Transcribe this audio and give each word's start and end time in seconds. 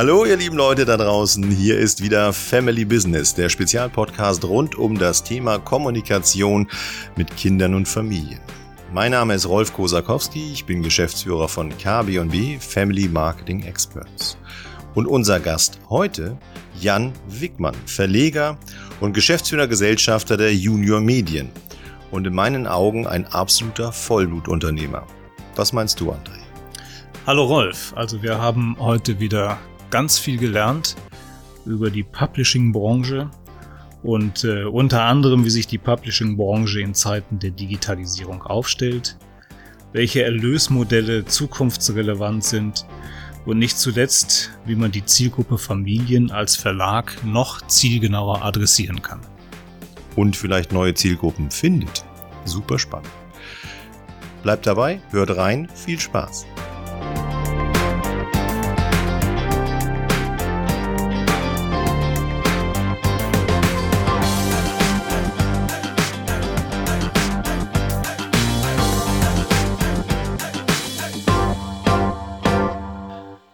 Hallo 0.00 0.24
ihr 0.24 0.38
lieben 0.38 0.56
Leute 0.56 0.86
da 0.86 0.96
draußen, 0.96 1.44
hier 1.50 1.78
ist 1.78 2.02
wieder 2.02 2.32
Family 2.32 2.86
Business, 2.86 3.34
der 3.34 3.50
Spezialpodcast 3.50 4.42
rund 4.46 4.74
um 4.74 4.98
das 4.98 5.22
Thema 5.22 5.58
Kommunikation 5.58 6.68
mit 7.16 7.36
Kindern 7.36 7.74
und 7.74 7.86
Familien. 7.86 8.40
Mein 8.94 9.10
Name 9.10 9.34
ist 9.34 9.46
Rolf 9.46 9.74
Kosakowski, 9.74 10.52
ich 10.54 10.64
bin 10.64 10.82
Geschäftsführer 10.82 11.48
von 11.48 11.76
KB&B 11.76 12.56
Family 12.60 13.08
Marketing 13.08 13.62
Experts. 13.64 14.38
Und 14.94 15.06
unser 15.06 15.38
Gast 15.38 15.78
heute, 15.90 16.38
Jan 16.80 17.12
Wickmann, 17.28 17.76
Verleger 17.84 18.56
und 19.02 19.12
Geschäftsführer 19.12 19.68
Gesellschafter 19.68 20.38
der 20.38 20.54
Junior 20.54 21.02
Medien. 21.02 21.50
Und 22.10 22.26
in 22.26 22.34
meinen 22.34 22.66
Augen 22.66 23.06
ein 23.06 23.26
absoluter 23.26 23.92
Vollblutunternehmer. 23.92 25.06
Was 25.56 25.74
meinst 25.74 26.00
du, 26.00 26.10
André? 26.10 26.40
Hallo 27.26 27.44
Rolf, 27.44 27.92
also 27.96 28.22
wir 28.22 28.40
haben 28.40 28.76
heute 28.78 29.20
wieder 29.20 29.58
ganz 29.90 30.18
viel 30.18 30.38
gelernt 30.38 30.96
über 31.66 31.90
die 31.90 32.02
Publishing-Branche 32.02 33.30
und 34.02 34.44
äh, 34.44 34.64
unter 34.64 35.02
anderem, 35.02 35.44
wie 35.44 35.50
sich 35.50 35.66
die 35.66 35.78
Publishing-Branche 35.78 36.80
in 36.80 36.94
Zeiten 36.94 37.38
der 37.38 37.50
Digitalisierung 37.50 38.42
aufstellt, 38.42 39.16
welche 39.92 40.22
Erlösmodelle 40.22 41.24
zukunftsrelevant 41.24 42.44
sind 42.44 42.86
und 43.44 43.58
nicht 43.58 43.78
zuletzt, 43.78 44.50
wie 44.64 44.76
man 44.76 44.92
die 44.92 45.04
Zielgruppe 45.04 45.58
Familien 45.58 46.30
als 46.30 46.56
Verlag 46.56 47.16
noch 47.24 47.66
zielgenauer 47.66 48.42
adressieren 48.42 49.02
kann. 49.02 49.20
Und 50.16 50.36
vielleicht 50.36 50.72
neue 50.72 50.94
Zielgruppen 50.94 51.50
findet. 51.50 52.04
Super 52.44 52.78
spannend. 52.78 53.10
Bleibt 54.42 54.66
dabei, 54.66 55.00
hört 55.10 55.36
rein, 55.36 55.68
viel 55.74 56.00
Spaß. 56.00 56.46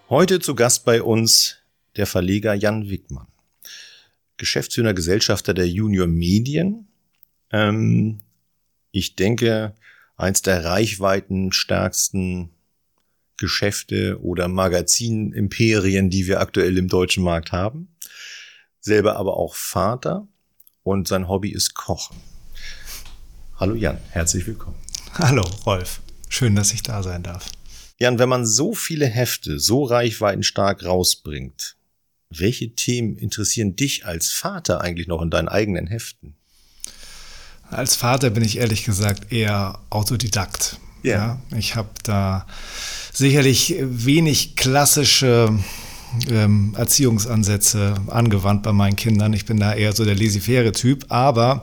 Heute 0.09 0.39
zu 0.39 0.55
Gast 0.55 0.85
bei 0.85 1.03
uns 1.03 1.57
der 1.97 2.07
Verleger 2.07 2.55
Jan 2.55 2.89
Wickmann, 2.89 3.27
Geschäftsführer 4.37 4.95
Gesellschafter 4.95 5.53
der 5.53 5.69
Junior 5.69 6.07
Medien. 6.07 6.87
Ähm, 7.51 8.21
ich 8.93 9.17
denke, 9.17 9.75
eins 10.17 10.43
der 10.43 10.65
reichweitenstärksten 10.65 12.51
Geschäfte 13.37 14.21
oder 14.23 14.47
Magazinimperien, 14.47 16.09
die 16.09 16.29
wir 16.29 16.39
aktuell 16.39 16.79
im 16.79 16.87
deutschen 16.87 17.25
Markt 17.25 17.51
haben. 17.51 17.89
Selber 18.79 19.17
aber 19.17 19.37
auch 19.37 19.57
Vater 19.57 20.29
und 20.85 21.09
sein 21.09 21.27
Hobby 21.27 21.51
ist 21.51 21.75
Kochen. 21.75 22.17
Hallo 23.57 23.75
Jan, 23.75 23.99
herzlich 24.11 24.47
willkommen. 24.47 24.77
Hallo 25.15 25.43
Rolf, 25.67 26.01
schön, 26.29 26.55
dass 26.55 26.73
ich 26.73 26.85
da 26.85 27.03
sein 27.03 27.25
darf. 27.25 27.51
Jan, 27.99 28.19
wenn 28.19 28.29
man 28.29 28.45
so 28.45 28.75
viele 28.75 29.07
Hefte 29.07 29.59
so 29.59 29.85
reichweitenstark 29.85 30.85
rausbringt, 30.85 31.77
welche 32.29 32.75
Themen 32.75 33.17
interessieren 33.17 33.77
dich 33.77 34.05
als 34.05 34.33
Vater 34.33 34.83
eigentlich 34.83 35.07
noch 35.07 35.23
in 35.23 35.31
deinen 35.31 35.49
eigenen 35.49 35.87
Heften? 35.87 36.35
Als 37.63 37.97
Vater 37.97 38.31
bin 38.31 38.45
ich 38.45 38.59
ehrlich 38.59 38.85
gesagt 38.85 39.33
eher 39.33 39.81
Autodidakt. 39.89 40.79
Ja. 41.03 41.41
ja 41.51 41.59
ich 41.59 41.75
habe 41.75 41.89
da 42.03 42.47
sicherlich 43.13 43.77
wenig 43.81 44.57
klassische 44.57 45.59
ähm, 46.31 46.75
Erziehungsansätze 46.77 47.95
angewandt 48.09 48.63
bei 48.63 48.73
meinen 48.73 48.97
Kindern. 48.97 49.33
Ich 49.33 49.47
bin 49.47 49.59
da 49.59 49.75
eher 49.75 49.93
so 49.93 50.05
der 50.05 50.15
laissez 50.15 50.73
Typ, 50.73 51.07
aber 51.09 51.63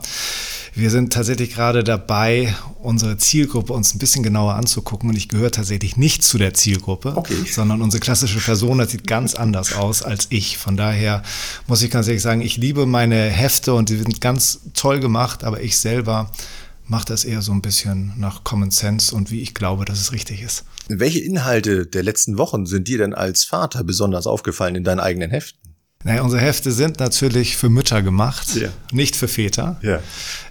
wir 0.75 0.89
sind 0.89 1.13
tatsächlich 1.13 1.53
gerade 1.53 1.83
dabei, 1.83 2.55
unsere 2.81 3.17
Zielgruppe 3.17 3.73
uns 3.73 3.93
ein 3.93 3.99
bisschen 3.99 4.23
genauer 4.23 4.55
anzugucken. 4.55 5.09
Und 5.09 5.15
ich 5.15 5.29
gehöre 5.29 5.51
tatsächlich 5.51 5.97
nicht 5.97 6.23
zu 6.23 6.39
der 6.39 6.55
Zielgruppe, 6.55 7.15
okay. 7.15 7.35
sondern 7.49 7.81
unsere 7.81 8.01
klassische 8.01 8.39
Person 8.39 8.85
sieht 8.87 9.05
ganz 9.05 9.35
anders 9.35 9.73
aus 9.75 10.01
als 10.01 10.27
ich. 10.29 10.57
Von 10.57 10.75
daher 10.75 11.21
muss 11.67 11.83
ich 11.83 11.91
ganz 11.91 12.07
ehrlich 12.07 12.23
sagen, 12.23 12.41
ich 12.41 12.57
liebe 12.57 12.87
meine 12.87 13.29
Hefte 13.29 13.73
und 13.75 13.89
die 13.89 13.97
sind 13.97 14.19
ganz 14.19 14.61
toll 14.73 14.99
gemacht, 14.99 15.43
aber 15.43 15.61
ich 15.61 15.77
selber 15.77 16.31
mache 16.87 17.05
das 17.05 17.23
eher 17.23 17.41
so 17.41 17.51
ein 17.51 17.61
bisschen 17.61 18.13
nach 18.17 18.43
Common 18.43 18.71
Sense 18.71 19.15
und 19.15 19.29
wie 19.29 19.41
ich 19.41 19.53
glaube, 19.53 19.85
dass 19.85 19.99
es 19.99 20.11
richtig 20.11 20.41
ist. 20.41 20.65
Welche 20.99 21.19
Inhalte 21.19 21.85
der 21.85 22.03
letzten 22.03 22.37
Wochen 22.37 22.65
sind 22.65 22.87
dir 22.87 22.97
denn 22.97 23.13
als 23.13 23.43
Vater 23.43 23.83
besonders 23.83 24.27
aufgefallen 24.27 24.75
in 24.75 24.83
deinen 24.83 24.99
eigenen 24.99 25.29
Heften? 25.31 25.63
Naja, 26.03 26.21
unsere 26.21 26.41
Hefte 26.41 26.71
sind 26.71 26.99
natürlich 26.99 27.55
für 27.55 27.69
Mütter 27.69 28.01
gemacht, 28.01 28.55
ja. 28.55 28.67
nicht 28.91 29.15
für 29.15 29.29
Väter. 29.29 29.79
Ja. 29.81 29.99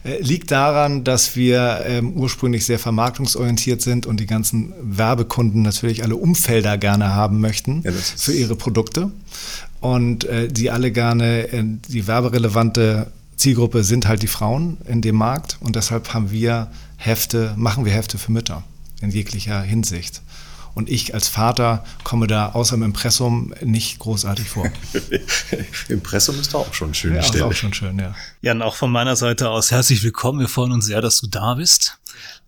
Äh, 0.03 0.21
liegt 0.23 0.51
daran, 0.51 1.05
dass 1.05 1.37
wir 1.37 1.83
ähm, 1.85 2.15
ursprünglich 2.15 2.65
sehr 2.65 2.79
vermarktungsorientiert 2.79 3.83
sind 3.83 4.07
und 4.07 4.19
die 4.19 4.27
ganzen 4.27 4.73
Werbekunden 4.81 5.61
natürlich 5.61 6.03
alle 6.05 6.17
Umfelder 6.17 6.79
gerne 6.79 7.15
haben 7.15 7.41
möchten 7.41 7.83
ja, 7.85 7.93
für 7.93 8.33
ihre 8.33 8.57
Produkte. 8.57 9.11
Und 9.81 10.25
äh, 10.25 10.49
die 10.49 10.71
alle 10.71 10.91
gerne, 10.91 11.53
äh, 11.53 11.65
die 11.89 12.07
werberelevante 12.07 13.09
Zielgruppe 13.37 13.85
sind 13.85 14.09
halt 14.09 14.23
die 14.23 14.29
Frauen 14.29 14.79
in 14.89 15.03
dem 15.03 15.17
Markt. 15.17 15.59
Und 15.61 15.77
deshalb 15.77 16.15
haben 16.15 16.31
wir 16.31 16.71
Hefte, 16.97 17.53
machen 17.57 17.85
wir 17.85 17.93
Hefte 17.93 18.17
für 18.17 18.33
Mütter 18.33 18.65
in 19.03 19.11
jeglicher 19.11 19.61
Hinsicht. 19.61 20.23
Und 20.75 20.89
ich 20.89 21.13
als 21.13 21.29
Vater 21.29 21.85
komme 22.03 22.27
da 22.27 22.53
außer 22.53 22.77
im 22.77 22.83
Impressum 22.83 23.53
nicht 23.61 23.99
großartig 23.99 24.49
vor. 24.49 24.71
Impressum 25.89 26.41
ist 26.41 26.55
doch 26.55 26.69
auch 26.69 26.75
schon 26.75 26.95
schön. 26.95 27.15
Ja, 27.15 27.21
ist 27.21 27.43
auch 27.43 27.53
schon 27.53 27.75
schön, 27.75 27.99
ja. 27.99 28.15
Jan, 28.41 28.63
auch 28.63 28.77
von 28.77 28.91
meiner 28.91 29.17
Seite 29.17 29.51
aus 29.51 29.71
herzlich 29.71 30.03
willkommen. 30.03 30.41
Wir 30.41 30.49
freuen 30.49 30.73
uns 30.73 30.87
sehr, 30.87 31.03
dass 31.03 31.21
du 31.21 31.27
da 31.27 31.55
bist. 31.55 31.99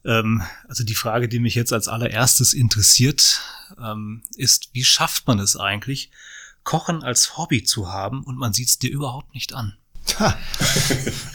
Ähm, 0.06 0.42
also 0.68 0.84
die 0.84 0.94
Frage, 0.94 1.28
die 1.28 1.38
mich 1.38 1.54
jetzt 1.54 1.72
als 1.74 1.86
allererstes 1.88 2.54
interessiert, 2.54 3.42
ähm, 3.78 4.22
ist, 4.36 4.70
wie 4.72 4.84
schafft 4.84 5.26
man 5.26 5.38
es 5.38 5.56
eigentlich, 5.56 6.10
Kochen 6.62 7.02
als 7.02 7.36
Hobby 7.36 7.62
zu 7.62 7.92
haben 7.92 8.22
und 8.24 8.38
man 8.38 8.54
sieht 8.54 8.70
es 8.70 8.78
dir 8.78 8.90
überhaupt 8.90 9.34
nicht 9.34 9.52
an? 9.52 9.76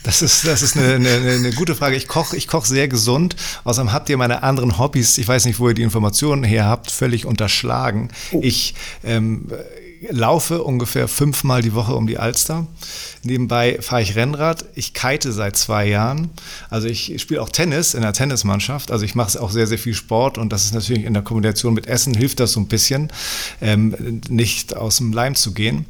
Das 0.04 0.22
ist, 0.22 0.48
das 0.48 0.62
ist 0.62 0.78
eine, 0.78 0.96
eine, 0.96 1.10
eine 1.10 1.52
gute 1.52 1.76
Frage. 1.76 1.96
Ich 1.96 2.08
koche 2.08 2.36
ich 2.36 2.48
koch 2.48 2.66
sehr 2.66 2.88
gesund. 2.88 3.36
Außerdem 3.64 3.92
habt 3.92 4.10
ihr 4.10 4.18
meine 4.18 4.42
anderen 4.42 4.80
Hobbys, 4.80 5.18
ich 5.18 5.28
weiß 5.28 5.46
nicht, 5.46 5.60
wo 5.60 5.68
ihr 5.68 5.76
die 5.76 5.84
Informationen 5.84 6.44
her 6.44 6.66
habt, 6.66 6.90
völlig 6.90 7.26
unterschlagen. 7.26 8.10
Oh. 8.32 8.40
Ich 8.42 8.74
ähm, 9.04 9.52
laufe 10.10 10.64
ungefähr 10.64 11.08
fünfmal 11.08 11.62
die 11.62 11.74
Woche 11.74 11.94
um 11.94 12.08
die 12.08 12.18
Alster. 12.18 12.68
Nebenbei 13.24 13.80
fahre 13.82 14.02
ich 14.02 14.16
Rennrad. 14.16 14.66
Ich 14.76 14.94
kite 14.94 15.32
seit 15.32 15.58
zwei 15.58 15.86
Jahren. 15.88 16.30
Also 16.70 16.88
ich 16.88 17.22
spiele 17.22 17.42
auch 17.42 17.50
Tennis 17.50 17.94
in 17.94 18.02
der 18.02 18.14
Tennismannschaft. 18.14 18.92
Also 18.92 19.06
ich 19.06 19.16
mache 19.16 19.42
auch 19.42 19.52
sehr, 19.52 19.68
sehr 19.68 19.78
viel 19.78 19.94
Sport 19.94 20.38
und 20.38 20.54
das 20.54 20.66
ist 20.66 20.74
natürlich 20.74 21.04
in 21.04 21.14
der 21.14 21.24
Kombination 21.24 21.74
mit 21.74 21.88
Essen 21.88 22.14
hilft 22.14 22.40
das 22.40 22.54
so 22.54 22.60
ein 22.60 22.68
bisschen, 22.68 23.12
ähm, 23.62 24.22
nicht 24.30 24.76
aus 24.76 24.98
dem 24.98 25.12
Leim 25.12 25.36
zu 25.36 25.54
gehen. 25.54 25.86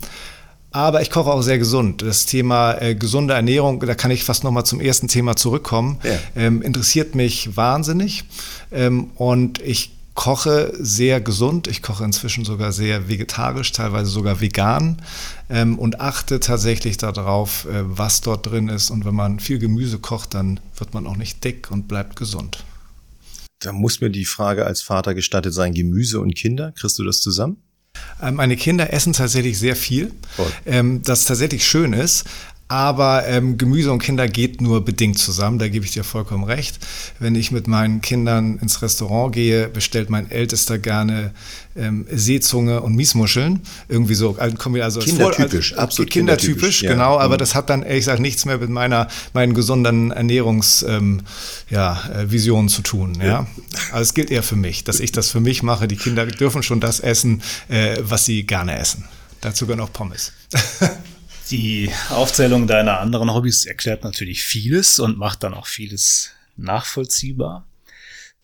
Aber 0.72 1.02
ich 1.02 1.09
koche 1.09 1.31
auch 1.31 1.41
sehr 1.41 1.57
gesund. 1.57 2.02
Das 2.03 2.25
Thema 2.25 2.80
äh, 2.80 2.94
gesunde 2.96 3.34
Ernährung, 3.34 3.80
da 3.80 3.96
kann 3.96 4.12
ich 4.12 4.24
fast 4.24 4.44
nochmal 4.44 4.66
zum 4.66 4.80
ersten 4.80 5.07
Thema 5.07 5.35
zurückkommen, 5.35 6.00
ja. 6.03 6.19
ähm, 6.35 6.62
interessiert 6.62 7.16
mich 7.16 7.57
wahnsinnig. 7.57 8.24
Ähm, 8.72 9.09
und 9.16 9.59
ich 9.62 9.91
koche 10.19 10.74
sehr 10.78 11.22
gesund. 11.22 11.68
Ich 11.68 11.81
koche 11.81 12.03
inzwischen 12.03 12.44
sogar 12.44 12.74
sehr 12.74 13.08
vegetarisch, 13.08 13.72
teilweise 13.72 14.12
sogar 14.12 14.41
vegan 14.41 15.02
ähm, 15.50 15.79
und 15.79 16.02
achte 16.02 16.41
tatsächlich 16.41 16.97
darauf, 16.97 17.66
äh, 17.66 17.84
was 17.85 18.19
dort 18.19 18.46
drin 18.46 18.68
ist. 18.68 18.91
Und 18.91 19.06
wenn 19.06 19.16
man 19.16 19.40
viel 19.40 19.59
Gemüse 19.59 19.97
kocht, 19.97 20.34
dann 20.34 20.59
wird 20.78 20.94
man 20.94 21.08
auch 21.08 21.16
nicht 21.16 21.41
dick 21.46 21.72
und 21.72 21.88
bleibt 21.88 22.18
gesund. 22.18 22.66
Da 23.59 23.72
muss 23.72 24.02
mir 24.02 24.09
die 24.09 24.26
Frage 24.26 24.66
als 24.66 24.82
Vater 24.82 25.14
gestattet 25.14 25.53
sein, 25.53 25.73
Gemüse 25.73 26.20
und 26.20 26.35
Kinder, 26.35 26.73
kriegst 26.73 26.99
du 26.99 27.05
das 27.05 27.22
zusammen? 27.22 27.55
Ähm, 28.22 28.36
meine 28.36 28.56
Kinder 28.56 28.92
essen 28.94 29.14
tatsächlich 29.14 29.58
sehr 29.60 29.76
viel, 29.76 30.12
ähm, 30.66 31.02
das 31.04 31.26
tatsächlich 31.26 31.66
schön 31.66 31.94
ist. 31.94 32.26
Aber 32.72 33.28
ähm, 33.28 33.58
Gemüse 33.58 33.92
und 33.92 33.98
Kinder 33.98 34.28
geht 34.28 34.62
nur 34.62 34.86
bedingt 34.86 35.18
zusammen, 35.18 35.58
da 35.58 35.68
gebe 35.68 35.86
ich 35.86 35.92
dir 35.92 36.04
vollkommen 36.04 36.44
recht. 36.44 36.78
Wenn 37.18 37.34
ich 37.34 37.50
mit 37.50 37.68
meinen 37.68 38.02
Kindern 38.02 38.60
ins 38.60 38.84
Restaurant 38.84 39.34
gehe, 39.34 39.68
bestellt 39.68 40.12
mein 40.12 40.30
Ältester 40.30 40.78
gerne 40.78 41.34
ähm, 41.76 42.06
Seezunge 42.12 42.82
und 42.82 42.96
Miesmuscheln. 42.96 43.62
Irgendwie 43.88 44.14
so, 44.14 44.38
also 44.38 45.00
kindertypisch, 45.00 45.72
als, 45.72 45.80
absolut 45.80 46.12
kindertypisch, 46.12 46.54
kindertypisch 46.54 46.84
ja. 46.84 46.92
genau. 46.92 47.18
Aber 47.18 47.34
mhm. 47.34 47.40
das 47.40 47.56
hat 47.56 47.72
dann 47.72 47.82
ehrlich 47.82 48.02
gesagt 48.02 48.20
nichts 48.20 48.46
mehr 48.46 48.60
mit 48.60 48.70
meiner 48.70 49.08
meinen 49.34 49.56
gesunden 49.56 50.12
Ernährungsvisionen 50.12 51.20
ähm, 51.20 51.26
ja, 51.72 52.00
äh, 52.22 52.68
zu 52.68 52.82
tun. 52.84 53.18
Ja? 53.20 53.26
ja, 53.26 53.48
also 53.92 54.04
es 54.04 54.14
gilt 54.14 54.30
eher 54.30 54.44
für 54.44 54.56
mich, 54.56 54.84
dass 54.84 55.00
ich 55.00 55.12
das 55.12 55.32
für 55.32 55.40
mich 55.40 55.64
mache. 55.64 55.88
Die 55.88 55.96
Kinder 55.98 56.28
dürfen 56.28 56.62
schon 56.62 56.80
das 56.80 57.00
essen, 57.00 57.42
äh, 57.68 57.98
was 58.02 58.26
sie 58.26 58.44
gerne 58.44 58.78
essen. 58.78 59.06
Dazu 59.42 59.66
gehören 59.66 59.82
auch 59.82 59.92
Pommes. 59.92 60.34
Die 61.51 61.90
Aufzählung 62.09 62.67
deiner 62.67 62.99
anderen 62.99 63.34
Hobbys 63.34 63.66
erklärt 63.66 64.03
natürlich 64.03 64.43
vieles 64.43 64.99
und 64.99 65.17
macht 65.17 65.41
dann 65.41 65.55
auch 65.55 65.66
vieles 65.66 66.31
nachvollziehbar. 66.57 67.67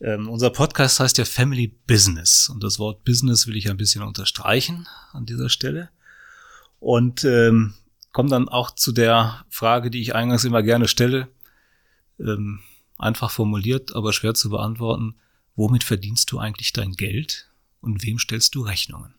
Ähm, 0.01 0.27
unser 0.27 0.49
Podcast 0.49 0.99
heißt 0.99 1.19
ja 1.19 1.25
Family 1.25 1.67
Business 1.85 2.49
und 2.49 2.63
das 2.63 2.79
Wort 2.79 3.03
Business 3.03 3.45
will 3.45 3.57
ich 3.57 3.69
ein 3.69 3.77
bisschen 3.77 4.01
unterstreichen 4.01 4.87
an 5.13 5.27
dieser 5.27 5.49
Stelle. 5.49 5.89
Und 6.79 7.23
ähm, 7.25 7.75
komme 8.11 8.29
dann 8.29 8.49
auch 8.49 8.71
zu 8.71 8.91
der 8.91 9.45
Frage, 9.49 9.91
die 9.91 10.01
ich 10.01 10.15
eingangs 10.15 10.43
immer 10.43 10.63
gerne 10.63 10.87
stelle. 10.87 11.27
Ähm, 12.19 12.61
einfach 12.97 13.29
formuliert, 13.29 13.95
aber 13.95 14.13
schwer 14.13 14.33
zu 14.33 14.49
beantworten. 14.49 15.13
Womit 15.55 15.83
verdienst 15.83 16.31
du 16.31 16.39
eigentlich 16.39 16.73
dein 16.73 16.93
Geld 16.93 17.51
und 17.81 18.03
wem 18.03 18.17
stellst 18.17 18.55
du 18.55 18.63
Rechnungen? 18.63 19.13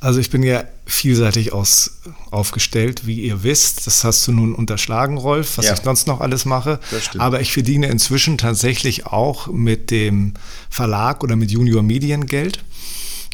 Also 0.00 0.20
ich 0.20 0.30
bin 0.30 0.42
ja 0.42 0.64
vielseitig 0.86 1.52
aus, 1.52 1.98
aufgestellt, 2.30 3.06
wie 3.06 3.20
ihr 3.20 3.42
wisst. 3.42 3.86
Das 3.86 4.04
hast 4.04 4.26
du 4.28 4.32
nun 4.32 4.54
unterschlagen, 4.54 5.16
Rolf, 5.16 5.56
was 5.56 5.66
ja. 5.66 5.74
ich 5.74 5.80
sonst 5.80 6.06
noch 6.06 6.20
alles 6.20 6.44
mache. 6.44 6.78
Aber 7.18 7.40
ich 7.40 7.52
verdiene 7.52 7.86
inzwischen 7.86 8.36
tatsächlich 8.36 9.06
auch 9.06 9.46
mit 9.46 9.90
dem 9.90 10.34
Verlag 10.68 11.22
oder 11.24 11.36
mit 11.36 11.50
Junior 11.50 11.82
Medien 11.82 12.26
Geld. 12.26 12.64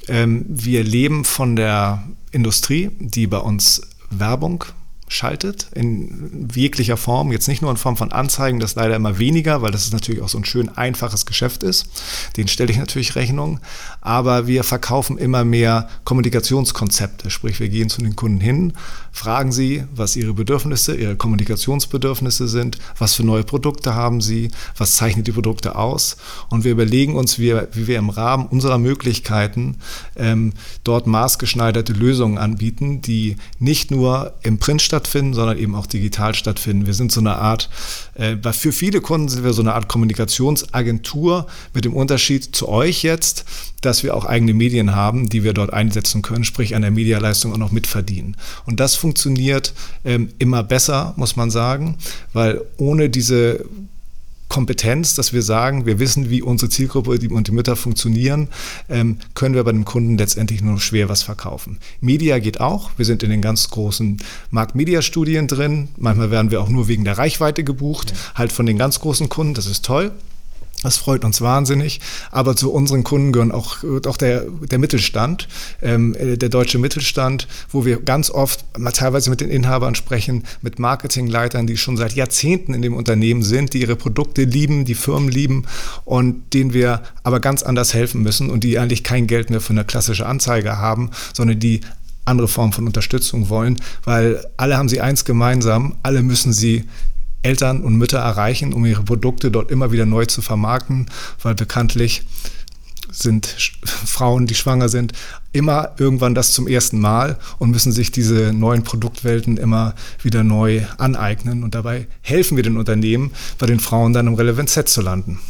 Ähm, 0.09 0.45
wir 0.49 0.85
leben 0.85 1.25
von 1.25 1.57
der 1.57 2.05
Industrie, 2.31 2.91
die 2.99 3.27
bei 3.27 3.39
uns 3.39 3.83
Werbung 4.11 4.65
schaltet 5.11 5.67
in 5.75 6.49
jeglicher 6.55 6.97
Form, 6.97 7.33
jetzt 7.33 7.49
nicht 7.49 7.63
nur 7.63 7.71
in 7.71 7.77
Form 7.77 7.97
von 7.97 8.13
Anzeigen, 8.13 8.61
das 8.61 8.77
leider 8.77 8.95
immer 8.95 9.19
weniger, 9.19 9.61
weil 9.61 9.73
das 9.73 9.83
ist 9.83 9.93
natürlich 9.93 10.23
auch 10.23 10.29
so 10.29 10.39
ein 10.39 10.45
schön 10.45 10.69
einfaches 10.69 11.27
Geschäft 11.27 11.65
ist. 11.65 11.87
Den 12.37 12.47
stelle 12.47 12.71
ich 12.71 12.79
natürlich 12.79 13.17
Rechnung, 13.17 13.59
aber 14.01 14.47
wir 14.47 14.65
verkaufen 14.65 15.19
immer 15.19 15.45
mehr 15.45 15.89
Kommunikationskonzepte, 16.05 17.31
sprich 17.31 17.61
wir 17.61 17.69
gehen 17.69 17.91
zu 17.91 18.01
den 18.01 18.17
Kunden 18.17 18.41
hin, 18.41 18.73
fragen 19.13 19.53
sie, 19.53 19.85
was 19.95 20.17
ihre 20.17 20.33
Bedürfnisse, 20.33 20.95
ihre 20.95 21.17
Kommunikationsbedürfnisse 21.17 22.49
sind, 22.49 22.79
was 22.99 23.15
für 23.15 23.25
neue 23.25 23.45
Produkte 23.45 23.95
haben 23.95 24.21
sie, 24.21 24.51
was 24.77 24.97
zeichnet 24.97 25.27
die 25.27 25.33
Produkte 25.33 25.77
aus 25.77 26.17
und 26.49 26.65
wir 26.65 26.73
überlegen 26.73 27.17
uns, 27.17 27.39
wie, 27.39 27.55
wie 27.73 27.87
wir 27.87 27.99
im 27.99 28.11
Rahmen 28.11 28.47
unserer 28.47 28.79
Möglichkeiten 28.79 29.77
ähm, 30.17 30.53
dort 30.85 31.07
maßgeschneiderte 31.07 31.93
Lösungen 31.93 32.39
anbieten, 32.39 33.03
die 33.03 33.37
nicht 33.59 33.91
nur 33.91 34.35
im 34.43 34.59
Print 34.59 34.83
stattfinden, 34.83 35.35
sondern 35.35 35.59
eben 35.59 35.75
auch 35.75 35.87
digital 35.87 36.35
stattfinden. 36.35 36.87
Wir 36.87 36.95
sind 36.95 37.13
so 37.13 37.21
eine 37.21 37.37
Art, 37.37 37.69
äh, 38.15 38.37
für 38.53 38.73
viele 38.73 39.01
Kunden 39.01 39.29
sind 39.29 39.45
wir 39.45 39.53
so 39.53 39.63
eine 39.63 39.75
Art 39.75 39.89
Kommunikationsagentur 39.89 41.47
mit 41.75 41.85
dem 41.85 41.95
Unterschied 41.95 42.55
zu 42.55 42.69
euch 42.69 43.03
jetzt, 43.03 43.45
dass 43.81 43.90
wir 44.03 44.17
auch 44.17 44.25
eigene 44.25 44.55
Medien 44.55 44.95
haben, 44.95 45.29
die 45.29 45.45
wir 45.45 45.53
dort 45.53 45.73
einsetzen 45.73 46.23
können, 46.23 46.45
sprich 46.45 46.75
an 46.75 46.83
der 46.83 46.91
Medialeistung 46.91 47.53
auch 47.53 47.59
noch 47.59 47.73
mitverdienen. 47.73 48.37
Und 48.67 48.81
das 48.81 48.95
funktioniert 48.95 49.75
ähm, 50.05 50.31
immer 50.39 50.63
besser, 50.63 51.15
muss 51.17 51.37
man 51.37 51.51
sagen, 51.51 51.97
weil 52.33 52.61
ohne 52.79 53.11
diese 53.11 53.65
Kompetenz, 54.51 55.15
dass 55.15 55.33
wir 55.33 55.43
sagen, 55.43 55.87
wir 55.87 56.01
wissen, 56.01 56.29
wie 56.29 56.43
unsere 56.43 56.69
Zielgruppe 56.69 57.11
und 57.31 57.47
die 57.47 57.53
Mütter 57.53 57.77
funktionieren, 57.77 58.49
ähm, 58.89 59.19
können 59.35 59.55
wir 59.55 59.63
bei 59.63 59.71
dem 59.71 59.85
Kunden 59.85 60.19
letztendlich 60.19 60.61
nur 60.61 60.81
schwer 60.81 61.09
was 61.09 61.23
verkaufen. 61.23 61.79
Media 62.01 62.41
geht 62.41 62.61
auch. 62.61 62.91
Wir 62.97 63.07
sind 63.07 63.23
in 63.23 63.31
den 63.31 63.43
ganz 63.43 63.71
großen 63.71 64.19
Markt-Media-Studien 64.51 65.47
drin. 65.47 65.89
Manchmal 65.97 66.33
werden 66.33 66.51
wir 66.51 66.61
auch 66.61 66.69
nur 66.69 66.89
wegen 66.89 67.05
der 67.05 67.17
Reichweite 67.17 67.63
gebucht, 67.63 68.11
ja. 68.11 68.17
halt 68.35 68.53
von 68.53 68.67
den 68.67 68.77
ganz 68.77 68.99
großen 68.99 69.29
Kunden. 69.29 69.55
Das 69.55 69.67
ist 69.67 69.85
toll. 69.85 70.11
Das 70.83 70.97
freut 70.97 71.25
uns 71.25 71.41
wahnsinnig. 71.41 72.01
Aber 72.31 72.57
zu 72.57 72.73
unseren 72.73 73.05
Kunden 73.05 73.33
gehören 73.33 73.53
auch, 73.53 73.79
auch 74.07 74.17
der, 74.17 74.45
der 74.71 74.79
Mittelstand, 74.79 75.49
ähm, 75.83 76.17
der 76.19 76.49
deutsche 76.49 76.79
Mittelstand, 76.79 77.49
wo 77.71 77.85
wir 77.85 78.01
ganz 78.01 78.31
oft 78.31 78.65
mal 78.79 78.93
teilweise 78.93 79.29
mit 79.29 79.41
den 79.41 79.51
Inhabern 79.51 79.95
sprechen, 79.95 80.45
mit 80.63 80.79
Marketingleitern, 80.79 81.67
die 81.67 81.77
schon 81.77 81.97
seit 81.97 82.15
Jahrzehnten 82.15 82.73
in 82.73 82.83
dem 82.83 82.95
Unternehmen 82.95 83.43
sind, 83.43 83.75
die 83.75 83.81
ihre 83.81 83.97
Produkte 83.97 84.45
lieben, 84.45 84.85
die 84.85 84.95
Firmen 84.95 85.29
lieben 85.29 85.65
und 86.05 86.55
denen 86.55 86.73
wir 86.73 87.03
aber 87.25 87.41
ganz 87.41 87.63
anders 87.63 87.93
helfen 87.93 88.23
müssen 88.23 88.49
und 88.49 88.65
die 88.65 88.79
eigentlich 88.79 89.05
kein 89.05 89.27
Geld 89.27 89.51
mehr 89.51 89.61
für 89.61 89.73
eine 89.75 89.85
klassische 89.85 90.27
Anzeige 90.27 90.79
haben, 90.79 91.11
sondern 91.35 91.59
die 91.59 91.81
andere 92.25 92.49
Form 92.49 92.73
von 92.73 92.87
Unterstützung 92.87 93.49
wollen, 93.49 93.77
weil 94.05 94.45
alle 94.57 94.77
haben 94.77 94.89
sie 94.89 95.01
eins 95.01 95.25
gemeinsam, 95.25 95.97
alle 96.03 96.23
müssen 96.23 96.53
sie 96.53 96.85
Eltern 97.43 97.83
und 97.83 97.97
Mütter 97.97 98.19
erreichen, 98.19 98.73
um 98.73 98.85
ihre 98.85 99.03
Produkte 99.03 99.51
dort 99.51 99.71
immer 99.71 99.93
wieder 99.93 100.07
neu 100.07 100.27
zu 100.27 100.43
vermarkten, 100.43 101.07
weil 101.43 101.55
bekanntlich 101.55 102.23
sind 103.11 103.47
Frauen, 103.85 104.47
die 104.47 104.55
schwanger 104.55 104.89
sind, 104.89 105.13
immer 105.53 105.93
irgendwann 105.99 106.35
das 106.35 106.53
zum 106.53 106.69
ersten 106.69 107.01
Mal 107.01 107.39
und 107.59 107.71
müssen 107.71 107.93
sich 107.93 108.11
diese 108.11 108.53
neuen 108.53 108.83
Produktwelten 108.83 109.57
immer 109.57 109.95
wieder 110.23 110.45
neu 110.45 110.83
aneignen. 110.99 111.65
Und 111.65 111.75
dabei 111.75 112.07
helfen 112.23 112.57
wir 112.57 112.63
den 112.63 112.77
Unternehmen, 112.77 113.33
bei 113.59 113.67
den 113.67 113.81
Frauen 113.81 114.13
dann 114.13 114.27
im 114.27 114.35
Relevant 114.35 114.71
Set 114.71 114.89
zu 114.89 115.01
landen. 115.01 115.41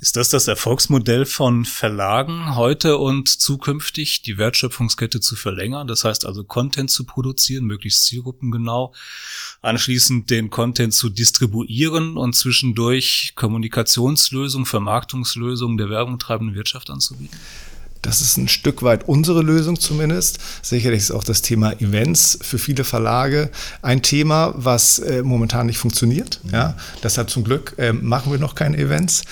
Ist 0.00 0.14
das 0.14 0.28
das 0.28 0.46
Erfolgsmodell 0.46 1.26
von 1.26 1.64
Verlagen 1.64 2.54
heute 2.54 2.98
und 2.98 3.28
zukünftig, 3.28 4.22
die 4.22 4.38
Wertschöpfungskette 4.38 5.18
zu 5.18 5.34
verlängern? 5.34 5.88
Das 5.88 6.04
heißt 6.04 6.24
also 6.24 6.44
Content 6.44 6.88
zu 6.88 7.02
produzieren, 7.02 7.64
möglichst 7.64 8.04
zielgruppengenau, 8.04 8.94
anschließend 9.60 10.30
den 10.30 10.50
Content 10.50 10.94
zu 10.94 11.08
distribuieren 11.08 12.16
und 12.16 12.36
zwischendurch 12.36 13.32
Kommunikationslösungen, 13.34 14.66
Vermarktungslösungen 14.66 15.78
der 15.78 15.90
werbungtreibenden 15.90 16.54
Wirtschaft 16.54 16.90
anzubieten? 16.90 17.36
Das 18.02 18.20
ist 18.20 18.36
ein 18.36 18.48
Stück 18.48 18.82
weit 18.82 19.08
unsere 19.08 19.42
Lösung 19.42 19.78
zumindest. 19.78 20.38
Sicherlich 20.62 21.00
ist 21.00 21.10
auch 21.10 21.24
das 21.24 21.42
Thema 21.42 21.72
Events 21.80 22.38
für 22.42 22.58
viele 22.58 22.84
Verlage 22.84 23.50
ein 23.82 24.02
Thema, 24.02 24.54
was 24.56 24.98
äh, 24.98 25.22
momentan 25.22 25.66
nicht 25.66 25.78
funktioniert. 25.78 26.40
Mhm. 26.44 26.50
Ja, 26.50 26.76
deshalb 27.02 27.30
zum 27.30 27.44
Glück 27.44 27.74
äh, 27.78 27.92
machen 27.92 28.32
wir 28.32 28.38
noch 28.38 28.54
keine 28.54 28.76
Events. 28.76 29.22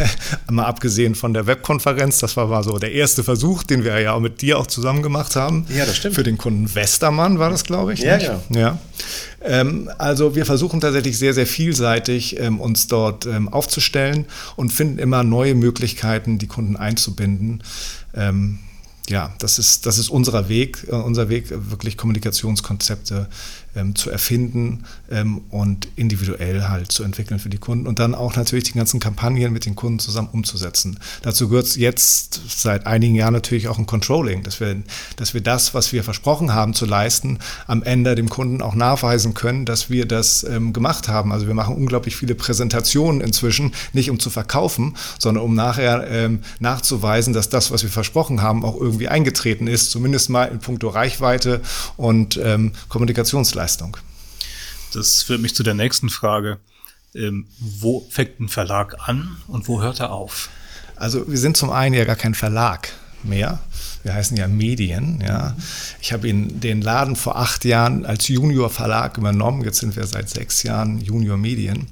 mal 0.50 0.64
abgesehen 0.64 1.14
von 1.14 1.34
der 1.34 1.46
Webkonferenz, 1.46 2.18
das 2.18 2.36
war 2.36 2.46
mal 2.46 2.64
so 2.64 2.78
der 2.78 2.92
erste 2.92 3.24
Versuch, 3.24 3.62
den 3.62 3.84
wir 3.84 3.98
ja 4.00 4.12
auch 4.12 4.20
mit 4.20 4.42
dir 4.42 4.58
auch 4.58 4.66
zusammen 4.66 5.02
gemacht 5.02 5.36
haben. 5.36 5.66
Ja, 5.74 5.86
das 5.86 5.96
stimmt. 5.96 6.14
Für 6.14 6.22
den 6.22 6.38
Kunden 6.38 6.74
Westermann 6.74 7.38
war 7.38 7.50
das, 7.50 7.64
glaube 7.64 7.94
ich. 7.94 8.00
Ja, 8.00 8.18
ja. 8.18 8.40
ja. 8.50 8.78
Ähm, 9.42 9.90
also 9.98 10.34
wir 10.34 10.46
versuchen 10.46 10.80
tatsächlich 10.80 11.18
sehr, 11.18 11.34
sehr 11.34 11.46
vielseitig 11.46 12.38
ähm, 12.40 12.60
uns 12.60 12.86
dort 12.86 13.26
ähm, 13.26 13.48
aufzustellen 13.48 14.26
und 14.56 14.72
finden 14.72 14.98
immer 14.98 15.22
neue 15.22 15.54
Möglichkeiten, 15.54 16.38
die 16.38 16.46
Kunden 16.46 16.76
einzubinden. 16.76 17.62
Ja, 19.08 19.32
das 19.38 19.58
ist, 19.58 19.86
das 19.86 19.98
ist 19.98 20.08
unser 20.08 20.48
Weg, 20.48 20.86
äh, 20.88 20.94
unser 20.94 21.28
Weg, 21.28 21.46
wirklich 21.50 21.96
Kommunikationskonzepte 21.96 23.28
ähm, 23.76 23.94
zu 23.94 24.10
erfinden 24.10 24.84
ähm, 25.10 25.42
und 25.50 25.88
individuell 25.96 26.68
halt 26.68 26.90
zu 26.90 27.04
entwickeln 27.04 27.38
für 27.38 27.48
die 27.48 27.58
Kunden 27.58 27.86
und 27.86 27.98
dann 27.98 28.14
auch 28.14 28.34
natürlich 28.36 28.64
die 28.64 28.72
ganzen 28.72 29.00
Kampagnen 29.00 29.52
mit 29.52 29.66
den 29.66 29.76
Kunden 29.76 29.98
zusammen 29.98 30.28
umzusetzen. 30.32 30.98
Dazu 31.22 31.48
gehört 31.48 31.76
jetzt 31.76 32.40
seit 32.48 32.86
einigen 32.86 33.14
Jahren 33.14 33.34
natürlich 33.34 33.68
auch 33.68 33.78
ein 33.78 33.86
Controlling, 33.86 34.42
dass 34.42 34.60
wir, 34.60 34.76
dass 35.16 35.34
wir 35.34 35.42
das, 35.42 35.74
was 35.74 35.92
wir 35.92 36.02
versprochen 36.02 36.54
haben 36.54 36.74
zu 36.74 36.86
leisten, 36.86 37.38
am 37.66 37.82
Ende 37.82 38.14
dem 38.14 38.28
Kunden 38.28 38.62
auch 38.62 38.74
nachweisen 38.74 39.34
können, 39.34 39.66
dass 39.66 39.90
wir 39.90 40.06
das 40.06 40.44
ähm, 40.44 40.72
gemacht 40.72 41.08
haben. 41.08 41.32
Also 41.32 41.46
wir 41.46 41.54
machen 41.54 41.76
unglaublich 41.76 42.16
viele 42.16 42.34
Präsentationen 42.34 43.20
inzwischen, 43.20 43.72
nicht 43.92 44.10
um 44.10 44.18
zu 44.18 44.30
verkaufen, 44.30 44.96
sondern 45.18 45.44
um 45.44 45.54
nachher 45.54 46.08
ähm, 46.10 46.40
nachzuweisen, 46.60 47.32
dass 47.34 47.48
das, 47.48 47.70
was 47.70 47.82
wir 47.82 47.90
versprochen 47.90 48.42
haben, 48.42 48.64
auch 48.64 48.80
irgendwie 48.80 49.08
eingetreten 49.08 49.66
ist, 49.66 49.90
zumindest 49.90 50.30
mal 50.30 50.46
in 50.46 50.60
puncto 50.60 50.88
Reichweite 50.88 51.60
und 51.96 52.40
ähm, 52.42 52.72
Kommunikationsleistung. 52.88 53.65
Leistung. 53.66 53.96
Das 54.94 55.24
führt 55.24 55.42
mich 55.42 55.56
zu 55.56 55.64
der 55.64 55.74
nächsten 55.74 56.08
Frage. 56.08 56.58
Ähm, 57.16 57.46
wo 57.58 58.06
fängt 58.10 58.38
ein 58.38 58.48
Verlag 58.48 59.08
an 59.08 59.38
und 59.48 59.66
wo 59.66 59.82
hört 59.82 59.98
er 59.98 60.12
auf? 60.12 60.50
Also 60.94 61.28
wir 61.28 61.36
sind 61.38 61.56
zum 61.56 61.70
einen 61.70 61.92
ja 61.96 62.04
gar 62.04 62.14
kein 62.14 62.34
Verlag 62.34 62.90
mehr. 63.24 63.58
Wir 64.04 64.14
heißen 64.14 64.36
ja 64.36 64.46
Medien. 64.46 65.20
Ja. 65.20 65.56
Ich 66.00 66.12
habe 66.12 66.32
den 66.32 66.80
Laden 66.80 67.16
vor 67.16 67.36
acht 67.36 67.64
Jahren 67.64 68.06
als 68.06 68.28
Junior 68.28 68.70
Verlag 68.70 69.18
übernommen. 69.18 69.64
Jetzt 69.64 69.80
sind 69.80 69.96
wir 69.96 70.06
seit 70.06 70.30
sechs 70.30 70.62
Jahren 70.62 71.00
Junior 71.00 71.36
Medien. 71.36 71.88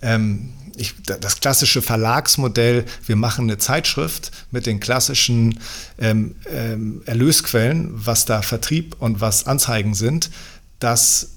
Ähm, 0.00 0.54
ich, 0.76 0.94
das 1.02 1.40
klassische 1.40 1.82
Verlagsmodell, 1.82 2.84
wir 3.06 3.16
machen 3.16 3.46
eine 3.46 3.58
Zeitschrift 3.58 4.30
mit 4.50 4.66
den 4.66 4.80
klassischen 4.80 5.58
ähm, 5.98 6.36
ähm, 6.50 7.02
Erlösquellen, 7.06 7.90
was 7.92 8.24
da 8.24 8.42
Vertrieb 8.42 8.96
und 8.98 9.20
was 9.20 9.46
Anzeigen 9.46 9.94
sind, 9.94 10.30
das 10.78 11.36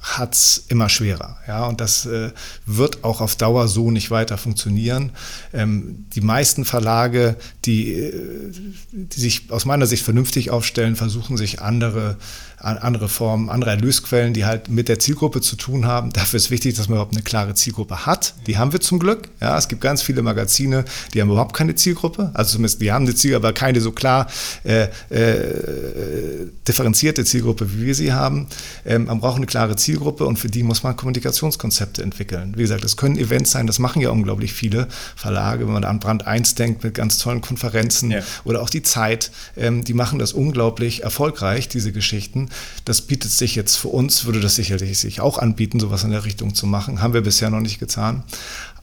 hat 0.00 0.34
es 0.34 0.64
immer 0.68 0.88
schwerer. 0.88 1.36
Ja, 1.46 1.66
und 1.66 1.80
das 1.80 2.06
äh, 2.06 2.30
wird 2.64 3.04
auch 3.04 3.20
auf 3.20 3.36
Dauer 3.36 3.68
so 3.68 3.90
nicht 3.90 4.10
weiter 4.10 4.38
funktionieren. 4.38 5.12
Ähm, 5.52 6.06
die 6.14 6.22
meisten 6.22 6.64
Verlage, 6.64 7.36
die, 7.66 7.92
äh, 7.92 8.52
die 8.92 9.20
sich 9.20 9.50
aus 9.50 9.66
meiner 9.66 9.86
Sicht 9.86 10.02
vernünftig 10.02 10.50
aufstellen, 10.50 10.96
versuchen 10.96 11.36
sich 11.36 11.60
andere 11.60 12.16
andere 12.60 13.08
Formen, 13.08 13.48
andere 13.48 13.70
Erlösquellen, 13.70 14.34
die 14.34 14.44
halt 14.44 14.68
mit 14.68 14.88
der 14.88 14.98
Zielgruppe 14.98 15.40
zu 15.40 15.56
tun 15.56 15.86
haben. 15.86 16.12
Dafür 16.12 16.36
ist 16.36 16.50
wichtig, 16.50 16.74
dass 16.74 16.88
man 16.88 16.96
überhaupt 16.96 17.14
eine 17.14 17.22
klare 17.22 17.54
Zielgruppe 17.54 18.04
hat. 18.04 18.34
Die 18.46 18.58
haben 18.58 18.72
wir 18.72 18.80
zum 18.80 18.98
Glück. 18.98 19.28
Ja, 19.40 19.56
es 19.56 19.68
gibt 19.68 19.80
ganz 19.80 20.02
viele 20.02 20.20
Magazine, 20.22 20.84
die 21.14 21.22
haben 21.22 21.30
überhaupt 21.30 21.56
keine 21.56 21.74
Zielgruppe. 21.74 22.30
Also 22.34 22.52
zumindest, 22.52 22.82
die 22.82 22.92
haben 22.92 23.06
eine 23.06 23.14
Zielgruppe, 23.14 23.46
aber 23.46 23.54
keine 23.54 23.80
so 23.80 23.92
klar 23.92 24.26
äh, 24.64 24.88
äh, 25.08 26.48
differenzierte 26.68 27.24
Zielgruppe, 27.24 27.72
wie 27.72 27.86
wir 27.86 27.94
sie 27.94 28.12
haben. 28.12 28.46
Ähm, 28.84 29.06
man 29.06 29.20
braucht 29.20 29.36
eine 29.36 29.46
klare 29.46 29.76
Zielgruppe 29.76 30.26
und 30.26 30.38
für 30.38 30.48
die 30.48 30.62
muss 30.62 30.82
man 30.82 30.96
Kommunikationskonzepte 30.96 32.02
entwickeln. 32.02 32.52
Wie 32.56 32.62
gesagt, 32.62 32.84
das 32.84 32.98
können 32.98 33.16
Events 33.16 33.52
sein, 33.52 33.66
das 33.66 33.78
machen 33.78 34.02
ja 34.02 34.10
unglaublich 34.10 34.52
viele 34.52 34.88
Verlage, 35.16 35.66
wenn 35.66 35.72
man 35.72 35.84
an 35.84 35.98
Brand 35.98 36.26
1 36.26 36.56
denkt 36.56 36.84
mit 36.84 36.92
ganz 36.92 37.18
tollen 37.18 37.40
Konferenzen 37.40 38.10
ja. 38.10 38.20
oder 38.44 38.60
auch 38.60 38.68
die 38.68 38.82
Zeit, 38.82 39.30
ähm, 39.56 39.82
die 39.82 39.94
machen 39.94 40.18
das 40.18 40.34
unglaublich 40.34 41.02
erfolgreich, 41.04 41.68
diese 41.68 41.92
Geschichten. 41.92 42.49
Das 42.84 43.02
bietet 43.02 43.30
sich 43.30 43.54
jetzt 43.54 43.76
für 43.76 43.88
uns, 43.88 44.24
würde 44.24 44.40
das 44.40 44.54
sicherlich 44.54 44.98
sich 44.98 45.20
auch 45.20 45.38
anbieten, 45.38 45.80
sowas 45.80 46.04
in 46.04 46.10
der 46.10 46.24
Richtung 46.24 46.54
zu 46.54 46.66
machen. 46.66 47.02
Haben 47.02 47.14
wir 47.14 47.20
bisher 47.20 47.50
noch 47.50 47.60
nicht 47.60 47.78
getan. 47.78 48.24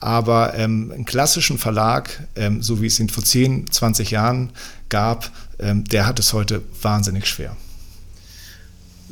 Aber 0.00 0.54
ähm, 0.54 0.92
einen 0.94 1.04
klassischen 1.04 1.58
Verlag, 1.58 2.26
ähm, 2.36 2.62
so 2.62 2.80
wie 2.80 2.86
es 2.86 3.00
ihn 3.00 3.08
vor 3.08 3.24
10, 3.24 3.70
20 3.70 4.10
Jahren 4.10 4.50
gab, 4.88 5.30
ähm, 5.58 5.84
der 5.84 6.06
hat 6.06 6.18
es 6.18 6.32
heute 6.32 6.62
wahnsinnig 6.82 7.26
schwer. 7.26 7.56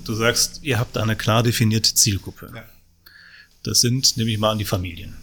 Du 0.04 0.14
sagst, 0.14 0.60
ihr 0.62 0.78
habt 0.78 0.96
eine 0.98 1.16
klar 1.16 1.42
definierte 1.42 1.94
Zielgruppe. 1.94 2.52
Ja. 2.54 2.62
Das 3.64 3.80
sind, 3.80 4.16
nehme 4.16 4.30
ich 4.30 4.38
mal 4.38 4.52
an, 4.52 4.58
die 4.58 4.64
Familien. 4.64 5.16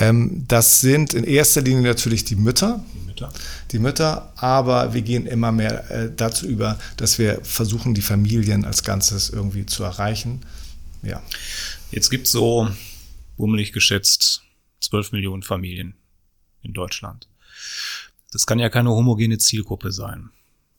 Ähm, 0.00 0.44
das 0.46 0.80
sind 0.80 1.14
in 1.14 1.24
erster 1.24 1.60
Linie 1.60 1.82
natürlich 1.82 2.24
die 2.24 2.36
Mütter. 2.36 2.84
Die 2.94 3.06
Mütter. 3.06 3.32
Die 3.72 3.78
Mütter, 3.78 4.32
aber 4.36 4.94
wir 4.94 5.02
gehen 5.02 5.26
immer 5.26 5.52
mehr 5.52 5.90
äh, 5.90 6.10
dazu 6.14 6.46
über, 6.46 6.78
dass 6.96 7.18
wir 7.18 7.40
versuchen, 7.42 7.94
die 7.94 8.02
Familien 8.02 8.64
als 8.64 8.84
Ganzes 8.84 9.30
irgendwie 9.30 9.66
zu 9.66 9.82
erreichen. 9.82 10.42
Ja. 11.02 11.22
Jetzt 11.90 12.10
gibt 12.10 12.26
es 12.26 12.32
so, 12.32 12.68
bummelig 13.36 13.72
geschätzt, 13.72 14.42
12 14.80 15.12
Millionen 15.12 15.42
Familien 15.42 15.94
in 16.62 16.72
Deutschland. 16.72 17.28
Das 18.30 18.46
kann 18.46 18.58
ja 18.58 18.68
keine 18.68 18.90
homogene 18.90 19.38
Zielgruppe 19.38 19.90
sein. 19.90 20.30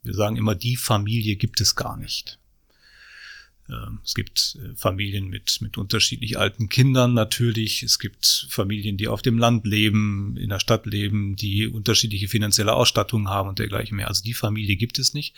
Wir 0.03 0.13
sagen 0.13 0.37
immer, 0.37 0.55
die 0.55 0.77
Familie 0.77 1.35
gibt 1.35 1.61
es 1.61 1.75
gar 1.75 1.97
nicht. 1.97 2.39
Ähm, 3.69 3.99
es 4.03 4.13
gibt 4.13 4.57
äh, 4.61 4.75
Familien 4.75 5.27
mit, 5.27 5.59
mit 5.61 5.77
unterschiedlich 5.77 6.37
alten 6.37 6.69
Kindern 6.69 7.13
natürlich. 7.13 7.83
Es 7.83 7.99
gibt 7.99 8.47
Familien, 8.49 8.97
die 8.97 9.07
auf 9.07 9.21
dem 9.21 9.37
Land 9.37 9.65
leben, 9.65 10.35
in 10.37 10.49
der 10.49 10.59
Stadt 10.59 10.85
leben, 10.85 11.35
die 11.35 11.67
unterschiedliche 11.67 12.27
finanzielle 12.27 12.73
Ausstattungen 12.73 13.29
haben 13.29 13.49
und 13.49 13.59
dergleichen 13.59 13.97
mehr. 13.97 14.07
Also 14.07 14.23
die 14.23 14.33
Familie 14.33 14.75
gibt 14.75 14.99
es 14.99 15.13
nicht. 15.13 15.35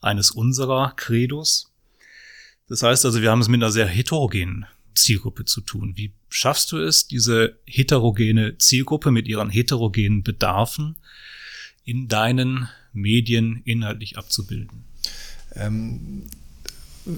Eines 0.00 0.30
unserer 0.30 0.92
Credos. 0.96 1.72
Das 2.68 2.82
heißt 2.82 3.04
also, 3.04 3.22
wir 3.22 3.30
haben 3.30 3.40
es 3.40 3.48
mit 3.48 3.62
einer 3.62 3.72
sehr 3.72 3.86
heterogenen 3.86 4.66
Zielgruppe 4.94 5.44
zu 5.44 5.60
tun. 5.60 5.94
Wie 5.96 6.12
schaffst 6.28 6.72
du 6.72 6.78
es, 6.78 7.06
diese 7.06 7.58
heterogene 7.64 8.58
Zielgruppe 8.58 9.10
mit 9.10 9.26
ihren 9.28 9.50
heterogenen 9.50 10.22
Bedarfen 10.22 10.96
in 11.84 12.08
deinen 12.08 12.68
Medien 12.92 13.62
inhaltlich 13.64 14.18
abzubilden? 14.18 14.84
Ähm, 15.54 16.26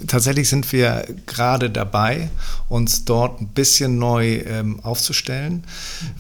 tatsächlich 0.07 0.49
sind 0.49 0.71
wir 0.73 1.05
gerade 1.27 1.71
dabei, 1.71 2.31
uns 2.69 3.05
dort 3.05 3.41
ein 3.41 3.49
bisschen 3.49 3.99
neu 3.99 4.43
ähm, 4.47 4.81
aufzustellen, 4.83 5.65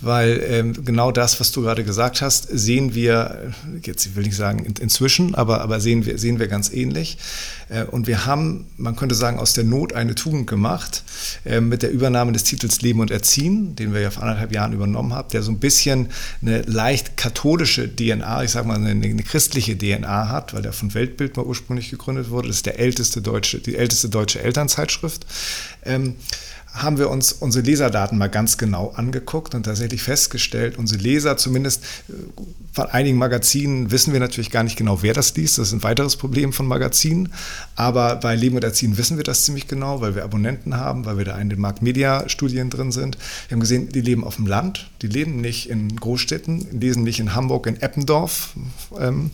weil 0.00 0.42
ähm, 0.48 0.84
genau 0.84 1.12
das, 1.12 1.40
was 1.40 1.52
du 1.52 1.62
gerade 1.62 1.84
gesagt 1.84 2.20
hast, 2.22 2.48
sehen 2.50 2.94
wir, 2.94 3.52
jetzt 3.82 4.16
will 4.16 4.26
ich 4.26 4.36
sagen 4.36 4.64
in, 4.64 4.74
inzwischen, 4.80 5.34
aber, 5.34 5.62
aber 5.62 5.80
sehen, 5.80 6.06
wir, 6.06 6.18
sehen 6.18 6.38
wir 6.38 6.48
ganz 6.48 6.70
ähnlich. 6.72 7.18
Äh, 7.72 7.84
und 7.84 8.06
wir 8.06 8.26
haben, 8.26 8.66
man 8.76 8.96
könnte 8.96 9.14
sagen, 9.14 9.38
aus 9.38 9.54
der 9.54 9.64
Not 9.64 9.94
eine 9.94 10.14
Tugend 10.14 10.46
gemacht 10.46 11.04
äh, 11.44 11.60
mit 11.60 11.82
der 11.82 11.90
Übernahme 11.90 12.32
des 12.32 12.44
Titels 12.44 12.82
Leben 12.82 13.00
und 13.00 13.10
Erziehen, 13.10 13.74
den 13.76 13.94
wir 13.94 14.00
ja 14.00 14.10
vor 14.10 14.22
anderthalb 14.22 14.52
Jahren 14.52 14.72
übernommen 14.72 15.14
haben, 15.14 15.28
der 15.30 15.42
so 15.42 15.50
ein 15.50 15.58
bisschen 15.58 16.08
eine 16.42 16.62
leicht 16.62 17.16
katholische 17.16 17.94
DNA, 17.94 18.44
ich 18.44 18.50
sage 18.50 18.68
mal 18.68 18.76
eine, 18.76 18.90
eine 18.90 19.22
christliche 19.22 19.76
DNA 19.76 20.28
hat, 20.28 20.54
weil 20.54 20.62
der 20.62 20.72
von 20.72 20.94
Weltbild 20.94 21.36
mal 21.36 21.46
ursprünglich 21.46 21.90
gegründet 21.90 22.30
wurde. 22.30 22.48
Das 22.48 22.56
ist 22.56 22.66
der 22.66 22.78
älteste 22.78 23.22
deutsche, 23.22 23.60
die 23.66 23.76
älteste 23.76 24.08
deutsche 24.08 24.40
Elternzeitschrift. 24.40 25.26
Ähm, 25.84 26.16
haben 26.72 26.98
wir 26.98 27.10
uns 27.10 27.32
unsere 27.32 27.64
Leserdaten 27.64 28.16
mal 28.16 28.28
ganz 28.28 28.56
genau 28.56 28.92
angeguckt 28.96 29.54
und 29.54 29.64
tatsächlich 29.64 30.02
festgestellt, 30.02 30.78
unsere 30.78 31.00
Leser, 31.00 31.36
zumindest 31.36 31.84
äh, 32.08 32.12
von 32.72 32.86
einigen 32.86 33.18
Magazinen, 33.18 33.90
wissen 33.90 34.14
wir 34.14 34.20
natürlich 34.20 34.50
gar 34.50 34.62
nicht 34.62 34.76
genau, 34.76 35.02
wer 35.02 35.12
das 35.12 35.36
liest. 35.36 35.58
Das 35.58 35.68
ist 35.68 35.74
ein 35.74 35.82
weiteres 35.82 36.16
Problem 36.16 36.54
von 36.54 36.66
Magazinen. 36.66 37.30
Aber 37.76 38.16
bei 38.16 38.34
Leben 38.34 38.56
und 38.56 38.64
Erziehen 38.64 38.96
wissen 38.96 39.18
wir 39.18 39.24
das 39.24 39.44
ziemlich 39.44 39.68
genau, 39.68 40.00
weil 40.00 40.14
wir 40.14 40.24
Abonnenten 40.24 40.76
haben, 40.76 41.04
weil 41.04 41.18
wir 41.18 41.26
da 41.26 41.36
in 41.36 41.50
den 41.50 41.60
Markt-Media-Studien 41.60 42.70
drin 42.70 42.90
sind. 42.90 43.18
Wir 43.48 43.56
haben 43.56 43.60
gesehen, 43.60 43.90
die 43.90 44.00
leben 44.00 44.24
auf 44.24 44.36
dem 44.36 44.46
Land, 44.46 44.90
die 45.02 45.06
leben 45.06 45.42
nicht 45.42 45.68
in 45.68 45.94
Großstädten, 45.94 46.80
lesen 46.80 47.02
nicht 47.02 47.20
in 47.20 47.34
Hamburg, 47.34 47.66
in 47.66 47.80
Eppendorf, 47.82 48.54
ähm, 48.98 49.32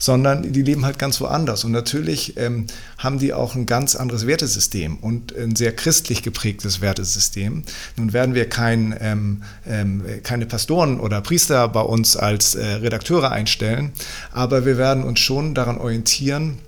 sondern 0.00 0.52
die 0.52 0.62
leben 0.62 0.84
halt 0.84 0.98
ganz 0.98 1.20
woanders. 1.20 1.62
Und 1.62 1.70
natürlich 1.70 2.36
ähm, 2.38 2.66
haben 2.98 3.20
die 3.20 3.32
auch 3.32 3.54
ein 3.54 3.66
ganz 3.66 3.94
anderes 3.94 4.26
Wertesystem 4.26 4.96
und 4.96 5.36
ein 5.36 5.54
sehr 5.54 5.76
christlich 5.76 6.24
geprägtes 6.24 6.79
Wertesystem. 6.80 7.62
Nun 7.96 8.12
werden 8.12 8.34
wir 8.34 8.48
kein, 8.48 8.94
ähm, 9.00 9.42
ähm, 9.66 10.02
keine 10.22 10.46
Pastoren 10.46 11.00
oder 11.00 11.20
Priester 11.20 11.68
bei 11.68 11.80
uns 11.80 12.16
als 12.16 12.54
äh, 12.54 12.64
Redakteure 12.64 13.30
einstellen, 13.30 13.92
aber 14.32 14.66
wir 14.66 14.78
werden 14.78 15.04
uns 15.04 15.20
schon 15.20 15.54
daran 15.54 15.78
orientieren, 15.78 16.58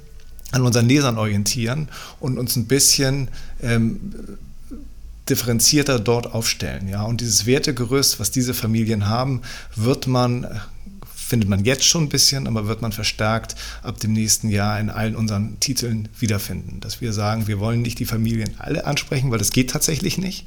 an 0.53 0.63
unseren 0.63 0.87
Lesern 0.87 1.19
orientieren 1.19 1.89
und 2.21 2.39
uns 2.39 2.57
ein 2.57 2.67
bisschen 2.67 3.29
ähm, 3.63 4.13
differenzierter 5.29 5.99
dort 5.99 6.35
aufstellen. 6.35 6.89
Ja? 6.89 7.05
Und 7.05 7.21
dieses 7.21 7.47
Wertegerüst, 7.47 8.21
was 8.21 8.31
diese 8.31 8.55
Familien 8.55 9.09
haben, 9.09 9.43
wird 9.77 10.07
man 10.07 10.47
findet 11.33 11.49
man 11.49 11.65
jetzt 11.65 11.87
schon 11.87 12.05
ein 12.05 12.09
bisschen, 12.11 12.47
aber 12.47 12.69
wird 12.69 12.83
man 12.83 12.93
verstärkt 12.93 13.55
ab 13.83 13.99
dem 13.99 14.13
nächsten 14.13 14.51
Jahr 14.51 14.79
in 14.79 14.91
allen 14.91 15.17
unseren 15.17 15.59
Titeln 15.61 16.11
wiederfinden. 16.19 16.81
Dass 16.81 17.01
wir 17.01 17.15
sagen, 17.15 17.47
wir 17.47 17.59
wollen 17.59 17.81
nicht 17.81 17.99
die 18.01 18.05
Familien 18.05 18.51
alle 18.59 18.85
ansprechen, 18.85 19.31
weil 19.31 19.39
das 19.39 19.51
geht 19.51 19.71
tatsächlich 19.71 20.19
nicht. 20.19 20.47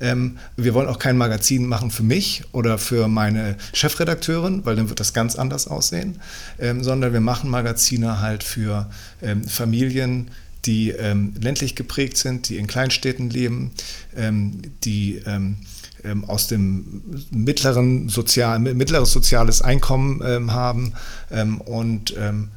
Ähm, 0.00 0.38
wir 0.56 0.72
wollen 0.72 0.86
auch 0.86 1.00
kein 1.00 1.16
Magazin 1.16 1.66
machen 1.66 1.90
für 1.90 2.04
mich 2.04 2.44
oder 2.52 2.78
für 2.78 3.08
meine 3.08 3.56
Chefredakteurin, 3.72 4.64
weil 4.64 4.76
dann 4.76 4.88
wird 4.88 5.00
das 5.00 5.14
ganz 5.14 5.34
anders 5.34 5.66
aussehen, 5.66 6.20
ähm, 6.60 6.84
sondern 6.84 7.12
wir 7.12 7.20
machen 7.20 7.50
Magazine 7.50 8.20
halt 8.20 8.44
für 8.44 8.88
ähm, 9.22 9.42
Familien, 9.42 10.30
die 10.66 10.90
ähm, 10.90 11.34
ländlich 11.40 11.74
geprägt 11.74 12.16
sind, 12.16 12.48
die 12.48 12.56
in 12.56 12.66
Kleinstädten 12.66 13.30
leben, 13.30 13.72
ähm, 14.16 14.60
die 14.84 15.22
ähm, 15.26 15.56
ähm, 16.04 16.24
aus 16.24 16.46
dem 16.46 17.02
mittleren 17.30 18.08
sozial, 18.08 18.58
mittleres 18.58 19.12
soziales 19.12 19.62
Einkommen 19.62 20.22
ähm, 20.24 20.52
haben 20.52 20.94
ähm, 21.30 21.60
und 21.60 22.14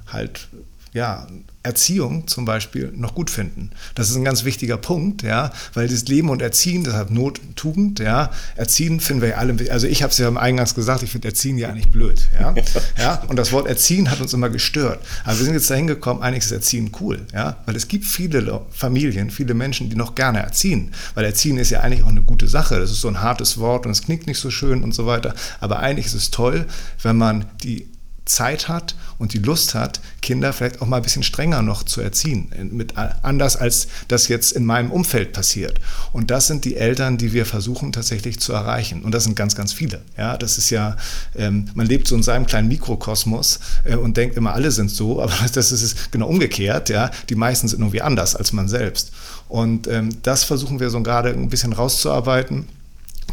halt 0.08 0.48
ja, 0.94 1.28
Erziehung 1.64 2.28
zum 2.28 2.44
Beispiel 2.44 2.92
noch 2.94 3.16
gut 3.16 3.30
finden. 3.30 3.72
Das 3.96 4.10
ist 4.10 4.18
ein 4.18 4.26
ganz 4.26 4.44
wichtiger 4.44 4.76
Punkt, 4.76 5.24
ja, 5.24 5.52
weil 5.74 5.88
das 5.88 6.06
Leben 6.08 6.30
und 6.30 6.42
Erziehen, 6.42 6.84
deshalb 6.84 7.10
Not, 7.10 7.40
Tugend, 7.56 8.00
ja, 8.00 8.32
Erziehen 8.58 9.00
finden 9.00 9.22
wir 9.22 9.30
ja 9.30 9.36
alle, 9.38 9.56
also 9.72 9.88
ich 9.88 10.04
habe 10.04 10.12
es 10.12 10.18
ja 10.18 10.28
im 10.28 10.38
Eingangs 10.38 10.76
gesagt, 10.76 11.04
ich 11.04 11.10
finde 11.10 11.30
Erziehen 11.30 11.58
ja 11.58 11.70
eigentlich 11.70 11.88
blöd, 11.88 12.28
ja, 12.38 12.54
ja, 12.98 13.24
und 13.28 13.38
das 13.38 13.54
Wort 13.54 13.68
Erziehen 13.68 14.12
hat 14.12 14.20
uns 14.20 14.34
immer 14.34 14.50
gestört. 14.50 15.00
Aber 15.24 15.38
wir 15.38 15.46
sind 15.46 15.54
jetzt 15.54 15.70
dahin 15.70 15.88
gekommen, 15.88 16.22
eigentlich 16.22 16.44
ist 16.44 16.52
Erziehen 16.52 16.92
cool, 17.00 17.22
ja, 17.34 17.56
weil 17.66 17.78
es 17.78 17.88
gibt 17.88 18.06
viele 18.06 18.62
Familien, 18.72 19.32
viele 19.32 19.54
Menschen, 19.54 19.90
die 19.90 19.96
noch 19.96 20.16
gerne 20.16 20.40
erziehen, 20.40 20.92
weil 21.16 21.24
Erziehen 21.24 21.58
ist 21.58 21.70
ja 21.70 21.80
eigentlich 21.80 22.04
auch 22.04 22.10
eine 22.10 22.24
gute 22.24 22.48
Sache. 22.48 22.78
Das 22.78 22.92
ist 22.92 23.02
so 23.02 23.08
ein 23.08 23.22
hartes 23.22 23.58
Wort 23.58 23.86
und 23.86 23.92
es 23.94 24.02
klingt 24.02 24.28
nicht 24.28 24.38
so 24.38 24.52
schön 24.52 24.84
und 24.84 24.94
so 24.94 25.06
weiter, 25.06 25.34
aber 25.62 25.80
eigentlich 25.80 26.08
ist 26.08 26.14
es 26.14 26.30
toll, 26.30 26.66
wenn 27.02 27.18
man 27.18 27.46
die 27.64 27.88
Zeit 28.26 28.70
hat 28.70 28.96
und 29.18 29.34
die 29.34 29.40
Lust 29.40 29.76
hat, 29.76 30.00
Kinder 30.22 30.54
vielleicht 30.54 30.82
auch 30.82 30.88
mal 30.88 30.98
ein 30.98 31.04
bisschen 31.04 31.24
strenger 31.24 31.62
noch 31.62 31.84
zu 31.84 32.02
erziehen, 32.02 32.52
mit, 32.72 32.94
anders 32.98 33.58
als 33.58 33.88
das 34.08 34.28
jetzt 34.28 34.54
in 34.54 34.66
meinem 34.66 34.92
Umfeld 34.92 35.34
passiert. 35.34 35.80
Und 36.14 36.32
das 36.32 36.48
sind 36.48 36.64
die 36.66 36.78
Eltern, 36.78 37.18
die 37.18 37.34
wir 37.34 37.46
versuchen 37.46 37.92
tatsächlich 37.92 38.40
zu 38.40 38.54
erreichen. 38.54 39.04
Und 39.04 39.14
das 39.14 39.26
sind 39.26 39.36
ganz, 39.36 39.56
ganz 39.56 39.74
viele. 39.74 40.02
Ja, 40.18 40.38
das 40.38 40.58
ist 40.58 40.70
ja, 40.70 40.96
ähm, 41.36 41.66
man 41.74 41.86
lebt 41.86 42.08
so 42.08 42.16
in 42.16 42.24
seinem 42.24 42.46
kleinen 42.46 42.70
Mikrokosmos 42.70 43.60
äh, 43.84 43.96
und 43.96 44.16
denkt 44.16 44.38
immer, 44.38 44.54
alle 44.54 44.72
sind 44.72 44.90
so, 44.90 45.22
aber 45.22 45.34
das 45.54 45.72
ist 45.72 46.12
genau 46.12 46.28
umgekehrt. 46.28 46.90
Ja, 46.90 47.12
die 47.30 47.36
meisten 47.36 47.68
sind 47.68 47.80
irgendwie 47.80 48.02
anders 48.02 48.36
als 48.36 48.54
man 48.54 48.68
selbst. 48.68 49.12
Und 49.50 49.88
ähm, 49.88 50.10
das 50.24 50.46
versuchen 50.46 50.80
wir 50.80 50.90
so 50.90 51.02
gerade 51.04 51.30
ein 51.30 51.50
bisschen 51.50 51.74
rauszuarbeiten 51.74 52.68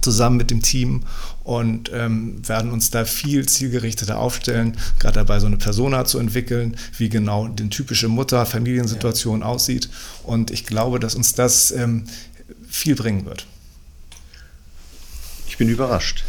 zusammen 0.00 0.36
mit 0.36 0.50
dem 0.50 0.62
Team 0.62 1.02
und 1.44 1.90
ähm, 1.92 2.46
werden 2.46 2.70
uns 2.70 2.90
da 2.90 3.04
viel 3.04 3.46
zielgerichteter 3.46 4.18
aufstellen, 4.18 4.76
gerade 4.98 5.14
dabei 5.14 5.40
so 5.40 5.46
eine 5.46 5.56
Persona 5.56 6.04
zu 6.04 6.18
entwickeln, 6.18 6.76
wie 6.96 7.08
genau 7.08 7.48
die 7.48 7.68
typische 7.68 8.08
Mutter-Familiensituation 8.08 9.40
ja. 9.40 9.46
aussieht. 9.46 9.88
Und 10.22 10.50
ich 10.50 10.64
glaube, 10.66 11.00
dass 11.00 11.14
uns 11.14 11.34
das 11.34 11.70
ähm, 11.72 12.04
viel 12.68 12.94
bringen 12.94 13.26
wird. 13.26 13.46
Ich 15.48 15.58
bin 15.58 15.68
überrascht. 15.68 16.22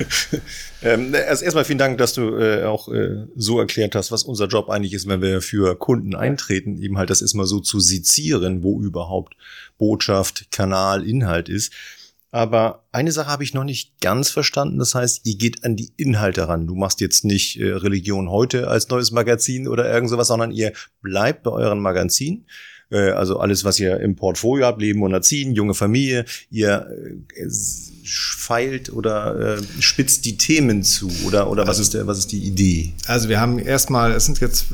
ähm, 0.82 1.14
also 1.28 1.44
erstmal 1.44 1.64
vielen 1.64 1.78
Dank, 1.78 1.98
dass 1.98 2.12
du 2.12 2.36
äh, 2.36 2.64
auch 2.64 2.88
äh, 2.88 3.26
so 3.36 3.60
erklärt 3.60 3.94
hast, 3.94 4.10
was 4.10 4.24
unser 4.24 4.46
Job 4.46 4.68
eigentlich 4.68 4.94
ist, 4.94 5.08
wenn 5.08 5.22
wir 5.22 5.40
für 5.40 5.78
Kunden 5.78 6.16
eintreten, 6.16 6.82
eben 6.82 6.98
halt 6.98 7.10
das 7.10 7.22
ist 7.22 7.34
mal 7.34 7.46
so 7.46 7.60
zu 7.60 7.78
sezieren, 7.78 8.64
wo 8.64 8.80
überhaupt 8.80 9.36
Botschaft, 9.78 10.50
Kanal, 10.50 11.06
Inhalt 11.08 11.48
ist. 11.48 11.72
Aber 12.34 12.86
eine 12.92 13.12
Sache 13.12 13.28
habe 13.28 13.44
ich 13.44 13.52
noch 13.52 13.62
nicht 13.62 14.00
ganz 14.00 14.30
verstanden. 14.30 14.78
Das 14.78 14.94
heißt, 14.94 15.26
ihr 15.26 15.36
geht 15.36 15.64
an 15.64 15.76
die 15.76 15.92
Inhalte 15.98 16.48
ran. 16.48 16.66
Du 16.66 16.74
machst 16.74 17.02
jetzt 17.02 17.26
nicht 17.26 17.60
äh, 17.60 17.72
Religion 17.72 18.30
heute 18.30 18.68
als 18.68 18.88
neues 18.88 19.10
Magazin 19.10 19.68
oder 19.68 19.92
irgend 19.92 20.08
sowas, 20.08 20.28
sondern 20.28 20.50
ihr 20.50 20.72
bleibt 21.02 21.42
bei 21.42 21.50
euren 21.50 21.80
Magazin. 21.80 22.46
Äh, 22.90 23.10
also 23.10 23.38
alles, 23.38 23.64
was 23.64 23.78
ihr 23.78 24.00
im 24.00 24.16
Portfolio 24.16 24.64
habt, 24.64 24.80
Leben 24.80 25.02
und 25.02 25.12
Erziehen, 25.12 25.54
junge 25.54 25.74
Familie. 25.74 26.24
Ihr 26.50 26.86
äh, 27.34 27.48
feilt 28.02 28.90
oder 28.90 29.58
spitzt 29.78 30.24
die 30.24 30.38
Themen 30.38 30.82
zu 30.82 31.10
oder 31.26 31.50
oder 31.50 31.62
was 31.62 31.78
also 31.78 31.82
ist 31.82 31.94
der 31.94 32.06
was 32.06 32.18
ist 32.18 32.32
die 32.32 32.42
Idee? 32.44 32.94
Also 33.06 33.28
wir 33.28 33.40
haben 33.40 33.58
erstmal, 33.58 34.12
es 34.12 34.24
sind 34.24 34.40
jetzt 34.40 34.66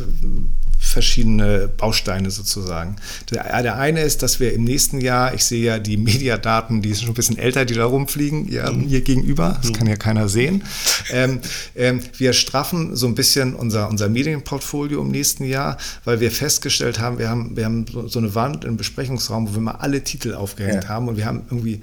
verschiedene 0.99 1.69
Bausteine 1.69 2.33
sozusagen. 2.33 2.97
Der, 3.31 3.63
der, 3.63 3.79
eine 3.79 4.01
ist, 4.01 4.23
dass 4.23 4.41
wir 4.41 4.53
im 4.53 4.65
nächsten 4.65 5.01
Jahr, 5.01 5.33
ich 5.33 5.45
sehe 5.45 5.65
ja 5.65 5.79
die 5.79 5.97
Mediadaten, 5.97 6.83
die 6.83 6.89
sind 6.89 7.03
schon 7.03 7.11
ein 7.11 7.15
bisschen 7.15 7.39
älter, 7.39 7.65
die 7.65 7.75
da 7.75 7.85
rumfliegen, 7.85 8.51
ja, 8.51 8.69
mhm. 8.69 8.81
hier 8.81 9.03
gegenüber, 9.03 9.57
das 9.63 9.71
mhm. 9.71 9.75
kann 9.75 9.87
ja 9.87 9.95
keiner 9.95 10.29
sehen. 10.29 10.65
Ähm, 11.13 11.39
ähm, 11.77 12.01
wir 12.17 12.33
straffen 12.33 12.97
so 12.97 13.07
ein 13.07 13.15
bisschen 13.15 13.55
unser, 13.55 13.89
unser 13.89 14.09
Medienportfolio 14.09 15.01
im 15.01 15.13
nächsten 15.13 15.45
Jahr, 15.45 15.77
weil 16.05 16.19
wir 16.19 16.33
festgestellt 16.33 16.99
haben, 16.99 17.19
wir 17.19 17.31
haben, 17.31 17.57
wir 17.57 17.65
haben 17.65 17.87
so, 18.07 18.19
eine 18.19 18.35
Wand 18.35 18.65
im 18.65 18.77
Besprechungsraum, 18.77 19.49
wo 19.49 19.55
wir 19.55 19.61
mal 19.61 19.77
alle 19.79 20.03
Titel 20.03 20.35
aufgehängt 20.35 20.85
ja. 20.85 20.91
haben 20.91 21.07
und 21.07 21.17
wir 21.17 21.27
haben 21.27 21.43
irgendwie 21.49 21.81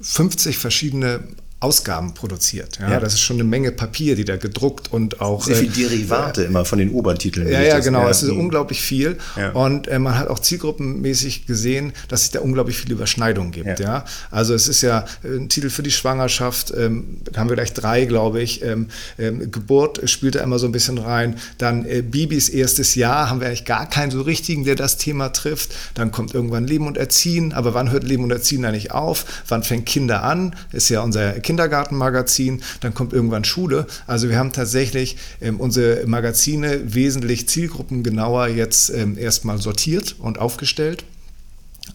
50 0.00 0.56
verschiedene 0.56 1.20
Ausgaben 1.60 2.14
produziert. 2.14 2.78
Ja, 2.78 2.90
ja, 2.90 3.00
Das 3.00 3.14
ist 3.14 3.20
schon 3.20 3.36
eine 3.36 3.44
Menge 3.44 3.72
Papier, 3.72 4.14
die 4.14 4.24
da 4.24 4.36
gedruckt 4.36 4.92
und 4.92 5.20
auch. 5.20 5.44
Sehr 5.44 5.56
viel 5.56 5.70
äh, 5.70 5.88
Derivate 5.88 6.44
äh, 6.44 6.46
immer 6.46 6.64
von 6.64 6.78
den 6.78 6.92
Obertiteln. 6.92 7.48
Ja, 7.48 7.60
ja, 7.60 7.80
genau. 7.80 8.06
Es 8.06 8.22
ist 8.22 8.30
unglaublich 8.30 8.80
viel. 8.80 9.18
Ja. 9.36 9.50
Und 9.50 9.88
äh, 9.88 9.98
man 9.98 10.16
hat 10.16 10.28
auch 10.28 10.38
zielgruppenmäßig 10.38 11.46
gesehen, 11.46 11.94
dass 12.06 12.22
es 12.22 12.30
da 12.30 12.40
unglaublich 12.40 12.78
viele 12.78 12.94
Überschneidungen 12.94 13.50
gibt. 13.50 13.80
Ja. 13.80 14.04
Also 14.30 14.54
es 14.54 14.68
ist 14.68 14.82
ja 14.82 15.04
äh, 15.24 15.36
ein 15.36 15.48
Titel 15.48 15.68
für 15.68 15.82
die 15.82 15.90
Schwangerschaft, 15.90 16.72
ähm, 16.76 17.18
da 17.24 17.40
haben 17.40 17.48
wir 17.48 17.56
gleich 17.56 17.72
drei, 17.72 18.04
glaube 18.04 18.40
ich. 18.40 18.62
Ähm, 18.62 18.86
ähm, 19.18 19.50
Geburt 19.50 20.08
spielt 20.08 20.36
da 20.36 20.42
immer 20.44 20.60
so 20.60 20.66
ein 20.66 20.72
bisschen 20.72 20.98
rein. 20.98 21.36
Dann 21.58 21.84
äh, 21.86 22.02
Bibis 22.02 22.48
erstes 22.48 22.94
Jahr 22.94 23.30
haben 23.30 23.40
wir 23.40 23.48
eigentlich 23.48 23.64
gar 23.64 23.88
keinen 23.88 24.12
so 24.12 24.22
richtigen, 24.22 24.64
der 24.64 24.76
das 24.76 24.96
Thema 24.96 25.30
trifft. 25.30 25.74
Dann 25.94 26.12
kommt 26.12 26.34
irgendwann 26.34 26.68
Leben 26.68 26.86
und 26.86 26.96
Erziehen. 26.96 27.52
Aber 27.52 27.74
wann 27.74 27.90
hört 27.90 28.04
Leben 28.04 28.22
und 28.22 28.30
Erziehen 28.30 28.64
eigentlich 28.64 28.92
auf? 28.92 29.24
Wann 29.48 29.64
fängt 29.64 29.86
Kinder 29.86 30.22
an? 30.22 30.54
Ist 30.70 30.88
ja 30.88 31.00
unser 31.00 31.40
Kindergartenmagazin, 31.48 32.60
dann 32.80 32.92
kommt 32.92 33.14
irgendwann 33.14 33.42
Schule. 33.42 33.86
Also 34.06 34.28
wir 34.28 34.38
haben 34.38 34.52
tatsächlich 34.52 35.16
ähm, 35.40 35.58
unsere 35.58 36.06
Magazine 36.06 36.80
wesentlich 36.84 37.48
zielgruppengenauer 37.48 38.48
jetzt 38.48 38.90
ähm, 38.90 39.16
erstmal 39.16 39.56
sortiert 39.56 40.16
und 40.18 40.38
aufgestellt 40.38 41.04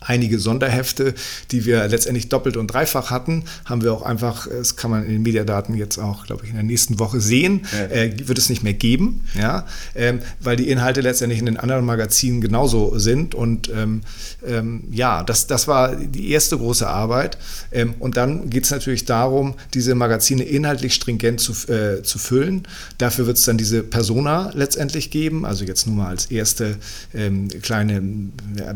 einige 0.01 0.39
Sonderhefte, 0.39 1.13
die 1.51 1.65
wir 1.65 1.88
letztendlich 1.88 2.29
doppelt 2.29 2.57
und 2.57 2.67
dreifach 2.67 3.12
hatten, 3.12 3.43
haben 3.65 3.81
wir 3.81 3.93
auch 3.93 4.01
einfach, 4.01 4.47
das 4.47 4.75
kann 4.75 4.91
man 4.91 5.03
in 5.03 5.12
den 5.12 5.21
Mediadaten 5.21 5.75
jetzt 5.75 5.97
auch, 5.97 6.25
glaube 6.25 6.43
ich, 6.43 6.50
in 6.50 6.55
der 6.55 6.63
nächsten 6.63 7.00
Woche 7.00 7.21
sehen, 7.21 7.65
ja. 7.71 7.85
äh, 7.95 8.27
wird 8.27 8.38
es 8.38 8.50
nicht 8.50 8.63
mehr 8.63 8.73
geben, 8.73 9.23
ja, 9.39 9.65
ähm, 9.95 10.19
weil 10.39 10.55
die 10.55 10.69
Inhalte 10.69 11.01
letztendlich 11.01 11.39
in 11.39 11.45
den 11.45 11.57
anderen 11.57 11.85
Magazinen 11.85 12.41
genauso 12.41 12.97
sind. 12.97 13.35
Und 13.35 13.69
ähm, 13.69 14.01
ähm, 14.45 14.83
ja, 14.91 15.23
das, 15.23 15.47
das 15.47 15.67
war 15.67 15.95
die 15.95 16.31
erste 16.31 16.57
große 16.57 16.88
Arbeit. 16.88 17.38
Ähm, 17.71 17.95
und 18.00 18.17
dann 18.17 18.50
geht 18.50 18.65
es 18.65 18.71
natürlich 18.71 19.05
darum, 19.05 19.55
diese 19.73 19.95
Magazine 19.95 20.43
inhaltlich 20.43 20.93
stringent 20.93 21.39
zu, 21.39 21.53
äh, 21.71 22.03
zu 22.03 22.19
füllen. 22.19 22.67
Dafür 22.97 23.27
wird 23.27 23.38
es 23.38 23.43
dann 23.43 23.57
diese 23.57 23.83
Persona 23.83 24.51
letztendlich 24.53 25.12
geben, 25.12 25.45
also 25.45 25.65
jetzt 25.65 25.88
nur 25.88 25.95
mal 25.95 26.07
als 26.07 26.25
erste 26.27 26.77
ähm, 27.13 27.47
kleine 27.62 28.01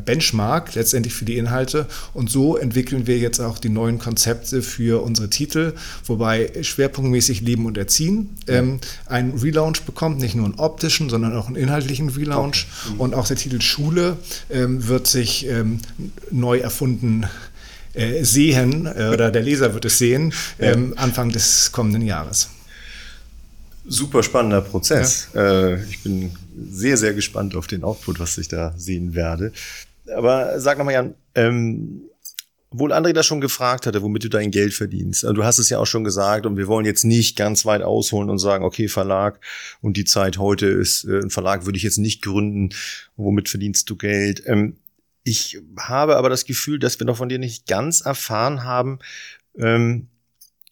Benchmark 0.05 0.75
letztendlich 0.75 1.06
für 1.13 1.25
die 1.25 1.37
Inhalte. 1.37 1.87
Und 2.13 2.29
so 2.29 2.57
entwickeln 2.57 3.07
wir 3.07 3.17
jetzt 3.17 3.39
auch 3.39 3.59
die 3.59 3.69
neuen 3.69 3.99
Konzepte 3.99 4.61
für 4.61 5.03
unsere 5.03 5.29
Titel, 5.29 5.73
wobei 6.05 6.51
schwerpunktmäßig 6.61 7.41
Leben 7.41 7.65
und 7.65 7.77
Erziehen 7.77 8.29
ähm, 8.47 8.79
einen 9.05 9.37
Relaunch 9.37 9.81
bekommt, 9.83 10.19
nicht 10.19 10.35
nur 10.35 10.45
einen 10.45 10.55
optischen, 10.55 11.09
sondern 11.09 11.35
auch 11.35 11.47
einen 11.47 11.55
inhaltlichen 11.55 12.09
Relaunch. 12.09 12.67
Okay. 12.85 12.93
Mhm. 12.93 13.01
Und 13.01 13.15
auch 13.15 13.27
der 13.27 13.37
Titel 13.37 13.61
Schule 13.61 14.17
ähm, 14.49 14.87
wird 14.87 15.07
sich 15.07 15.47
ähm, 15.47 15.79
neu 16.31 16.59
erfunden 16.59 17.25
äh, 17.93 18.23
sehen, 18.23 18.85
äh, 18.85 19.09
oder 19.13 19.31
der 19.31 19.41
Leser 19.41 19.73
wird 19.73 19.85
es 19.85 19.97
sehen, 19.97 20.33
ähm, 20.59 20.93
Anfang 20.97 21.31
des 21.31 21.71
kommenden 21.71 22.03
Jahres. 22.03 22.49
Super 23.87 24.21
spannender 24.21 24.61
Prozess. 24.61 25.29
Ja. 25.33 25.69
Äh, 25.69 25.83
ich 25.89 26.03
bin 26.03 26.31
sehr, 26.69 26.97
sehr 26.97 27.13
gespannt 27.13 27.55
auf 27.55 27.67
den 27.67 27.83
Output, 27.83 28.19
was 28.19 28.37
ich 28.37 28.47
da 28.47 28.73
sehen 28.77 29.15
werde. 29.15 29.51
Aber 30.15 30.59
sag 30.59 30.77
nochmal, 30.77 30.93
Jan, 30.93 31.15
ähm, 31.35 32.07
obwohl 32.69 32.91
André 32.91 33.13
das 33.13 33.25
schon 33.25 33.41
gefragt 33.41 33.85
hatte, 33.85 34.01
womit 34.01 34.25
du 34.25 34.29
dein 34.29 34.51
Geld 34.51 34.73
verdienst. 34.73 35.23
Also 35.23 35.33
du 35.33 35.43
hast 35.43 35.57
es 35.57 35.69
ja 35.69 35.79
auch 35.79 35.85
schon 35.85 36.03
gesagt 36.03 36.45
und 36.45 36.57
wir 36.57 36.67
wollen 36.67 36.85
jetzt 36.85 37.05
nicht 37.05 37.37
ganz 37.37 37.65
weit 37.65 37.81
ausholen 37.81 38.29
und 38.29 38.39
sagen, 38.39 38.65
okay, 38.65 38.87
Verlag 38.87 39.39
und 39.81 39.95
die 39.95 40.05
Zeit 40.05 40.37
heute 40.37 40.67
ist, 40.67 41.05
äh, 41.05 41.19
ein 41.19 41.29
Verlag 41.29 41.65
würde 41.65 41.77
ich 41.77 41.83
jetzt 41.83 41.97
nicht 41.97 42.21
gründen, 42.21 42.69
womit 43.15 43.47
verdienst 43.49 43.89
du 43.89 43.95
Geld? 43.95 44.43
Ähm, 44.45 44.75
ich 45.23 45.59
habe 45.79 46.17
aber 46.17 46.29
das 46.29 46.45
Gefühl, 46.45 46.79
dass 46.79 46.99
wir 46.99 47.07
noch 47.07 47.17
von 47.17 47.29
dir 47.29 47.39
nicht 47.39 47.67
ganz 47.67 48.01
erfahren 48.01 48.63
haben, 48.63 48.99
ähm, 49.57 50.07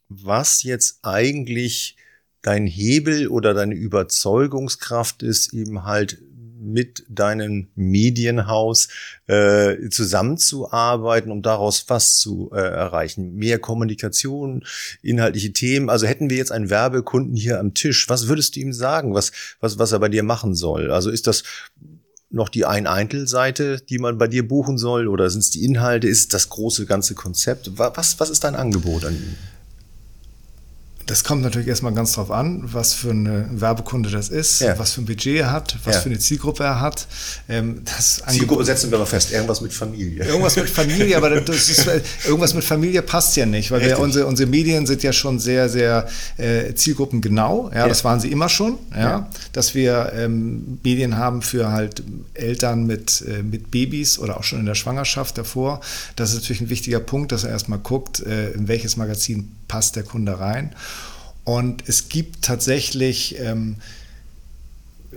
was 0.10 0.64
jetzt 0.64 1.00
eigentlich 1.04 1.98
dein 2.42 2.68
Hebel 2.68 3.28
oder 3.28 3.54
deine 3.54 3.74
Überzeugungskraft 3.74 5.24
ist, 5.24 5.54
eben 5.54 5.84
halt 5.84 6.22
mit 6.58 7.04
deinem 7.10 7.68
Medienhaus 7.76 8.88
äh, 9.28 9.90
zusammenzuarbeiten, 9.90 11.32
um 11.32 11.42
daraus 11.42 11.86
was 11.88 12.18
zu 12.18 12.52
äh, 12.54 12.58
erreichen. 12.58 13.36
Mehr 13.36 13.60
Kommunikation, 13.60 14.64
inhaltliche 15.02 15.54
Themen. 15.54 15.90
Also 15.90 16.08
hätten 16.08 16.30
wir 16.30 16.38
jetzt 16.38 16.52
einen 16.52 16.70
Werbekunden 16.70 17.36
hier 17.36 17.60
am 17.60 17.74
Tisch, 17.74 18.10
was 18.10 18.28
würdest 18.28 18.56
du 18.56 18.60
ihm 18.60 18.74
sagen, 18.74 19.14
was, 19.14 19.32
was, 19.60 19.80
was 19.80 19.92
er 19.92 20.00
bei 20.00 20.10
dir 20.10 20.24
machen 20.24 20.56
soll? 20.56 20.92
Also 20.92 21.10
ist 21.10 21.28
das 21.28 21.44
noch 22.30 22.50
die 22.50 22.66
Ein-Eintel-Seite, 22.66 23.82
die 23.90 23.98
man 23.98 24.18
bei 24.18 24.28
dir 24.28 24.48
buchen 24.48 24.78
soll? 24.78 25.08
Oder 25.08 25.30
sind 25.30 25.40
es 25.40 25.52
die 25.52 25.64
Inhalte? 25.64 26.08
Ist 26.08 26.34
das 26.34 26.50
große 26.50 26.86
ganze 26.86 27.16
Konzept? 27.16 27.72
Was, 27.78 28.20
was 28.20 28.30
ist 28.30 28.44
dein 28.44 28.56
Angebot 28.56 29.06
an 29.06 29.16
ihn? 29.16 29.38
Das 31.06 31.24
kommt 31.24 31.44
natürlich 31.44 31.68
erstmal 31.68 31.94
ganz 31.94 32.14
drauf 32.14 32.32
an, 32.32 32.62
was 32.66 32.94
für 32.94 33.12
eine 33.12 33.48
Werbekunde 33.52 34.10
das 34.10 34.30
ist, 34.30 34.62
ja. 34.62 34.78
was 34.80 34.94
für 34.94 35.02
ein 35.02 35.06
Budget 35.06 35.38
er 35.38 35.52
hat, 35.52 35.78
was 35.84 35.96
ja. 35.96 36.02
für 36.02 36.10
eine 36.10 36.18
Zielgruppe 36.18 36.64
er 36.64 36.82
hat. 36.82 37.08
Ähm, 37.48 37.82
das 37.86 38.24
Zielgruppe 38.28 38.66
setzen 38.66 38.90
wir 38.90 38.98
mal 38.98 39.06
fest, 39.06 39.32
irgendwas 39.32 39.62
mit 39.62 39.72
Familie. 39.72 40.26
Irgendwas 40.26 40.56
mit 40.56 40.70
Familie, 40.70 41.16
aber 41.16 41.32
ist, 41.32 41.88
irgendwas 42.26 42.56
mit 42.56 42.64
Familie 42.64 43.04
passt 43.04 43.36
ja 43.38 43.46
nicht, 43.46 43.70
weil 43.70 43.82
wir, 43.82 44.00
unsere, 44.00 44.26
unsere 44.26 44.50
Medien 44.50 44.88
sind 44.88 45.04
ja 45.04 45.14
schon 45.14 45.40
sehr, 45.40 45.70
sehr 45.70 46.08
äh, 46.38 46.74
zielgruppengenau. 46.74 47.70
Ja, 47.72 47.82
ja, 47.82 47.88
das 47.88 48.04
waren 48.04 48.20
sie 48.20 48.32
immer 48.32 48.50
schon. 48.50 48.80
Ja, 48.96 49.30
dass 49.54 49.76
wir 49.76 50.12
ähm, 50.16 50.80
Medien 50.84 51.18
haben 51.18 51.42
für 51.42 51.72
halt 51.72 52.02
Eltern 52.34 52.88
mit, 52.88 53.24
äh, 53.28 53.44
mit 53.44 53.70
Babys 53.70 54.18
oder 54.18 54.38
auch 54.38 54.44
schon 54.44 54.60
in 54.60 54.66
der 54.66 54.76
Schwangerschaft 54.76 55.38
davor. 55.38 55.82
Das 56.16 56.32
ist 56.32 56.42
natürlich 56.42 56.62
ein 56.62 56.70
wichtiger 56.70 57.00
Punkt, 57.00 57.32
dass 57.32 57.44
er 57.44 57.52
erstmal 57.52 57.80
guckt, 57.80 58.22
äh, 58.22 58.52
in 58.52 58.68
welches 58.68 58.98
Magazin 58.98 59.52
passt 59.68 59.96
der 59.96 60.04
Kunde 60.04 60.40
rein. 60.40 60.76
Und 61.44 61.88
es 61.88 62.10
gibt 62.10 62.44
tatsächlich, 62.44 63.40
ähm, 63.40 63.78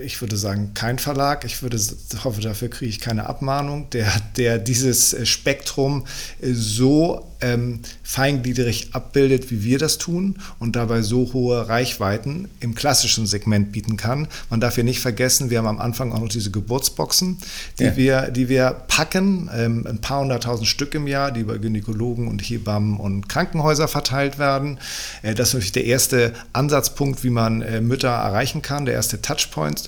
ich 0.03 0.21
würde 0.21 0.37
sagen, 0.37 0.73
kein 0.75 0.99
Verlag, 0.99 1.45
ich 1.45 1.63
würde 1.63 1.81
hoffe, 2.25 2.41
dafür 2.41 2.69
kriege 2.69 2.91
ich 2.91 3.01
keine 3.01 3.27
Abmahnung, 3.27 3.91
der, 3.91 4.11
der 4.37 4.59
dieses 4.59 5.17
Spektrum 5.29 6.05
so 6.41 7.29
ähm, 7.41 7.81
feingliedrig 8.03 8.89
abbildet, 8.93 9.51
wie 9.51 9.63
wir 9.63 9.79
das 9.79 9.99
tun 9.99 10.37
und 10.59 10.77
dabei 10.77 11.03
so 11.03 11.33
hohe 11.33 11.69
Reichweiten 11.69 12.49
im 12.61 12.75
klassischen 12.75 13.27
Segment 13.27 13.73
bieten 13.73 13.97
kann. 13.97 14.29
Man 14.51 14.61
darf 14.61 14.75
hier 14.75 14.85
nicht 14.85 15.01
vergessen, 15.01 15.51
wir 15.51 15.59
haben 15.59 15.67
am 15.67 15.79
Anfang 15.79 16.13
auch 16.13 16.21
noch 16.21 16.29
diese 16.29 16.51
Geburtsboxen, 16.51 17.39
die, 17.79 17.85
ja. 17.85 17.97
wir, 17.97 18.31
die 18.31 18.49
wir 18.49 18.71
packen, 18.89 19.49
ähm, 19.55 19.87
ein 19.89 20.01
paar 20.01 20.21
hunderttausend 20.21 20.69
Stück 20.69 20.95
im 20.95 21.07
Jahr, 21.07 21.31
die 21.31 21.41
über 21.41 21.59
Gynäkologen 21.59 22.29
und 22.29 22.41
Hebammen 22.41 22.97
und 22.97 23.29
Krankenhäuser 23.29 23.89
verteilt 23.89 24.39
werden. 24.39 24.79
Äh, 25.23 25.35
das 25.35 25.49
ist 25.49 25.55
natürlich 25.55 25.73
der 25.73 25.85
erste 25.85 26.35
Ansatzpunkt, 26.53 27.23
wie 27.23 27.31
man 27.31 27.63
äh, 27.63 27.81
Mütter 27.81 28.09
erreichen 28.09 28.63
kann, 28.63 28.85
der 28.85 28.95
erste 28.95 29.23
Touchpoint. 29.23 29.88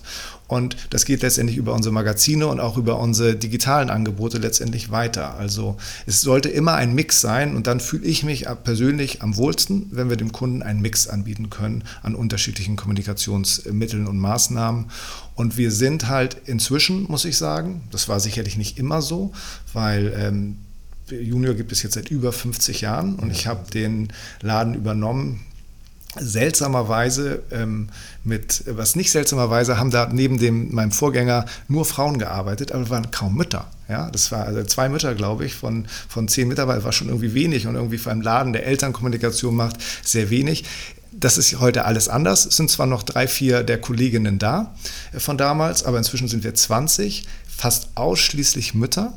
Und 0.50 0.76
das 0.90 1.04
geht 1.04 1.22
letztendlich 1.22 1.56
über 1.56 1.74
unsere 1.74 1.94
Magazine 1.94 2.48
und 2.48 2.58
auch 2.58 2.76
über 2.76 2.98
unsere 2.98 3.36
digitalen 3.36 3.88
Angebote 3.88 4.38
letztendlich 4.38 4.90
weiter. 4.90 5.36
Also 5.36 5.76
es 6.06 6.22
sollte 6.22 6.48
immer 6.48 6.74
ein 6.74 6.92
Mix 6.92 7.20
sein 7.20 7.54
und 7.54 7.68
dann 7.68 7.78
fühle 7.78 8.04
ich 8.04 8.24
mich 8.24 8.46
persönlich 8.64 9.22
am 9.22 9.36
wohlsten, 9.36 9.86
wenn 9.92 10.10
wir 10.10 10.16
dem 10.16 10.32
Kunden 10.32 10.62
einen 10.62 10.80
Mix 10.80 11.06
anbieten 11.06 11.50
können 11.50 11.84
an 12.02 12.16
unterschiedlichen 12.16 12.74
Kommunikationsmitteln 12.74 14.08
und 14.08 14.18
Maßnahmen. 14.18 14.86
Und 15.36 15.56
wir 15.56 15.70
sind 15.70 16.08
halt 16.08 16.36
inzwischen, 16.46 17.04
muss 17.04 17.24
ich 17.24 17.36
sagen, 17.36 17.82
das 17.92 18.08
war 18.08 18.18
sicherlich 18.18 18.56
nicht 18.56 18.76
immer 18.76 19.02
so, 19.02 19.32
weil 19.72 20.12
ähm, 20.16 20.56
Junior 21.10 21.54
gibt 21.54 21.70
es 21.70 21.82
jetzt 21.82 21.94
seit 21.94 22.10
über 22.10 22.32
50 22.32 22.80
Jahren 22.80 23.14
und 23.16 23.30
ich 23.30 23.46
habe 23.46 23.70
den 23.70 24.12
Laden 24.42 24.74
übernommen 24.74 25.40
seltsamerweise 26.18 27.42
ähm, 27.52 27.88
mit, 28.24 28.64
was 28.66 28.96
nicht 28.96 29.10
seltsamerweise, 29.10 29.78
haben 29.78 29.90
da 29.90 30.08
neben 30.10 30.38
dem, 30.38 30.74
meinem 30.74 30.90
Vorgänger 30.90 31.46
nur 31.68 31.84
Frauen 31.84 32.18
gearbeitet, 32.18 32.72
aber 32.72 32.90
waren 32.90 33.10
kaum 33.10 33.36
Mütter. 33.36 33.68
Ja, 33.88 34.10
das 34.10 34.32
war 34.32 34.44
also 34.44 34.62
zwei 34.64 34.88
Mütter, 34.88 35.14
glaube 35.14 35.44
ich, 35.44 35.54
von, 35.54 35.86
von 36.08 36.28
zehn 36.28 36.48
Mitarbeitern, 36.48 36.84
war 36.84 36.92
schon 36.92 37.08
irgendwie 37.08 37.34
wenig 37.34 37.66
und 37.66 37.76
irgendwie 37.76 37.98
für 37.98 38.10
einen 38.10 38.22
Laden, 38.22 38.52
der 38.52 38.66
Elternkommunikation 38.66 39.54
macht, 39.54 39.76
sehr 40.02 40.30
wenig. 40.30 40.64
Das 41.12 41.38
ist 41.38 41.58
heute 41.58 41.84
alles 41.84 42.08
anders. 42.08 42.46
Es 42.46 42.56
sind 42.56 42.70
zwar 42.70 42.86
noch 42.86 43.02
drei, 43.02 43.26
vier 43.26 43.62
der 43.62 43.80
Kolleginnen 43.80 44.38
da 44.38 44.74
äh, 45.12 45.20
von 45.20 45.38
damals, 45.38 45.84
aber 45.84 45.98
inzwischen 45.98 46.28
sind 46.28 46.44
wir 46.44 46.54
20, 46.54 47.26
fast 47.48 47.90
ausschließlich 47.94 48.74
Mütter. 48.74 49.16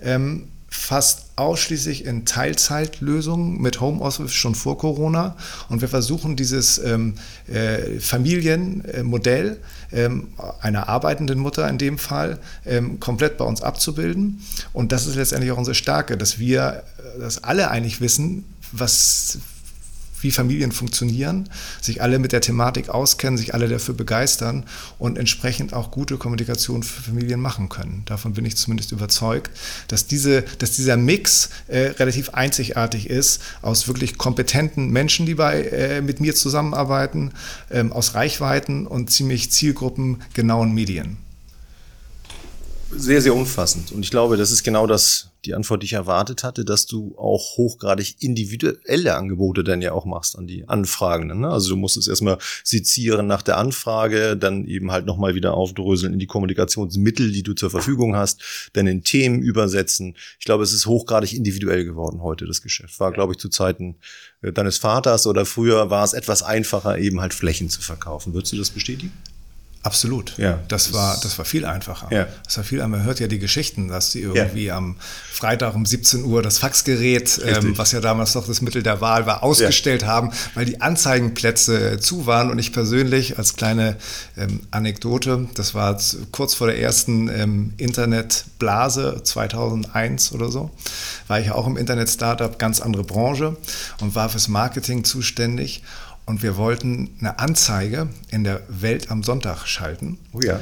Ähm, 0.00 0.48
fast 0.72 1.26
ausschließlich 1.36 2.06
in 2.06 2.24
Teilzeitlösungen 2.24 3.60
mit 3.60 3.80
Homeoffice 3.80 4.32
schon 4.32 4.54
vor 4.54 4.78
Corona. 4.78 5.36
Und 5.68 5.82
wir 5.82 5.88
versuchen 5.88 6.34
dieses 6.34 6.78
ähm, 6.78 7.14
äh, 7.46 8.00
Familienmodell 8.00 9.58
ähm, 9.92 10.28
einer 10.60 10.88
arbeitenden 10.88 11.40
Mutter 11.40 11.68
in 11.68 11.76
dem 11.76 11.98
Fall 11.98 12.38
ähm, 12.64 12.98
komplett 13.00 13.36
bei 13.36 13.44
uns 13.44 13.60
abzubilden. 13.60 14.40
Und 14.72 14.92
das 14.92 15.06
ist 15.06 15.16
letztendlich 15.16 15.52
auch 15.52 15.58
unsere 15.58 15.74
Stärke, 15.74 16.16
dass 16.16 16.38
wir, 16.38 16.84
äh, 17.16 17.20
dass 17.20 17.44
alle 17.44 17.70
eigentlich 17.70 18.00
wissen, 18.00 18.44
was, 18.72 19.38
wie 20.22 20.30
Familien 20.30 20.72
funktionieren, 20.72 21.48
sich 21.80 22.02
alle 22.02 22.18
mit 22.18 22.32
der 22.32 22.40
Thematik 22.40 22.88
auskennen, 22.88 23.38
sich 23.38 23.54
alle 23.54 23.68
dafür 23.68 23.94
begeistern 23.94 24.64
und 24.98 25.18
entsprechend 25.18 25.74
auch 25.74 25.90
gute 25.90 26.16
Kommunikation 26.16 26.82
für 26.82 27.02
Familien 27.02 27.40
machen 27.40 27.68
können. 27.68 28.02
Davon 28.06 28.34
bin 28.34 28.44
ich 28.44 28.56
zumindest 28.56 28.92
überzeugt, 28.92 29.50
dass, 29.88 30.06
diese, 30.06 30.42
dass 30.58 30.72
dieser 30.72 30.96
Mix 30.96 31.50
äh, 31.68 31.78
relativ 31.98 32.30
einzigartig 32.30 33.10
ist 33.10 33.42
aus 33.62 33.88
wirklich 33.88 34.18
kompetenten 34.18 34.90
Menschen, 34.90 35.26
die 35.26 35.34
bei, 35.34 35.62
äh, 35.62 36.00
mit 36.00 36.20
mir 36.20 36.34
zusammenarbeiten, 36.34 37.32
ähm, 37.70 37.92
aus 37.92 38.14
Reichweiten 38.14 38.86
und 38.86 39.10
ziemlich 39.10 39.50
zielgruppengenauen 39.50 40.72
Medien 40.72 41.18
sehr, 42.94 43.22
sehr 43.22 43.34
umfassend. 43.34 43.92
Und 43.92 44.04
ich 44.04 44.10
glaube, 44.10 44.36
das 44.36 44.50
ist 44.50 44.62
genau 44.62 44.86
das, 44.86 45.28
die 45.44 45.54
Antwort, 45.54 45.82
die 45.82 45.86
ich 45.86 45.92
erwartet 45.94 46.44
hatte, 46.44 46.64
dass 46.64 46.86
du 46.86 47.14
auch 47.18 47.56
hochgradig 47.56 48.16
individuelle 48.20 49.14
Angebote 49.14 49.64
dann 49.64 49.82
ja 49.82 49.92
auch 49.92 50.04
machst 50.04 50.38
an 50.38 50.46
die 50.46 50.68
Anfragenden. 50.68 51.40
Ne? 51.40 51.48
Also 51.48 51.70
du 51.70 51.76
musst 51.76 51.96
es 51.96 52.06
erstmal 52.06 52.38
sezieren 52.62 53.26
nach 53.26 53.42
der 53.42 53.58
Anfrage, 53.58 54.36
dann 54.36 54.66
eben 54.66 54.92
halt 54.92 55.06
nochmal 55.06 55.34
wieder 55.34 55.54
aufdröseln 55.54 56.12
in 56.12 56.18
die 56.18 56.26
Kommunikationsmittel, 56.26 57.32
die 57.32 57.42
du 57.42 57.54
zur 57.54 57.70
Verfügung 57.70 58.14
hast, 58.16 58.70
dann 58.72 58.86
in 58.86 59.02
Themen 59.02 59.42
übersetzen. 59.42 60.16
Ich 60.38 60.44
glaube, 60.44 60.62
es 60.62 60.72
ist 60.72 60.86
hochgradig 60.86 61.34
individuell 61.34 61.84
geworden 61.84 62.22
heute, 62.22 62.46
das 62.46 62.62
Geschäft. 62.62 63.00
War, 63.00 63.12
glaube 63.12 63.32
ich, 63.32 63.38
zu 63.38 63.48
Zeiten 63.48 63.96
äh, 64.42 64.52
deines 64.52 64.78
Vaters 64.78 65.26
oder 65.26 65.44
früher 65.44 65.90
war 65.90 66.04
es 66.04 66.12
etwas 66.12 66.42
einfacher, 66.42 66.98
eben 66.98 67.20
halt 67.20 67.34
Flächen 67.34 67.68
zu 67.68 67.80
verkaufen. 67.80 68.34
Würdest 68.34 68.52
du 68.52 68.56
das 68.56 68.70
bestätigen? 68.70 69.12
Absolut. 69.84 70.38
Ja. 70.38 70.60
Das 70.68 70.92
war, 70.92 71.18
das 71.22 71.38
war 71.38 71.44
viel 71.44 71.64
einfacher. 71.64 72.06
Ja. 72.12 72.28
Das 72.44 72.56
war 72.56 72.62
viel, 72.62 72.86
man 72.86 73.02
hört 73.02 73.18
ja 73.18 73.26
die 73.26 73.40
Geschichten, 73.40 73.88
dass 73.88 74.12
die 74.12 74.20
irgendwie 74.20 74.66
ja. 74.66 74.76
am 74.76 74.96
Freitag 75.32 75.74
um 75.74 75.84
17 75.84 76.24
Uhr 76.24 76.40
das 76.40 76.58
Faxgerät, 76.58 77.40
ähm, 77.44 77.76
was 77.76 77.90
ja 77.90 78.00
damals 78.00 78.36
noch 78.36 78.46
das 78.46 78.60
Mittel 78.60 78.84
der 78.84 79.00
Wahl 79.00 79.26
war, 79.26 79.42
ausgestellt 79.42 80.02
ja. 80.02 80.08
haben, 80.08 80.30
weil 80.54 80.66
die 80.66 80.80
Anzeigenplätze 80.80 81.98
zu 81.98 82.26
waren. 82.26 82.50
Und 82.50 82.60
ich 82.60 82.72
persönlich 82.72 83.38
als 83.38 83.56
kleine 83.56 83.96
ähm, 84.36 84.60
Anekdote, 84.70 85.48
das 85.56 85.74
war 85.74 86.00
kurz 86.30 86.54
vor 86.54 86.68
der 86.68 86.78
ersten 86.78 87.28
ähm, 87.28 87.74
Internetblase 87.76 89.22
2001 89.24 90.30
oder 90.30 90.48
so, 90.48 90.70
war 91.26 91.40
ich 91.40 91.46
ja 91.46 91.54
auch 91.56 91.66
im 91.66 91.76
Internet-Startup, 91.76 92.56
ganz 92.56 92.80
andere 92.80 93.02
Branche 93.02 93.56
und 94.00 94.14
war 94.14 94.28
fürs 94.28 94.46
Marketing 94.46 95.02
zuständig. 95.02 95.82
Und 96.24 96.42
wir 96.42 96.56
wollten 96.56 97.10
eine 97.20 97.38
Anzeige 97.38 98.08
in 98.30 98.44
der 98.44 98.62
Welt 98.68 99.10
am 99.10 99.22
Sonntag 99.22 99.66
schalten. 99.66 100.18
Oh 100.32 100.40
ja. 100.40 100.60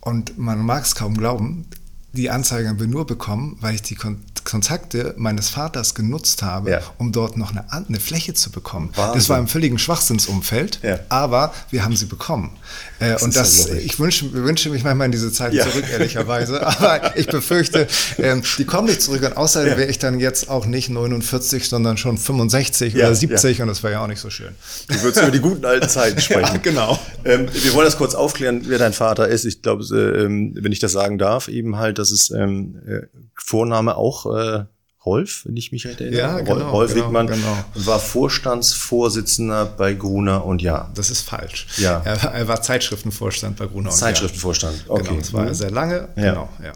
Und 0.00 0.38
man 0.38 0.60
mag 0.60 0.84
es 0.84 0.94
kaum 0.94 1.16
glauben, 1.16 1.66
die 2.12 2.30
Anzeige 2.30 2.68
haben 2.68 2.80
wir 2.80 2.86
nur 2.86 3.06
bekommen, 3.06 3.56
weil 3.60 3.74
ich 3.74 3.82
die 3.82 3.94
Kon 3.94 4.18
Kontakte 4.42 5.14
meines 5.18 5.50
Vaters 5.50 5.94
genutzt 5.94 6.42
habe, 6.42 6.70
ja. 6.70 6.80
um 6.96 7.12
dort 7.12 7.36
noch 7.36 7.50
eine, 7.50 7.70
eine 7.72 8.00
Fläche 8.00 8.32
zu 8.32 8.50
bekommen. 8.50 8.90
Wahnsinn. 8.96 9.14
Das 9.14 9.28
war 9.28 9.38
im 9.38 9.46
völligen 9.46 9.78
Schwachsinnsumfeld, 9.78 10.80
ja. 10.82 10.98
aber 11.10 11.54
wir 11.70 11.84
haben 11.84 11.94
sie 11.94 12.06
bekommen. 12.06 12.56
Äh, 13.00 13.10
das 13.10 13.22
und 13.22 13.36
das, 13.36 13.68
ja 13.68 13.74
ich 13.74 13.98
wünsche, 14.00 14.32
wünsche 14.32 14.70
mich 14.70 14.82
manchmal 14.82 15.06
in 15.06 15.12
diese 15.12 15.30
Zeit 15.30 15.52
zurück, 15.52 15.84
ehrlicherweise. 15.92 16.66
aber 16.66 17.16
ich 17.16 17.26
befürchte, 17.26 17.86
äh, 18.16 18.36
die 18.58 18.64
kommen 18.64 18.88
nicht 18.88 19.02
zurück. 19.02 19.22
Und 19.22 19.36
außerdem 19.36 19.76
wäre 19.76 19.90
ich 19.90 19.98
dann 19.98 20.18
jetzt 20.18 20.48
auch 20.48 20.66
nicht 20.66 20.88
49, 20.88 21.68
sondern 21.68 21.96
schon 21.96 22.18
65 22.18 22.94
oder 22.96 23.14
70 23.14 23.62
und 23.62 23.68
das 23.68 23.82
wäre 23.82 23.92
ja 23.92 24.02
auch 24.02 24.08
nicht 24.08 24.20
so 24.20 24.30
schön. 24.30 24.54
Du 24.88 25.00
würdest 25.02 25.22
über 25.22 25.30
die 25.30 25.40
guten 25.40 25.64
alten 25.64 25.88
Zeiten 25.88 26.20
sprechen. 26.20 26.60
genau. 26.62 26.98
Ähm, 27.24 27.46
wir 27.52 27.74
wollen 27.74 27.84
das 27.84 27.98
kurz 27.98 28.14
aufklären, 28.14 28.62
wer 28.64 28.78
dein 28.78 28.94
Vater 28.94 29.28
ist. 29.28 29.44
Ich 29.44 29.62
glaube, 29.62 29.84
äh, 29.84 30.24
wenn 30.26 30.72
ich 30.72 30.78
das 30.78 30.92
sagen 30.92 31.18
darf, 31.18 31.48
eben 31.48 31.76
halt 31.76 31.98
das 32.00 32.10
ist 32.10 32.30
ähm, 32.30 32.80
äh, 32.86 33.06
Vorname 33.34 33.96
auch 33.96 34.26
äh, 34.34 34.64
Rolf, 35.04 35.42
wenn 35.46 35.56
ich 35.56 35.72
mich 35.72 35.86
recht 35.86 36.00
erinnere. 36.00 36.20
Ja, 36.20 36.40
genau, 36.40 36.70
Rolf 36.70 36.92
genau, 36.92 37.06
Wickmann 37.06 37.26
genau. 37.26 37.64
war 37.74 37.98
Vorstandsvorsitzender 37.98 39.64
bei 39.64 39.94
Gruner 39.94 40.44
und 40.44 40.60
Ja. 40.60 40.90
Das 40.94 41.10
ist 41.10 41.22
falsch. 41.22 41.66
Ja. 41.78 42.02
Er, 42.04 42.16
er 42.16 42.48
war 42.48 42.60
Zeitschriftenvorstand 42.60 43.56
bei 43.56 43.66
Gruner 43.66 43.90
und 43.90 43.96
Zeitschriftenvorstand, 43.96 44.84
Ja. 44.86 44.90
okay. 44.90 45.02
Genau, 45.04 45.18
das 45.18 45.32
war 45.32 45.46
er 45.46 45.54
sehr 45.54 45.70
lange. 45.70 46.08
Ja. 46.16 46.30
Genau, 46.30 46.48
ja. 46.62 46.72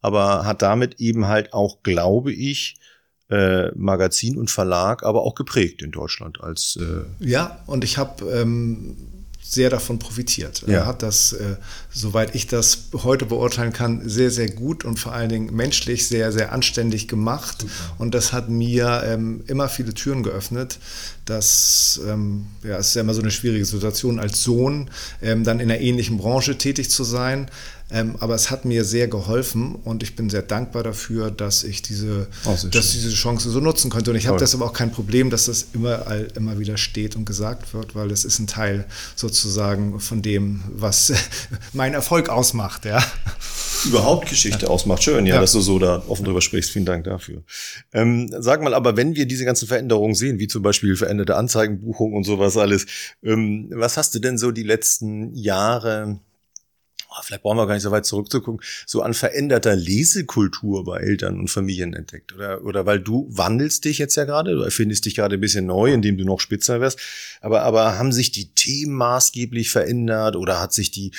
Aber 0.00 0.44
hat 0.44 0.62
damit 0.62 1.00
eben 1.00 1.28
halt 1.28 1.52
auch, 1.52 1.84
glaube 1.84 2.32
ich, 2.32 2.76
äh, 3.30 3.70
Magazin 3.76 4.36
und 4.36 4.50
Verlag, 4.50 5.04
aber 5.04 5.22
auch 5.22 5.36
geprägt 5.36 5.82
in 5.82 5.92
Deutschland 5.92 6.40
als. 6.40 6.76
Äh 6.80 7.04
ja, 7.24 7.62
und 7.66 7.84
ich 7.84 7.96
habe 7.96 8.24
ähm, 8.30 8.96
sehr 9.44 9.70
davon 9.70 9.98
profitiert. 9.98 10.62
Ja. 10.66 10.72
Er 10.72 10.86
hat 10.86 11.02
das, 11.02 11.32
äh, 11.32 11.56
soweit 11.92 12.34
ich 12.34 12.46
das 12.46 12.84
heute 13.02 13.26
beurteilen 13.26 13.72
kann, 13.72 14.08
sehr, 14.08 14.30
sehr 14.30 14.48
gut 14.48 14.84
und 14.84 14.98
vor 14.98 15.12
allen 15.12 15.28
Dingen 15.28 15.54
menschlich 15.54 16.06
sehr, 16.06 16.30
sehr 16.30 16.52
anständig 16.52 17.08
gemacht. 17.08 17.62
Super. 17.62 17.72
Und 17.98 18.14
das 18.14 18.32
hat 18.32 18.48
mir 18.48 19.02
ähm, 19.04 19.42
immer 19.48 19.68
viele 19.68 19.94
Türen 19.94 20.22
geöffnet. 20.22 20.78
Das 21.24 22.00
ähm, 22.08 22.46
ja, 22.62 22.76
ist 22.76 22.94
ja 22.94 23.02
immer 23.02 23.14
so 23.14 23.20
eine 23.20 23.32
schwierige 23.32 23.64
Situation, 23.64 24.20
als 24.20 24.42
Sohn 24.42 24.90
ähm, 25.20 25.44
dann 25.44 25.60
in 25.60 25.70
einer 25.70 25.80
ähnlichen 25.80 26.18
Branche 26.18 26.56
tätig 26.56 26.90
zu 26.90 27.02
sein. 27.04 27.50
Ähm, 27.92 28.16
aber 28.20 28.34
es 28.34 28.50
hat 28.50 28.64
mir 28.64 28.84
sehr 28.84 29.06
geholfen 29.06 29.74
und 29.74 30.02
ich 30.02 30.16
bin 30.16 30.30
sehr 30.30 30.42
dankbar 30.42 30.82
dafür, 30.82 31.30
dass 31.30 31.62
ich 31.62 31.82
diese, 31.82 32.26
oh, 32.46 32.56
dass 32.70 32.92
diese 32.92 33.10
Chance 33.10 33.50
so 33.50 33.60
nutzen 33.60 33.90
konnte. 33.90 34.10
Und 34.10 34.16
ich 34.16 34.26
habe 34.26 34.38
deshalb 34.38 34.62
auch 34.62 34.72
kein 34.72 34.90
Problem, 34.90 35.28
dass 35.28 35.46
das 35.46 35.66
immer, 35.74 36.04
immer 36.34 36.58
wieder 36.58 36.78
steht 36.78 37.16
und 37.16 37.26
gesagt 37.26 37.74
wird, 37.74 37.94
weil 37.94 38.10
es 38.10 38.24
ist 38.24 38.38
ein 38.38 38.46
Teil 38.46 38.86
sozusagen 39.14 40.00
von 40.00 40.22
dem, 40.22 40.62
was 40.72 41.12
mein 41.72 41.92
Erfolg 41.92 42.28
ausmacht. 42.28 42.86
Ja. 42.86 43.04
Überhaupt 43.84 44.28
Geschichte 44.28 44.66
ja. 44.66 44.68
ausmacht. 44.68 45.02
Schön, 45.02 45.26
ja, 45.26 45.34
ja, 45.34 45.40
dass 45.40 45.52
du 45.52 45.60
so 45.60 45.78
da 45.78 46.02
offen 46.08 46.24
drüber 46.24 46.40
sprichst. 46.40 46.70
Vielen 46.70 46.84
Dank 46.84 47.04
dafür. 47.04 47.42
Ähm, 47.92 48.30
sag 48.38 48.62
mal, 48.62 48.74
aber 48.74 48.96
wenn 48.96 49.16
wir 49.16 49.26
diese 49.26 49.44
ganzen 49.44 49.68
Veränderungen 49.68 50.14
sehen, 50.14 50.38
wie 50.38 50.48
zum 50.48 50.62
Beispiel 50.62 50.96
veränderte 50.96 51.36
Anzeigenbuchung 51.36 52.14
und 52.14 52.24
sowas 52.24 52.56
alles, 52.56 52.86
ähm, 53.22 53.70
was 53.74 53.96
hast 53.96 54.14
du 54.14 54.18
denn 54.18 54.38
so 54.38 54.50
die 54.50 54.62
letzten 54.62 55.34
Jahre 55.34 56.20
vielleicht 57.22 57.42
brauchen 57.42 57.58
wir 57.58 57.66
gar 57.66 57.74
nicht 57.74 57.82
so 57.82 57.90
weit 57.90 58.06
zurückzugucken, 58.06 58.64
so 58.86 59.02
an 59.02 59.14
veränderter 59.14 59.76
Lesekultur 59.76 60.84
bei 60.84 60.98
Eltern 60.98 61.38
und 61.38 61.48
Familien 61.48 61.94
entdeckt? 61.94 62.32
Oder, 62.34 62.64
oder 62.64 62.86
weil 62.86 63.00
du 63.00 63.26
wandelst 63.30 63.84
dich 63.84 63.98
jetzt 63.98 64.16
ja 64.16 64.24
gerade, 64.24 64.54
du 64.54 64.62
erfindest 64.62 65.04
dich 65.04 65.14
gerade 65.14 65.34
ein 65.34 65.40
bisschen 65.40 65.66
neu, 65.66 65.92
indem 65.92 66.16
du 66.16 66.24
noch 66.24 66.40
spitzer 66.40 66.80
wirst. 66.80 66.98
Aber, 67.40 67.62
aber 67.62 67.98
haben 67.98 68.12
sich 68.12 68.32
die 68.32 68.54
Themen 68.54 68.94
maßgeblich 68.94 69.70
verändert 69.70 70.36
oder 70.36 70.60
hat 70.60 70.72
sich 70.72 70.90
die 70.90 71.12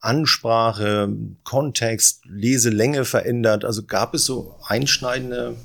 Ansprache, 0.00 1.14
Kontext, 1.44 2.22
Leselänge 2.26 3.04
verändert? 3.04 3.64
Also 3.64 3.84
gab 3.84 4.14
es 4.14 4.24
so 4.24 4.56
einschneidende 4.66 5.56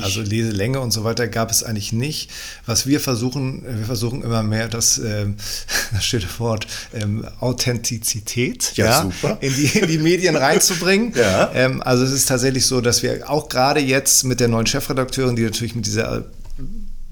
also 0.00 0.22
Leselänge 0.22 0.80
und 0.80 0.90
so 0.90 1.04
weiter 1.04 1.28
gab 1.28 1.50
es 1.50 1.62
eigentlich 1.62 1.92
nicht. 1.92 2.30
Was 2.66 2.86
wir 2.86 3.00
versuchen, 3.00 3.64
wir 3.64 3.86
versuchen 3.86 4.22
immer 4.22 4.42
mehr 4.42 4.68
das, 4.68 4.98
äh, 4.98 5.26
das 5.92 6.04
steht 6.04 6.38
Wort, 6.40 6.66
ähm, 6.92 7.26
Authentizität 7.40 8.72
ja, 8.76 9.08
ja. 9.22 9.38
In, 9.40 9.54
die, 9.54 9.78
in 9.78 9.88
die 9.88 9.98
Medien 9.98 10.36
reinzubringen. 10.36 11.12
ja. 11.16 11.50
Ähm, 11.54 11.82
also 11.82 12.04
es 12.04 12.12
ist 12.12 12.28
tatsächlich 12.28 12.66
so, 12.66 12.80
dass 12.80 13.02
wir 13.02 13.30
auch 13.30 13.48
gerade 13.48 13.80
jetzt 13.80 14.24
mit 14.24 14.40
der 14.40 14.48
neuen 14.48 14.66
Chefredakteurin, 14.66 15.36
die 15.36 15.42
natürlich 15.42 15.74
mit 15.74 15.86
dieser 15.86 16.24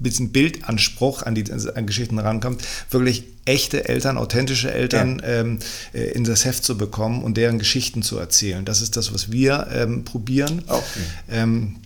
bisschen 0.03 0.31
Bildanspruch 0.31 1.23
an 1.23 1.33
die 1.33 1.45
an 1.51 1.87
Geschichten 1.87 2.19
rankommt, 2.19 2.61
wirklich 2.91 3.23
echte 3.45 3.87
Eltern, 3.87 4.17
authentische 4.17 4.71
Eltern 4.71 5.19
ja. 5.19 5.39
ähm, 5.39 5.59
äh, 5.93 6.11
in 6.11 6.23
das 6.23 6.45
Heft 6.45 6.63
zu 6.63 6.77
bekommen 6.77 7.23
und 7.23 7.37
deren 7.37 7.57
Geschichten 7.57 8.03
zu 8.03 8.17
erzählen. 8.17 8.65
Das 8.65 8.81
ist 8.81 8.95
das, 8.97 9.13
was 9.13 9.31
wir 9.31 9.67
ähm, 9.73 10.05
probieren. 10.05 10.63
Okay. 10.67 10.83
Ähm, 11.31 11.77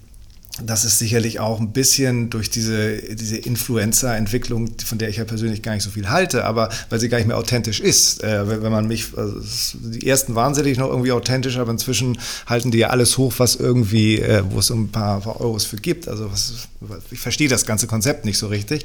das 0.63 0.85
ist 0.85 0.99
sicherlich 0.99 1.39
auch 1.39 1.59
ein 1.59 1.71
bisschen 1.71 2.29
durch 2.29 2.49
diese, 2.49 3.15
diese 3.15 3.37
Influencer-Entwicklung, 3.37 4.71
von 4.83 4.97
der 4.97 5.09
ich 5.09 5.17
ja 5.17 5.25
persönlich 5.25 5.61
gar 5.61 5.73
nicht 5.73 5.83
so 5.83 5.91
viel 5.91 6.09
halte, 6.09 6.45
aber 6.45 6.69
weil 6.89 6.99
sie 6.99 7.09
gar 7.09 7.17
nicht 7.17 7.27
mehr 7.27 7.37
authentisch 7.37 7.79
ist. 7.79 8.23
Äh, 8.23 8.47
wenn, 8.47 8.63
wenn, 8.63 8.71
man 8.71 8.87
mich, 8.87 9.15
also 9.15 9.39
die 9.73 10.07
ersten 10.07 10.35
waren 10.35 10.53
sicherlich 10.53 10.77
noch 10.77 10.89
irgendwie 10.89 11.11
authentisch, 11.11 11.57
aber 11.57 11.71
inzwischen 11.71 12.17
halten 12.45 12.71
die 12.71 12.79
ja 12.79 12.89
alles 12.89 13.17
hoch, 13.17 13.33
was 13.37 13.55
irgendwie, 13.55 14.19
äh, 14.19 14.43
wo 14.49 14.59
es 14.59 14.69
ein 14.69 14.89
paar, 14.89 15.21
paar 15.21 15.39
Euros 15.41 15.65
für 15.65 15.77
gibt. 15.77 16.07
Also 16.07 16.31
was, 16.31 16.67
ich 17.11 17.19
verstehe 17.19 17.47
das 17.47 17.65
ganze 17.65 17.87
Konzept 17.87 18.25
nicht 18.25 18.37
so 18.37 18.47
richtig. 18.47 18.83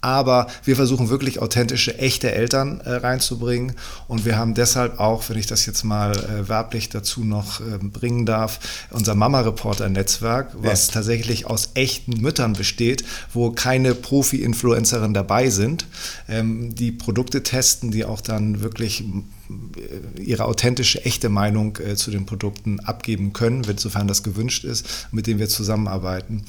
Aber 0.00 0.48
wir 0.64 0.76
versuchen 0.76 1.08
wirklich 1.08 1.40
authentische, 1.40 1.98
echte 1.98 2.30
Eltern 2.32 2.80
äh, 2.80 2.92
reinzubringen. 2.92 3.72
Und 4.06 4.26
wir 4.26 4.36
haben 4.36 4.54
deshalb 4.54 5.00
auch, 5.00 5.28
wenn 5.28 5.38
ich 5.38 5.46
das 5.46 5.64
jetzt 5.64 5.82
mal 5.82 6.12
äh, 6.12 6.48
werblich 6.48 6.90
dazu 6.90 7.24
noch 7.24 7.60
äh, 7.60 7.78
bringen 7.80 8.26
darf, 8.26 8.60
unser 8.90 9.14
Mama-Reporter-Netzwerk, 9.14 10.50
was 10.58 10.88
ja. 10.88 10.94
tatsächlich 10.94 11.13
aus 11.46 11.70
echten 11.74 12.20
Müttern 12.20 12.54
besteht, 12.54 13.04
wo 13.32 13.50
keine 13.50 13.94
Profi-Influencerinnen 13.94 15.14
dabei 15.14 15.50
sind, 15.50 15.86
ähm, 16.28 16.74
die 16.74 16.92
Produkte 16.92 17.42
testen, 17.42 17.90
die 17.90 18.04
auch 18.04 18.20
dann 18.20 18.60
wirklich 18.60 19.02
äh, 19.02 20.20
ihre 20.20 20.44
authentische, 20.44 21.04
echte 21.04 21.28
Meinung 21.28 21.78
äh, 21.78 21.96
zu 21.96 22.10
den 22.10 22.26
Produkten 22.26 22.80
abgeben 22.80 23.32
können, 23.32 23.64
sofern 23.76 24.08
das 24.08 24.22
gewünscht 24.22 24.64
ist, 24.64 24.86
mit 25.12 25.26
denen 25.26 25.38
wir 25.38 25.48
zusammenarbeiten. 25.48 26.44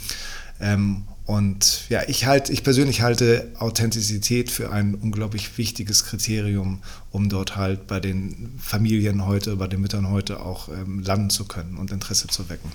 Ähm, 0.60 1.04
und 1.26 1.90
ja, 1.90 2.04
ich 2.08 2.26
halt, 2.26 2.50
ich 2.50 2.64
persönlich 2.64 3.02
halte 3.02 3.52
Authentizität 3.58 4.52
für 4.52 4.72
ein 4.72 4.94
unglaublich 4.94 5.58
wichtiges 5.58 6.06
Kriterium, 6.06 6.82
um 7.12 7.30
dort 7.30 7.56
halt 7.56 7.88
bei 7.88 8.00
den 8.00 8.54
Familien 8.60 9.26
heute, 9.26 9.56
bei 9.56 9.68
den 9.68 9.82
Müttern 9.82 10.12
heute 10.12 10.40
auch 10.40 10.70
ähm, 10.70 11.02
landen 11.02 11.32
zu 11.32 11.46
können 11.46 11.78
und 11.78 11.92
Interesse 11.92 12.28
zu 12.28 12.48
wecken. 12.48 12.72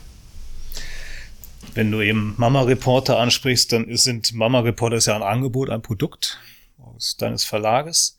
Wenn 1.75 1.91
du 1.91 2.01
eben 2.01 2.35
Mama 2.37 2.63
Reporter 2.63 3.19
ansprichst, 3.19 3.73
dann 3.73 3.87
sind 3.97 4.33
Mama 4.33 4.61
Reporter 4.61 4.99
ja 4.99 5.17
ein 5.17 5.23
Angebot, 5.23 5.71
ein 5.71 5.83
Produkt 5.83 6.39
aus 6.79 7.17
deines 7.17 7.45
Verlages. 7.45 8.19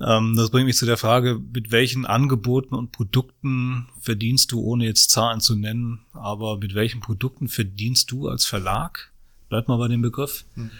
Ähm, 0.00 0.34
das 0.36 0.50
bringt 0.50 0.66
mich 0.66 0.76
zu 0.76 0.86
der 0.86 0.96
Frage, 0.96 1.40
mit 1.52 1.70
welchen 1.70 2.04
Angeboten 2.06 2.74
und 2.74 2.92
Produkten 2.92 3.88
verdienst 4.00 4.52
du, 4.52 4.60
ohne 4.60 4.84
jetzt 4.84 5.10
Zahlen 5.10 5.40
zu 5.40 5.54
nennen, 5.54 6.00
aber 6.12 6.58
mit 6.58 6.74
welchen 6.74 7.00
Produkten 7.00 7.48
verdienst 7.48 8.10
du 8.10 8.28
als 8.28 8.44
Verlag? 8.44 9.12
Bleibt 9.48 9.68
mal 9.68 9.76
bei 9.76 9.88
dem 9.88 10.02
Begriff. 10.02 10.44
Hm. 10.54 10.70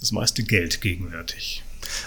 Das 0.00 0.12
meiste 0.12 0.42
Geld 0.42 0.80
gegenwärtig. 0.80 1.62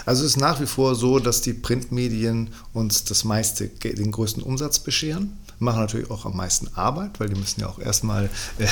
Also 0.05 0.25
es 0.25 0.31
ist 0.31 0.37
nach 0.37 0.59
wie 0.59 0.65
vor 0.65 0.95
so, 0.95 1.19
dass 1.19 1.41
die 1.41 1.53
Printmedien 1.53 2.49
uns 2.73 3.05
das 3.05 3.23
meiste, 3.23 3.69
den 3.69 4.11
größten 4.11 4.43
Umsatz 4.43 4.79
bescheren 4.79 5.37
machen 5.59 5.81
natürlich 5.81 6.09
auch 6.09 6.25
am 6.25 6.35
meisten 6.35 6.69
Arbeit, 6.75 7.19
weil 7.19 7.29
die 7.29 7.39
müssen 7.39 7.61
ja 7.61 7.67
auch 7.67 7.79
erstmal 7.79 8.25
äh, 8.57 8.67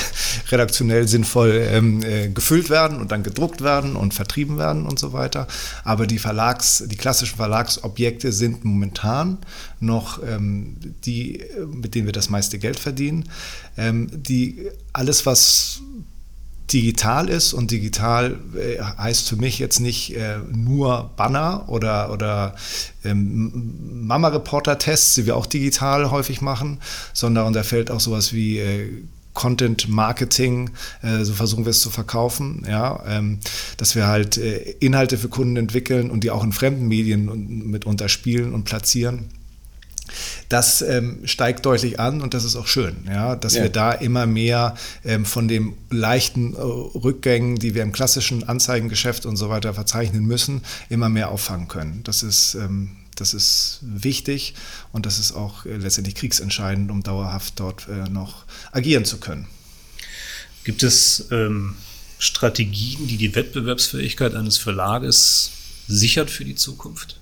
redaktionell 0.50 1.06
sinnvoll 1.06 1.68
ähm, 1.70 2.02
äh, 2.02 2.28
gefüllt 2.28 2.70
werden 2.70 3.00
und 3.00 3.12
dann 3.12 3.22
gedruckt 3.22 3.62
werden 3.62 3.96
und 3.96 4.14
vertrieben 4.14 4.58
werden 4.58 4.86
und 4.86 4.98
so 4.98 5.12
weiter. 5.12 5.46
Aber 5.84 6.06
die 6.06 6.18
Verlags, 6.18 6.84
die 6.86 6.96
klassischen 6.96 7.36
Verlagsobjekte 7.36 8.32
sind 8.32 8.64
momentan 8.64 9.38
noch 9.80 10.22
ähm, 10.22 10.76
die, 11.04 11.44
mit 11.66 11.94
denen 11.94 12.06
wir 12.06 12.12
das 12.12 12.30
meiste 12.30 12.58
Geld 12.58 12.78
verdienen. 12.78 13.28
Ähm, 13.76 14.08
die, 14.12 14.68
alles, 14.92 15.26
was 15.26 15.82
digital 16.72 17.28
ist 17.28 17.52
und 17.52 17.70
digital 17.70 18.38
äh, 18.56 18.80
heißt 18.80 19.28
für 19.28 19.36
mich 19.36 19.58
jetzt 19.58 19.80
nicht 19.80 20.14
äh, 20.16 20.38
nur 20.50 21.10
Banner 21.16 21.64
oder, 21.68 22.12
oder 22.12 22.54
ähm, 23.04 24.06
Mama-Reporter-Tests, 24.06 25.14
die 25.14 25.26
wir 25.26 25.36
auch 25.36 25.46
digital 25.46 26.10
häufig 26.10 26.40
machen, 26.40 26.78
sondern 27.12 27.52
da 27.52 27.62
fällt 27.62 27.90
auch 27.90 28.00
sowas 28.00 28.32
wie 28.32 28.58
äh, 28.58 28.88
Content 29.34 29.88
Marketing, 29.88 30.70
äh, 31.02 31.24
so 31.24 31.32
versuchen 31.32 31.64
wir 31.64 31.70
es 31.70 31.80
zu 31.80 31.90
verkaufen, 31.90 32.66
ja, 32.68 33.02
ähm, 33.06 33.38
dass 33.76 33.94
wir 33.94 34.08
halt 34.08 34.36
äh, 34.36 34.58
Inhalte 34.80 35.16
für 35.16 35.28
Kunden 35.28 35.56
entwickeln 35.56 36.10
und 36.10 36.24
die 36.24 36.30
auch 36.30 36.42
in 36.42 36.52
fremden 36.52 36.88
Medien 36.88 37.70
mit 37.70 37.86
unterspielen 37.86 38.52
und 38.52 38.64
platzieren 38.64 39.30
das 40.48 40.82
ähm, 40.82 41.20
steigt 41.24 41.64
deutlich 41.66 42.00
an 42.00 42.20
und 42.20 42.34
das 42.34 42.44
ist 42.44 42.56
auch 42.56 42.66
schön, 42.66 42.96
ja, 43.06 43.36
dass 43.36 43.54
ja. 43.54 43.64
wir 43.64 43.70
da 43.70 43.92
immer 43.92 44.26
mehr 44.26 44.76
ähm, 45.04 45.24
von 45.24 45.48
den 45.48 45.74
leichten 45.90 46.54
äh, 46.54 46.58
Rückgängen, 46.58 47.56
die 47.56 47.74
wir 47.74 47.82
im 47.82 47.92
klassischen 47.92 48.44
Anzeigengeschäft 48.44 49.26
und 49.26 49.36
so 49.36 49.48
weiter 49.48 49.74
verzeichnen 49.74 50.24
müssen, 50.24 50.62
immer 50.88 51.08
mehr 51.08 51.30
auffangen 51.30 51.68
können. 51.68 52.00
Das 52.04 52.22
ist, 52.22 52.54
ähm, 52.54 52.90
das 53.16 53.34
ist 53.34 53.80
wichtig 53.82 54.54
und 54.92 55.06
das 55.06 55.18
ist 55.18 55.32
auch 55.32 55.66
äh, 55.66 55.76
letztendlich 55.76 56.14
kriegsentscheidend, 56.14 56.90
um 56.90 57.02
dauerhaft 57.02 57.60
dort 57.60 57.88
äh, 57.88 58.08
noch 58.10 58.44
agieren 58.72 59.04
zu 59.04 59.18
können. 59.18 59.46
Gibt 60.64 60.82
es 60.82 61.28
ähm, 61.30 61.76
Strategien, 62.18 63.06
die 63.06 63.16
die 63.16 63.34
Wettbewerbsfähigkeit 63.34 64.34
eines 64.34 64.58
Verlages 64.58 65.50
sichert 65.86 66.30
für 66.30 66.44
die 66.44 66.56
Zukunft? 66.56 67.17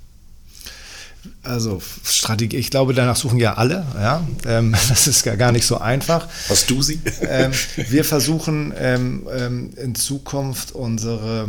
Also 1.42 1.80
Strategie, 2.04 2.56
ich 2.56 2.70
glaube, 2.70 2.94
danach 2.94 3.16
suchen 3.16 3.38
ja 3.38 3.54
alle. 3.54 3.86
Ja? 3.94 4.26
Ähm, 4.46 4.74
das 4.88 5.06
ist 5.06 5.24
ja 5.26 5.36
gar 5.36 5.52
nicht 5.52 5.66
so 5.66 5.78
einfach. 5.78 6.28
Hast 6.48 6.70
du 6.70 6.82
sie? 6.82 7.00
Ähm, 7.20 7.52
wir 7.88 8.04
versuchen 8.04 8.72
ähm, 8.78 9.26
ähm 9.32 9.72
in 9.76 9.94
Zukunft 9.94 10.72
unsere 10.72 11.48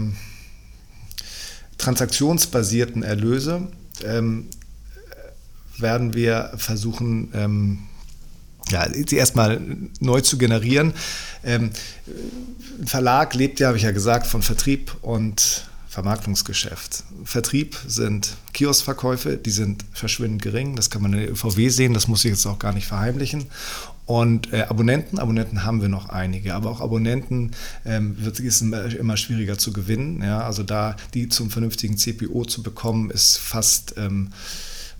transaktionsbasierten 1.77 3.03
Erlöse 3.03 3.67
ähm, 4.03 4.47
werden 5.77 6.13
wir 6.13 6.51
versuchen, 6.57 7.31
ähm, 7.35 7.79
ja, 8.69 8.87
sie 9.09 9.15
erstmal 9.15 9.61
neu 9.99 10.21
zu 10.21 10.37
generieren. 10.37 10.93
ein 11.43 11.71
Verlag 12.85 13.33
lebt 13.33 13.59
ja, 13.59 13.67
habe 13.67 13.77
ich 13.77 13.83
ja 13.83 13.91
gesagt, 13.91 14.27
von 14.27 14.41
Vertrieb 14.41 14.95
und 15.01 15.66
Vermarktungsgeschäft. 15.87 17.03
Vertrieb 17.23 17.77
sind 17.87 18.35
Kioskverkäufe, 18.53 19.37
die 19.37 19.51
sind 19.51 19.85
verschwindend 19.93 20.41
gering. 20.41 20.75
Das 20.75 20.89
kann 20.89 21.01
man 21.01 21.13
in 21.13 21.19
der 21.19 21.31
ÖVW 21.31 21.69
sehen, 21.69 21.93
das 21.93 22.07
muss 22.07 22.25
ich 22.25 22.31
jetzt 22.31 22.45
auch 22.45 22.59
gar 22.59 22.73
nicht 22.73 22.87
verheimlichen. 22.87 23.45
Und 24.05 24.53
äh, 24.53 24.61
Abonnenten, 24.61 25.19
Abonnenten 25.19 25.65
haben 25.65 25.81
wir 25.81 25.89
noch 25.89 26.07
einige, 26.07 26.55
aber 26.55 26.69
auch 26.69 26.79
Abonnenten 26.79 27.51
ähm, 27.85 28.15
wird, 28.23 28.39
immer, 28.39 28.85
immer, 28.85 29.17
schwieriger 29.17 29.57
zu 29.57 29.73
gewinnen. 29.73 30.21
Ja? 30.23 30.41
Also 30.41 30.63
da 30.63 30.95
die 31.13 31.27
zum 31.27 31.49
vernünftigen 31.49 31.97
CPO 31.97 32.45
zu 32.45 32.63
bekommen, 32.63 33.09
ist 33.11 33.37
fast 33.37 33.95
ähm, 33.97 34.29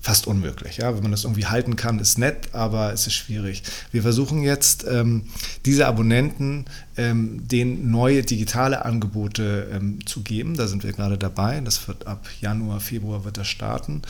fast 0.01 0.27
unmöglich. 0.27 0.77
Ja? 0.77 0.95
Wenn 0.95 1.03
man 1.03 1.11
das 1.11 1.23
irgendwie 1.23 1.45
halten 1.45 1.75
kann, 1.75 1.99
ist 1.99 2.17
nett, 2.17 2.53
aber 2.53 2.93
es 2.93 3.07
ist 3.07 3.13
schwierig. 3.13 3.63
Wir 3.91 4.01
versuchen 4.01 4.41
jetzt, 4.41 4.85
ähm, 4.89 5.23
diese 5.65 5.87
Abonnenten 5.87 6.65
ähm, 6.95 7.47
denen 7.47 7.91
neue 7.91 8.23
digitale 8.23 8.85
Angebote 8.85 9.69
ähm, 9.73 10.05
zu 10.05 10.21
geben. 10.21 10.55
Da 10.55 10.67
sind 10.67 10.83
wir 10.83 10.93
gerade 10.93 11.17
dabei. 11.17 11.59
Das 11.61 11.87
wird 11.87 12.07
ab 12.07 12.27
Januar, 12.41 12.79
Februar 12.79 13.25
wird 13.25 13.37
das 13.37 13.47
starten, 13.47 14.01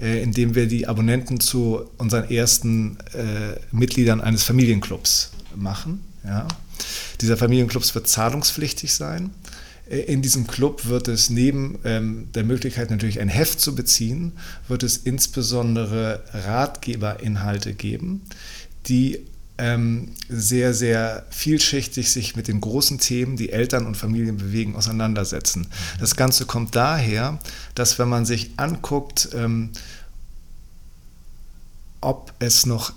äh, 0.00 0.22
indem 0.22 0.54
wir 0.54 0.66
die 0.66 0.86
Abonnenten 0.86 1.40
zu 1.40 1.88
unseren 1.98 2.30
ersten 2.30 2.98
äh, 3.12 3.58
Mitgliedern 3.72 4.20
eines 4.20 4.42
Familienclubs 4.42 5.30
machen. 5.54 6.02
Ja? 6.24 6.48
Dieser 7.20 7.36
Familienclubs 7.36 7.94
wird 7.94 8.08
zahlungspflichtig 8.08 8.92
sein. 8.92 9.30
Äh, 9.88 10.00
in 10.00 10.22
diesem 10.22 10.46
Club 10.46 10.86
wird 10.86 11.08
es 11.08 11.30
neben 11.30 11.78
ähm, 11.84 12.28
der 12.34 12.44
Möglichkeit 12.44 12.90
natürlich 12.90 13.20
ein 13.20 13.28
Heft 13.28 13.60
zu 13.60 13.74
beziehen, 13.74 14.32
wird 14.68 14.82
es 14.82 14.96
insbesondere 14.96 16.22
Ratgeberinhalte 16.32 17.74
geben, 17.74 18.22
die 18.86 19.20
ähm, 19.56 20.10
sehr, 20.28 20.74
sehr 20.74 21.26
vielschichtig 21.30 22.10
sich 22.10 22.34
mit 22.34 22.48
den 22.48 22.60
großen 22.60 22.98
Themen, 22.98 23.36
die 23.36 23.50
Eltern 23.50 23.86
und 23.86 23.96
Familien 23.96 24.36
bewegen, 24.36 24.74
auseinandersetzen. 24.74 25.68
Das 26.00 26.16
Ganze 26.16 26.44
kommt 26.44 26.74
daher, 26.74 27.38
dass 27.74 27.98
wenn 27.98 28.08
man 28.08 28.26
sich 28.26 28.50
anguckt, 28.56 29.28
ähm, 29.32 29.70
ob 32.00 32.32
es 32.40 32.66
noch 32.66 32.92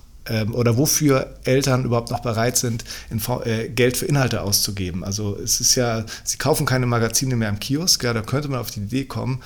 oder 0.52 0.78
wofür 0.78 1.36
Eltern 1.44 1.86
überhaupt 1.86 2.12
noch 2.12 2.22
bereit 2.22 2.58
sind, 2.58 2.84
in, 3.10 3.22
äh, 3.46 3.70
Geld 3.70 3.98
für 3.98 4.06
Inhalte 4.06 4.42
auszugeben. 4.42 5.04
Also 5.04 5.38
es 5.38 5.62
ist 5.62 5.76
ja, 5.76 6.06
sie 6.24 6.38
kaufen 6.38 6.66
keine 6.66 6.86
Magazine 6.86 7.36
mehr 7.36 7.50
im 7.50 7.60
Kiosk, 7.60 8.04
ja, 8.04 8.14
da 8.14 8.22
könnte 8.22 8.50
man 8.50 8.60
auf 8.60 8.72
die 8.72 8.82
Idee 8.82 9.06
kommen, 9.06 9.42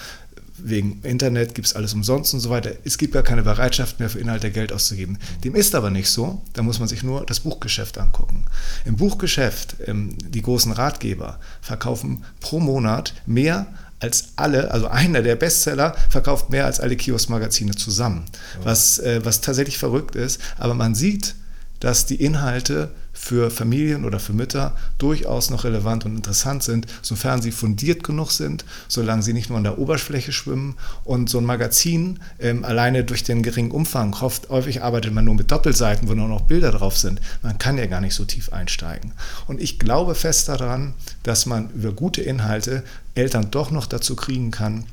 wegen 0.63 1.01
Internet 1.03 1.55
gibt 1.55 1.67
es 1.67 1.75
alles 1.75 1.93
umsonst 1.93 2.33
und 2.33 2.39
so 2.39 2.49
weiter. 2.49 2.71
Es 2.83 2.97
gibt 2.97 3.13
gar 3.13 3.23
keine 3.23 3.43
Bereitschaft 3.43 3.99
mehr 3.99 4.09
für 4.09 4.19
Inhalte 4.19 4.51
Geld 4.51 4.71
auszugeben. 4.71 5.17
Dem 5.43 5.55
ist 5.55 5.75
aber 5.75 5.89
nicht 5.89 6.09
so. 6.09 6.41
Da 6.53 6.61
muss 6.61 6.79
man 6.79 6.87
sich 6.87 7.03
nur 7.03 7.25
das 7.25 7.39
Buchgeschäft 7.39 7.97
angucken. 7.97 8.45
Im 8.85 8.95
Buchgeschäft, 8.95 9.77
ähm, 9.87 10.15
die 10.19 10.41
großen 10.41 10.71
Ratgeber 10.71 11.39
verkaufen 11.61 12.23
pro 12.39 12.59
Monat 12.59 13.13
mehr 13.25 13.67
als 14.01 14.29
alle, 14.35 14.71
also 14.71 14.87
einer 14.87 15.21
der 15.21 15.35
Bestseller 15.35 15.95
verkauft 16.09 16.49
mehr 16.49 16.65
als 16.65 16.79
alle 16.79 16.95
Kiosk-Magazine 16.95 17.75
zusammen. 17.75 18.25
Was, 18.63 18.99
äh, 18.99 19.21
was 19.23 19.41
tatsächlich 19.41 19.77
verrückt 19.77 20.15
ist. 20.15 20.41
Aber 20.57 20.73
man 20.73 20.95
sieht, 20.95 21.35
dass 21.79 22.05
die 22.05 22.15
Inhalte 22.15 22.91
für 23.13 23.51
Familien 23.51 24.05
oder 24.05 24.19
für 24.19 24.33
Mütter 24.33 24.75
durchaus 24.97 25.49
noch 25.49 25.63
relevant 25.63 26.05
und 26.05 26.15
interessant 26.15 26.63
sind, 26.63 26.87
sofern 27.01 27.41
sie 27.41 27.51
fundiert 27.51 28.03
genug 28.03 28.31
sind, 28.31 28.65
solange 28.87 29.21
sie 29.21 29.33
nicht 29.33 29.49
nur 29.49 29.57
an 29.57 29.63
der 29.63 29.77
Oberfläche 29.77 30.31
schwimmen. 30.31 30.75
Und 31.03 31.29
so 31.29 31.39
ein 31.39 31.45
Magazin 31.45 32.19
ähm, 32.39 32.63
alleine 32.63 33.03
durch 33.03 33.23
den 33.23 33.43
geringen 33.43 33.71
Umfang, 33.71 34.13
oft, 34.13 34.49
häufig 34.49 34.81
arbeitet 34.81 35.13
man 35.13 35.25
nur 35.25 35.35
mit 35.35 35.51
Doppelseiten, 35.51 36.07
wo 36.07 36.13
nur 36.13 36.29
noch 36.29 36.41
Bilder 36.41 36.71
drauf 36.71 36.97
sind. 36.97 37.19
Man 37.41 37.57
kann 37.57 37.77
ja 37.77 37.85
gar 37.87 38.01
nicht 38.01 38.15
so 38.15 38.25
tief 38.25 38.53
einsteigen. 38.53 39.11
Und 39.47 39.59
ich 39.59 39.77
glaube 39.77 40.15
fest 40.15 40.47
daran, 40.47 40.93
dass 41.23 41.45
man 41.45 41.69
über 41.71 41.91
gute 41.91 42.21
Inhalte 42.21 42.83
Eltern 43.15 43.51
doch 43.51 43.71
noch 43.71 43.85
dazu 43.85 44.15
kriegen 44.15 44.51
kann, 44.51 44.85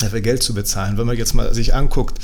dafür 0.00 0.20
Geld 0.20 0.42
zu 0.42 0.54
bezahlen. 0.54 0.98
Wenn 0.98 1.06
man 1.06 1.16
jetzt 1.16 1.34
mal 1.34 1.52
sich 1.54 1.74
anguckt, 1.74 2.18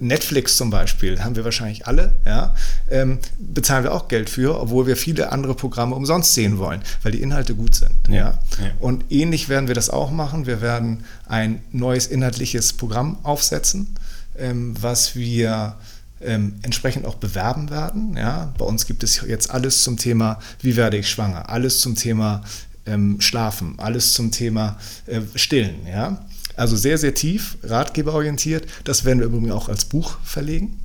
Netflix 0.00 0.56
zum 0.56 0.70
Beispiel, 0.70 1.22
haben 1.22 1.36
wir 1.36 1.44
wahrscheinlich 1.44 1.86
alle, 1.86 2.12
ja, 2.26 2.54
ähm, 2.90 3.18
bezahlen 3.38 3.84
wir 3.84 3.92
auch 3.92 4.08
Geld 4.08 4.30
für, 4.30 4.60
obwohl 4.60 4.86
wir 4.86 4.96
viele 4.96 5.32
andere 5.32 5.54
Programme 5.54 5.94
umsonst 5.94 6.34
sehen 6.34 6.58
wollen, 6.58 6.82
weil 7.02 7.12
die 7.12 7.22
Inhalte 7.22 7.54
gut 7.54 7.74
sind. 7.74 7.92
Ja. 8.08 8.14
ja. 8.14 8.38
Und 8.80 9.04
ähnlich 9.10 9.48
werden 9.48 9.68
wir 9.68 9.74
das 9.74 9.90
auch 9.90 10.10
machen. 10.10 10.46
Wir 10.46 10.60
werden 10.60 11.04
ein 11.26 11.62
neues 11.72 12.06
inhaltliches 12.06 12.72
Programm 12.72 13.18
aufsetzen, 13.22 13.94
ähm, 14.38 14.74
was 14.80 15.14
wir 15.14 15.76
ähm, 16.20 16.56
entsprechend 16.62 17.06
auch 17.06 17.14
bewerben 17.14 17.70
werden. 17.70 18.16
Ja. 18.16 18.52
Bei 18.58 18.64
uns 18.64 18.86
gibt 18.86 19.02
es 19.02 19.22
jetzt 19.26 19.50
alles 19.50 19.82
zum 19.82 19.96
Thema, 19.96 20.38
wie 20.60 20.76
werde 20.76 20.98
ich 20.98 21.08
schwanger, 21.08 21.48
alles 21.48 21.80
zum 21.80 21.94
Thema 21.94 22.42
ähm, 22.90 23.20
Schlafen, 23.20 23.74
alles 23.78 24.12
zum 24.12 24.30
Thema 24.30 24.78
äh, 25.06 25.20
Stillen. 25.34 25.86
Ja. 25.86 26.26
Also 26.56 26.76
sehr, 26.76 26.98
sehr 26.98 27.14
tief, 27.14 27.56
ratgeberorientiert. 27.62 28.66
Das 28.84 29.04
werden 29.04 29.20
wir 29.20 29.26
übrigens 29.26 29.52
auch 29.52 29.68
als 29.68 29.84
Buch 29.84 30.18
verlegen. 30.22 30.78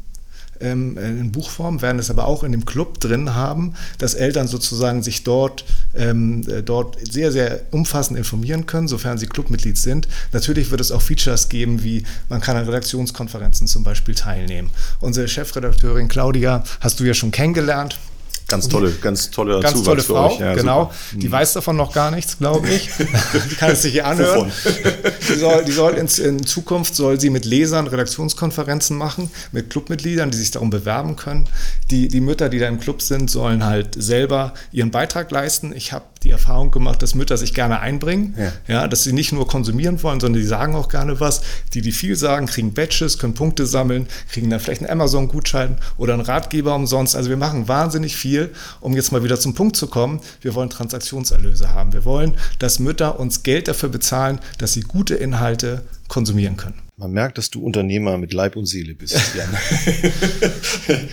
Ähm, 0.61 0.97
in 0.97 1.33
Buchform, 1.33 1.81
werden 1.81 1.99
es 1.99 2.09
aber 2.09 2.27
auch 2.27 2.45
in 2.45 2.53
dem 2.53 2.63
Club 2.63 3.01
drin 3.01 3.35
haben, 3.35 3.73
dass 3.97 4.13
Eltern 4.13 4.47
sozusagen 4.47 5.03
sich 5.03 5.23
dort, 5.23 5.65
ähm, 5.93 6.43
äh, 6.47 6.63
dort 6.63 6.97
sehr, 7.05 7.33
sehr 7.33 7.59
umfassend 7.71 8.17
informieren 8.17 8.65
können, 8.65 8.87
sofern 8.87 9.17
sie 9.17 9.27
Clubmitglied 9.27 9.77
sind. 9.77 10.07
Natürlich 10.31 10.71
wird 10.71 10.79
es 10.79 10.93
auch 10.93 11.01
Features 11.01 11.49
geben, 11.49 11.83
wie 11.83 12.03
man 12.29 12.39
kann 12.39 12.55
an 12.55 12.65
Redaktionskonferenzen 12.65 13.67
zum 13.67 13.83
Beispiel 13.83 14.15
teilnehmen. 14.15 14.69
Unsere 15.01 15.27
Chefredakteurin 15.27 16.07
Claudia 16.07 16.63
hast 16.79 17.01
du 17.01 17.03
ja 17.03 17.13
schon 17.13 17.31
kennengelernt. 17.31 17.97
Ganz 18.47 18.69
tolle, 18.69 18.91
ganz 18.91 19.31
tolle 19.31 19.59
Ganz 19.59 19.81
tolle 19.81 20.03
Frau, 20.03 20.37
ja, 20.39 20.53
genau. 20.53 20.91
Super. 21.11 21.21
Die 21.21 21.31
weiß 21.31 21.53
davon 21.53 21.75
noch 21.77 21.91
gar 21.91 22.11
nichts, 22.11 22.37
glaube 22.37 22.69
ich. 22.69 22.89
die 23.49 23.55
kann 23.55 23.71
es 23.71 23.81
sich 23.81 23.93
hier 23.93 24.05
anhören. 24.05 24.51
die 25.29 25.35
soll, 25.35 25.65
die 25.65 25.71
soll 25.71 25.93
in, 25.95 26.07
in, 26.07 26.45
Zukunft 26.45 26.95
soll 26.95 27.19
sie 27.19 27.31
mit 27.31 27.45
Lesern 27.45 27.87
Redaktionskonferenzen 27.87 28.97
machen, 28.97 29.31
mit 29.51 29.71
Clubmitgliedern, 29.71 30.29
die 30.29 30.37
sich 30.37 30.51
darum 30.51 30.69
bewerben 30.69 31.15
können. 31.15 31.49
Die, 31.89 32.07
die 32.07 32.21
Mütter, 32.21 32.49
die 32.49 32.59
da 32.59 32.67
im 32.67 32.79
Club 32.79 33.01
sind, 33.01 33.31
sollen 33.31 33.65
halt 33.65 33.95
selber 33.95 34.53
ihren 34.71 34.91
Beitrag 34.91 35.31
leisten. 35.31 35.73
Ich 35.75 35.91
habe 35.91 36.05
die 36.25 36.31
Erfahrung 36.31 36.71
gemacht, 36.71 37.01
dass 37.01 37.15
Mütter 37.15 37.37
sich 37.37 37.53
gerne 37.53 37.79
einbringen, 37.79 38.35
ja. 38.37 38.51
ja. 38.67 38.87
dass 38.87 39.03
sie 39.03 39.13
nicht 39.13 39.31
nur 39.31 39.47
konsumieren 39.47 40.01
wollen, 40.03 40.19
sondern 40.19 40.41
die 40.41 40.47
sagen 40.47 40.75
auch 40.75 40.89
gerne 40.89 41.19
was. 41.19 41.41
Die, 41.73 41.81
die 41.81 41.91
viel 41.91 42.15
sagen, 42.15 42.47
kriegen 42.47 42.73
Badges, 42.73 43.19
können 43.19 43.35
Punkte 43.35 43.65
sammeln, 43.65 44.07
kriegen 44.31 44.49
dann 44.49 44.59
vielleicht 44.59 44.81
einen 44.81 44.89
Amazon-Gutschein 44.89 45.77
oder 45.97 46.13
einen 46.13 46.23
Ratgeber 46.23 46.75
umsonst. 46.75 47.15
Also 47.15 47.29
wir 47.29 47.37
machen 47.37 47.67
wahnsinnig 47.67 48.15
viel, 48.15 48.51
um 48.81 48.95
jetzt 48.95 49.11
mal 49.11 49.23
wieder 49.23 49.39
zum 49.39 49.53
Punkt 49.53 49.75
zu 49.75 49.87
kommen. 49.87 50.19
Wir 50.41 50.55
wollen 50.55 50.69
Transaktionserlöse 50.69 51.73
haben. 51.73 51.93
Wir 51.93 52.05
wollen, 52.05 52.35
dass 52.59 52.79
Mütter 52.79 53.19
uns 53.19 53.43
Geld 53.43 53.67
dafür 53.67 53.89
bezahlen, 53.89 54.39
dass 54.57 54.73
sie 54.73 54.81
gute 54.81 55.15
Inhalte 55.15 55.83
konsumieren 56.07 56.57
können. 56.57 56.81
Man 56.97 57.11
merkt, 57.11 57.37
dass 57.37 57.49
du 57.49 57.61
Unternehmer 57.61 58.17
mit 58.17 58.33
Leib 58.33 58.55
und 58.55 58.65
Seele 58.65 58.95
bist, 58.95 59.19
Jan. 59.35 59.49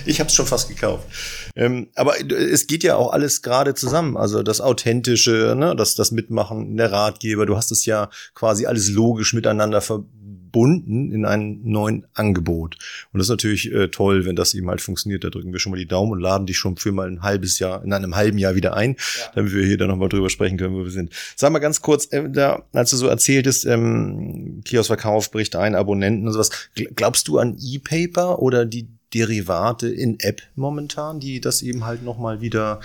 ich 0.06 0.20
habe 0.20 0.28
es 0.28 0.34
schon 0.34 0.46
fast 0.46 0.68
gekauft. 0.68 1.08
Ähm, 1.56 1.88
aber 1.96 2.14
es 2.30 2.66
geht 2.68 2.84
ja 2.84 2.96
auch 2.96 3.12
alles 3.12 3.42
gerade 3.42 3.74
zusammen. 3.74 4.16
Also 4.16 4.42
das 4.42 4.60
Authentische, 4.60 5.54
ne, 5.58 5.74
das, 5.74 5.96
das 5.96 6.12
Mitmachen, 6.12 6.76
der 6.76 6.92
Ratgeber, 6.92 7.46
du 7.46 7.56
hast 7.56 7.72
es 7.72 7.84
ja 7.84 8.10
quasi 8.34 8.66
alles 8.66 8.90
logisch 8.90 9.34
miteinander 9.34 9.80
verbunden 9.80 10.21
gebunden 10.52 11.10
in 11.10 11.24
ein 11.24 11.60
neuen 11.64 12.04
Angebot. 12.14 12.76
Und 13.12 13.18
das 13.18 13.26
ist 13.26 13.30
natürlich 13.30 13.72
äh, 13.72 13.88
toll, 13.88 14.26
wenn 14.26 14.36
das 14.36 14.54
eben 14.54 14.68
halt 14.68 14.82
funktioniert. 14.82 15.24
Da 15.24 15.30
drücken 15.30 15.52
wir 15.52 15.58
schon 15.58 15.72
mal 15.72 15.78
die 15.78 15.86
Daumen 15.86 16.12
und 16.12 16.20
laden 16.20 16.46
dich 16.46 16.58
schon 16.58 16.76
für 16.76 16.92
mal 16.92 17.08
ein 17.08 17.22
halbes 17.22 17.58
Jahr, 17.58 17.82
in 17.82 17.92
einem 17.92 18.14
halben 18.14 18.38
Jahr 18.38 18.54
wieder 18.54 18.76
ein, 18.76 18.92
ja. 18.92 19.32
damit 19.34 19.54
wir 19.54 19.64
hier 19.64 19.78
dann 19.78 19.88
nochmal 19.88 20.10
drüber 20.10 20.28
sprechen 20.28 20.58
können, 20.58 20.74
wo 20.74 20.84
wir 20.84 20.90
sind. 20.90 21.12
Sag 21.36 21.52
mal 21.52 21.58
ganz 21.58 21.80
kurz, 21.80 22.06
äh, 22.12 22.28
da, 22.30 22.64
als 22.72 22.90
du 22.90 22.96
so 22.96 23.08
erzähltest, 23.08 23.64
ähm, 23.64 24.60
Kioskverkauf 24.64 25.30
bricht 25.30 25.56
ein, 25.56 25.74
Abonnenten 25.74 26.26
und 26.26 26.34
sowas. 26.34 26.50
Glaubst 26.94 27.28
du 27.28 27.38
an 27.38 27.56
E-Paper 27.58 28.40
oder 28.40 28.66
die 28.66 28.86
Derivate 29.14 29.88
in 29.88 30.18
App 30.20 30.42
momentan, 30.56 31.20
die 31.20 31.40
das 31.40 31.62
eben 31.62 31.84
halt 31.84 32.02
nochmal 32.02 32.40
wieder 32.40 32.80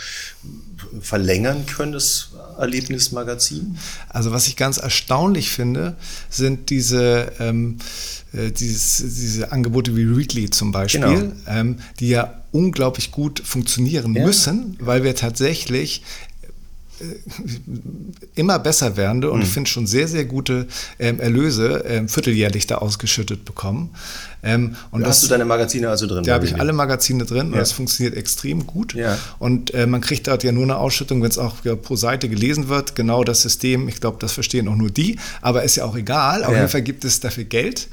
verlängern 1.02 1.66
können, 1.66 1.94
das 1.94 2.30
Erlebnismagazin? 2.58 3.78
Also 4.10 4.32
was 4.32 4.48
ich 4.48 4.56
ganz 4.56 4.78
erstaunlich 4.78 5.50
finde, 5.50 5.96
sind 6.30 6.70
diese, 6.70 7.32
ähm, 7.40 7.78
äh, 8.34 8.52
dieses, 8.52 8.98
diese 8.98 9.52
Angebote 9.52 9.96
wie 9.96 10.04
Readly 10.04 10.50
zum 10.50 10.72
Beispiel, 10.72 11.02
genau. 11.02 11.34
ähm, 11.48 11.80
die 12.00 12.10
ja 12.10 12.42
unglaublich 12.52 13.12
gut 13.12 13.40
funktionieren 13.40 14.16
ja. 14.16 14.26
müssen, 14.26 14.78
weil 14.80 15.04
wir 15.04 15.16
tatsächlich 15.16 16.04
äh, 17.00 17.06
immer 18.36 18.60
besser 18.60 18.98
werdende 18.98 19.32
und 19.32 19.40
mhm. 19.40 19.46
ich 19.46 19.52
finde 19.52 19.70
schon 19.70 19.88
sehr, 19.88 20.08
sehr 20.08 20.26
gute 20.26 20.68
ähm, 21.00 21.20
Erlöse 21.20 21.84
ähm, 21.88 22.10
vierteljährlich 22.10 22.68
da 22.68 22.78
ausgeschüttet 22.78 23.46
bekommen. 23.46 23.92
Ähm, 24.44 24.76
und 24.92 25.02
da 25.02 25.08
das, 25.08 25.18
hast 25.18 25.24
du 25.26 25.28
deine 25.30 25.46
Magazine 25.46 25.90
also 25.90 26.08
drin? 26.08 26.24
Da 26.24 26.34
habe 26.34 26.46
ich 26.46 26.60
alle 26.60 26.74
Magazine 26.74 27.26
drin 27.26 27.48
ja. 27.48 27.54
und 27.54 27.58
das 27.58 27.72
funktioniert 27.72 28.16
extrem 28.16 28.68
gut. 28.68 28.94
Ja. 28.94 29.18
Und 29.40 29.74
äh, 29.74 29.88
man 29.88 30.02
kriegt 30.02 30.28
dort 30.28 30.44
ja 30.44 30.52
nur 30.52 30.64
eine 30.64 30.78
Ausschüttung, 30.78 31.22
wenn 31.22 31.30
es 31.30 31.38
auch 31.38 31.56
ja, 31.64 31.76
pro 31.76 31.96
Seite 31.96 32.30
gelesen 32.30 32.70
wird. 32.70 32.96
Genau 32.96 33.24
das 33.24 33.42
System, 33.42 33.88
ich 33.88 34.00
glaube, 34.00 34.18
das 34.20 34.34
verstehen 34.34 34.68
auch 34.68 34.76
nur 34.76 34.90
die, 34.90 35.18
aber 35.42 35.64
ist 35.64 35.76
ja 35.76 35.86
auch 35.86 35.96
egal. 35.96 36.44
Auf 36.44 36.54
jeden 36.54 36.70
Fall 36.70 36.82
gibt 36.82 37.06
es 37.06 37.20
dafür 37.20 37.44
Geld, 37.44 37.90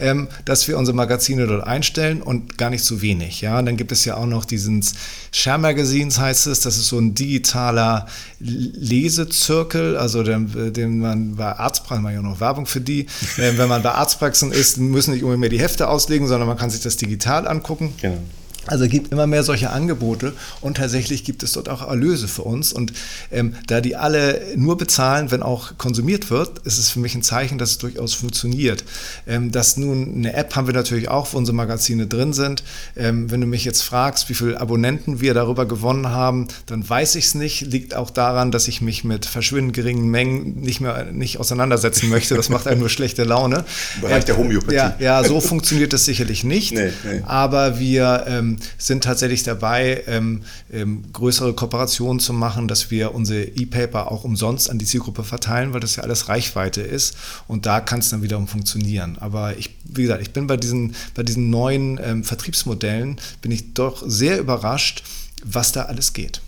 ähm, 0.00 0.28
dass 0.44 0.68
wir 0.68 0.78
unsere 0.78 0.96
Magazine 0.96 1.46
dort 1.46 1.66
einstellen 1.66 2.22
und 2.22 2.58
gar 2.58 2.70
nicht 2.70 2.84
zu 2.84 3.02
wenig. 3.02 3.40
Ja? 3.40 3.58
Und 3.58 3.66
dann 3.66 3.76
gibt 3.76 3.92
es 3.92 4.04
ja 4.04 4.16
auch 4.16 4.26
noch 4.26 4.44
diesen 4.44 4.84
Share 5.32 5.58
Magazines, 5.58 6.18
heißt 6.18 6.46
es, 6.46 6.60
das 6.60 6.76
ist 6.76 6.88
so 6.88 6.98
ein 6.98 7.14
digitaler 7.14 8.06
Lesezirkel, 8.40 9.96
also 9.96 10.22
den, 10.22 10.72
den 10.72 10.98
man 10.98 11.36
bei 11.36 11.52
Arztpraxen, 11.52 12.02
man 12.02 12.14
ja 12.14 12.22
noch 12.22 12.40
Werbung 12.40 12.66
für 12.66 12.80
die, 12.80 13.06
äh, 13.36 13.56
wenn 13.56 13.68
man 13.68 13.82
bei 13.82 13.92
Arztpraxen 13.92 14.52
ist, 14.52 14.78
müssen 14.78 15.12
nicht 15.12 15.22
unbedingt 15.22 15.40
mehr 15.40 15.48
die 15.50 15.60
Hefte 15.60 15.79
Hefte 15.80 15.88
auslegen, 15.88 16.26
sondern 16.28 16.46
man 16.46 16.58
kann 16.58 16.68
sich 16.70 16.82
das 16.82 16.96
digital 16.96 17.48
angucken. 17.48 17.94
Genau. 18.00 18.18
Also 18.66 18.84
es 18.84 18.90
gibt 18.90 19.10
immer 19.10 19.26
mehr 19.26 19.42
solche 19.42 19.70
Angebote 19.70 20.32
und 20.60 20.76
tatsächlich 20.76 21.24
gibt 21.24 21.42
es 21.42 21.52
dort 21.52 21.68
auch 21.68 21.86
Erlöse 21.86 22.28
für 22.28 22.42
uns. 22.42 22.72
Und 22.72 22.92
ähm, 23.32 23.54
da 23.66 23.80
die 23.80 23.96
alle 23.96 24.40
nur 24.56 24.76
bezahlen, 24.76 25.30
wenn 25.30 25.42
auch 25.42 25.78
konsumiert 25.78 26.30
wird, 26.30 26.58
ist 26.66 26.78
es 26.78 26.90
für 26.90 27.00
mich 27.00 27.14
ein 27.14 27.22
Zeichen, 27.22 27.58
dass 27.58 27.70
es 27.70 27.78
durchaus 27.78 28.14
funktioniert. 28.14 28.84
Ähm, 29.26 29.50
dass 29.50 29.76
nun 29.76 30.14
eine 30.14 30.34
App 30.34 30.54
haben 30.56 30.66
wir 30.66 30.74
natürlich 30.74 31.08
auch, 31.08 31.32
wo 31.32 31.38
unsere 31.38 31.56
Magazine 31.56 32.06
drin 32.06 32.32
sind. 32.32 32.62
Ähm, 32.96 33.30
wenn 33.30 33.40
du 33.40 33.46
mich 33.46 33.64
jetzt 33.64 33.82
fragst, 33.82 34.28
wie 34.28 34.34
viele 34.34 34.60
Abonnenten 34.60 35.20
wir 35.20 35.34
darüber 35.34 35.66
gewonnen 35.66 36.08
haben, 36.08 36.48
dann 36.66 36.86
weiß 36.88 37.14
ich 37.14 37.26
es 37.26 37.34
nicht. 37.34 37.62
Liegt 37.62 37.94
auch 37.94 38.10
daran, 38.10 38.50
dass 38.50 38.68
ich 38.68 38.82
mich 38.82 39.04
mit 39.04 39.24
verschwindend 39.26 39.74
geringen 39.74 40.08
Mengen 40.10 40.60
nicht 40.60 40.80
mehr 40.80 41.06
nicht 41.12 41.38
auseinandersetzen 41.38 42.08
möchte. 42.08 42.34
Das 42.34 42.50
macht 42.50 42.66
einem 42.66 42.80
nur 42.80 42.90
schlechte 42.90 43.24
Laune. 43.24 43.64
Im 43.96 44.02
Bereich 44.02 44.24
der 44.24 44.36
Homöopathie. 44.36 44.76
Ja, 44.76 44.96
ja, 44.98 45.24
so 45.24 45.40
funktioniert 45.40 45.92
es 45.92 46.04
sicherlich 46.04 46.44
nicht. 46.44 46.72
Nee, 46.72 46.92
nee. 47.04 47.22
Aber 47.24 47.78
wir 47.78 48.24
ähm, 48.26 48.58
sind 48.78 49.04
tatsächlich 49.04 49.42
dabei, 49.42 50.04
ähm, 50.06 50.42
ähm, 50.72 51.04
größere 51.12 51.54
Kooperationen 51.54 52.20
zu 52.20 52.32
machen, 52.32 52.68
dass 52.68 52.90
wir 52.90 53.14
unsere 53.14 53.44
E-Paper 53.44 54.10
auch 54.10 54.24
umsonst 54.24 54.70
an 54.70 54.78
die 54.78 54.84
Zielgruppe 54.84 55.24
verteilen, 55.24 55.72
weil 55.72 55.80
das 55.80 55.96
ja 55.96 56.02
alles 56.02 56.28
Reichweite 56.28 56.80
ist. 56.80 57.16
Und 57.48 57.66
da 57.66 57.80
kann 57.80 58.00
es 58.00 58.10
dann 58.10 58.22
wiederum 58.22 58.46
funktionieren. 58.46 59.16
Aber 59.18 59.56
ich, 59.56 59.76
wie 59.84 60.02
gesagt, 60.02 60.22
ich 60.22 60.32
bin 60.32 60.46
bei 60.46 60.56
diesen, 60.56 60.94
bei 61.14 61.22
diesen 61.22 61.50
neuen 61.50 62.00
ähm, 62.02 62.24
Vertriebsmodellen, 62.24 63.20
bin 63.42 63.52
ich 63.52 63.74
doch 63.74 64.02
sehr 64.06 64.38
überrascht, 64.38 65.02
was 65.44 65.72
da 65.72 65.82
alles 65.82 66.12
geht. 66.12 66.40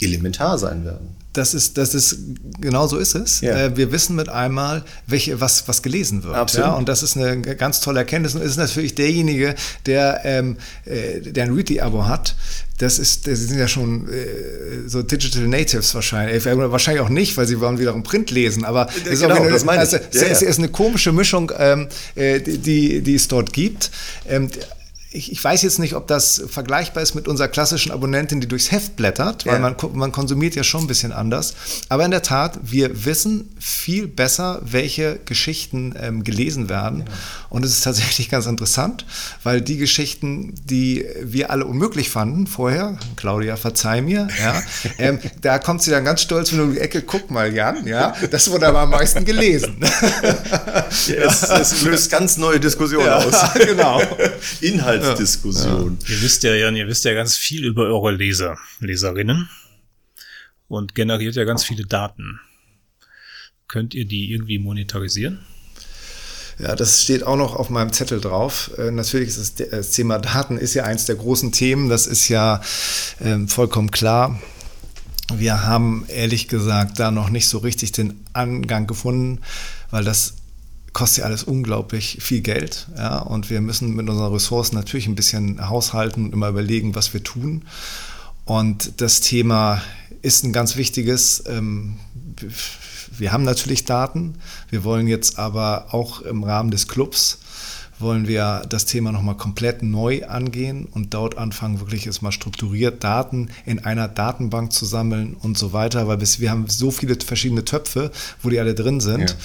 elementar 0.00 0.58
sein 0.58 0.84
werden. 0.84 1.16
Das 1.34 1.52
ist, 1.52 1.78
das 1.78 1.94
ist, 1.94 2.18
genau 2.60 2.86
so 2.86 2.96
ist 2.96 3.16
es. 3.16 3.40
Ja. 3.40 3.56
Äh, 3.56 3.76
wir 3.76 3.90
wissen 3.90 4.14
mit 4.14 4.28
einmal, 4.28 4.84
welche, 5.08 5.40
was, 5.40 5.66
was 5.66 5.82
gelesen 5.82 6.22
wird. 6.22 6.36
Absolut. 6.36 6.68
Ja? 6.68 6.74
Und 6.74 6.88
das 6.88 7.02
ist 7.02 7.16
eine 7.16 7.40
ganz 7.40 7.80
tolle 7.80 7.98
Erkenntnis 7.98 8.36
und 8.36 8.42
ist 8.42 8.56
natürlich 8.56 8.94
derjenige, 8.94 9.56
der, 9.84 10.20
ähm, 10.24 10.56
äh, 10.84 11.20
der 11.20 11.44
ein 11.44 11.52
Readly-Abo 11.52 12.06
hat. 12.06 12.36
Das 12.78 13.00
ist, 13.00 13.26
das 13.26 13.40
sind 13.40 13.58
ja 13.58 13.66
schon 13.66 14.08
äh, 14.08 14.88
so 14.88 15.02
Digital 15.02 15.48
Natives 15.48 15.92
wahrscheinlich. 15.94 16.46
Äh, 16.46 16.70
wahrscheinlich 16.70 17.02
auch 17.02 17.08
nicht, 17.08 17.36
weil 17.36 17.46
sie 17.46 17.58
wollen 17.58 17.80
wiederum 17.80 18.04
Print 18.04 18.30
lesen. 18.30 18.64
Aber 18.64 18.84
das 18.86 19.14
ist, 19.14 19.22
genau, 19.22 19.42
eine, 19.42 19.50
das 19.50 19.64
meine 19.64 19.80
also, 19.80 19.96
ja, 19.96 20.02
es, 20.12 20.40
ist 20.40 20.58
eine 20.58 20.68
komische 20.68 21.10
Mischung, 21.10 21.50
ähm, 21.58 21.88
äh, 22.14 22.40
die, 22.40 23.02
die 23.02 23.14
es 23.14 23.26
dort 23.26 23.52
gibt. 23.52 23.90
Ähm, 24.28 24.50
ich, 25.14 25.30
ich, 25.30 25.42
weiß 25.42 25.62
jetzt 25.62 25.78
nicht, 25.78 25.94
ob 25.94 26.08
das 26.08 26.42
vergleichbar 26.48 27.02
ist 27.02 27.14
mit 27.14 27.28
unserer 27.28 27.46
klassischen 27.46 27.92
Abonnentin, 27.92 28.40
die 28.40 28.48
durchs 28.48 28.72
Heft 28.72 28.96
blättert, 28.96 29.46
weil 29.46 29.54
ja. 29.54 29.60
man, 29.60 29.76
man 29.92 30.10
konsumiert 30.10 30.56
ja 30.56 30.64
schon 30.64 30.82
ein 30.82 30.86
bisschen 30.88 31.12
anders. 31.12 31.54
Aber 31.88 32.04
in 32.04 32.10
der 32.10 32.22
Tat, 32.22 32.58
wir 32.62 33.04
wissen 33.04 33.54
viel 33.60 34.08
besser, 34.08 34.60
welche 34.64 35.20
Geschichten 35.24 35.94
ähm, 36.00 36.24
gelesen 36.24 36.68
werden. 36.68 37.04
Ja. 37.06 37.12
Und 37.48 37.64
es 37.64 37.70
ist 37.70 37.84
tatsächlich 37.84 38.28
ganz 38.28 38.46
interessant, 38.46 39.06
weil 39.44 39.60
die 39.60 39.76
Geschichten, 39.76 40.54
die 40.64 41.06
wir 41.22 41.50
alle 41.52 41.64
unmöglich 41.64 42.10
fanden 42.10 42.48
vorher, 42.48 42.98
Claudia, 43.14 43.56
verzeih 43.56 44.02
mir, 44.02 44.26
ja, 44.42 44.60
ähm, 44.98 45.20
da 45.40 45.60
kommt 45.60 45.82
sie 45.82 45.92
dann 45.92 46.04
ganz 46.04 46.22
stolz 46.22 46.50
in 46.50 46.72
die 46.72 46.80
Ecke, 46.80 47.02
guck 47.02 47.30
mal, 47.30 47.54
Jan, 47.54 47.86
ja, 47.86 48.14
das 48.32 48.50
wurde 48.50 48.66
aber 48.66 48.80
am 48.80 48.90
meisten 48.90 49.24
gelesen. 49.24 49.76
Ja, 51.06 51.14
es, 51.24 51.42
es, 51.42 51.82
löst 51.82 52.10
ganz 52.10 52.36
neue 52.36 52.60
Diskussionen 52.60 53.08
aus. 53.08 53.34
Genau. 53.54 54.00
Inhalt 54.60 55.03
Diskussion. 55.12 55.98
Ja. 56.00 56.14
Ihr 56.14 56.22
wisst 56.22 56.42
ja, 56.42 56.54
Jan, 56.54 56.76
ihr 56.76 56.88
wisst 56.88 57.04
ja 57.04 57.12
ganz 57.12 57.36
viel 57.36 57.64
über 57.64 57.82
eure 57.84 58.12
Leser, 58.12 58.56
Leserinnen 58.80 59.48
und 60.68 60.94
generiert 60.94 61.36
ja 61.36 61.44
ganz 61.44 61.64
viele 61.64 61.84
Daten. 61.84 62.40
Könnt 63.68 63.94
ihr 63.94 64.04
die 64.04 64.32
irgendwie 64.32 64.58
monetarisieren? 64.58 65.40
Ja, 66.58 66.76
das 66.76 67.02
steht 67.02 67.24
auch 67.24 67.36
noch 67.36 67.56
auf 67.56 67.70
meinem 67.70 67.92
Zettel 67.92 68.20
drauf. 68.20 68.70
Äh, 68.78 68.90
natürlich 68.90 69.28
ist 69.28 69.60
das, 69.60 69.70
das, 69.70 69.90
Thema 69.90 70.18
Daten 70.18 70.56
ist 70.56 70.74
ja 70.74 70.84
eins 70.84 71.04
der 71.06 71.16
großen 71.16 71.50
Themen. 71.50 71.88
Das 71.88 72.06
ist 72.06 72.28
ja 72.28 72.60
äh, 73.18 73.46
vollkommen 73.48 73.90
klar. 73.90 74.40
Wir 75.34 75.64
haben 75.64 76.04
ehrlich 76.08 76.48
gesagt 76.48 77.00
da 77.00 77.10
noch 77.10 77.30
nicht 77.30 77.48
so 77.48 77.58
richtig 77.58 77.92
den 77.92 78.20
Angang 78.34 78.86
gefunden, 78.86 79.40
weil 79.90 80.04
das 80.04 80.34
kostet 80.94 81.18
ja 81.18 81.24
alles 81.24 81.44
unglaublich 81.44 82.18
viel 82.22 82.40
Geld. 82.40 82.86
Ja, 82.96 83.18
und 83.18 83.50
wir 83.50 83.60
müssen 83.60 83.94
mit 83.94 84.08
unseren 84.08 84.32
Ressourcen 84.32 84.76
natürlich 84.76 85.06
ein 85.06 85.16
bisschen 85.16 85.68
haushalten 85.68 86.24
und 86.24 86.32
immer 86.32 86.48
überlegen, 86.48 86.94
was 86.94 87.12
wir 87.12 87.22
tun. 87.22 87.64
Und 88.46 89.00
das 89.02 89.20
Thema 89.20 89.82
ist 90.22 90.44
ein 90.44 90.52
ganz 90.54 90.76
wichtiges. 90.76 91.44
Ähm, 91.46 91.96
wir 93.10 93.32
haben 93.32 93.44
natürlich 93.44 93.84
Daten. 93.84 94.36
Wir 94.70 94.84
wollen 94.84 95.06
jetzt 95.06 95.38
aber 95.38 95.88
auch 95.92 96.22
im 96.22 96.44
Rahmen 96.44 96.70
des 96.70 96.88
Clubs 96.88 97.38
wollen 97.98 98.28
wir 98.28 98.62
das 98.68 98.86
Thema 98.86 99.12
nochmal 99.12 99.36
komplett 99.36 99.82
neu 99.82 100.26
angehen 100.26 100.86
und 100.86 101.14
dort 101.14 101.38
anfangen, 101.38 101.80
wirklich 101.80 102.04
jetzt 102.04 102.22
mal 102.22 102.32
strukturiert 102.32 103.04
Daten 103.04 103.48
in 103.66 103.78
einer 103.78 104.08
Datenbank 104.08 104.72
zu 104.72 104.84
sammeln 104.84 105.36
und 105.40 105.56
so 105.56 105.72
weiter, 105.72 106.08
weil 106.08 106.20
wir 106.20 106.50
haben 106.50 106.66
so 106.68 106.90
viele 106.90 107.16
verschiedene 107.16 107.64
Töpfe, 107.64 108.10
wo 108.42 108.50
die 108.50 108.58
alle 108.58 108.74
drin 108.74 109.00
sind. 109.00 109.30
Ja. 109.30 109.36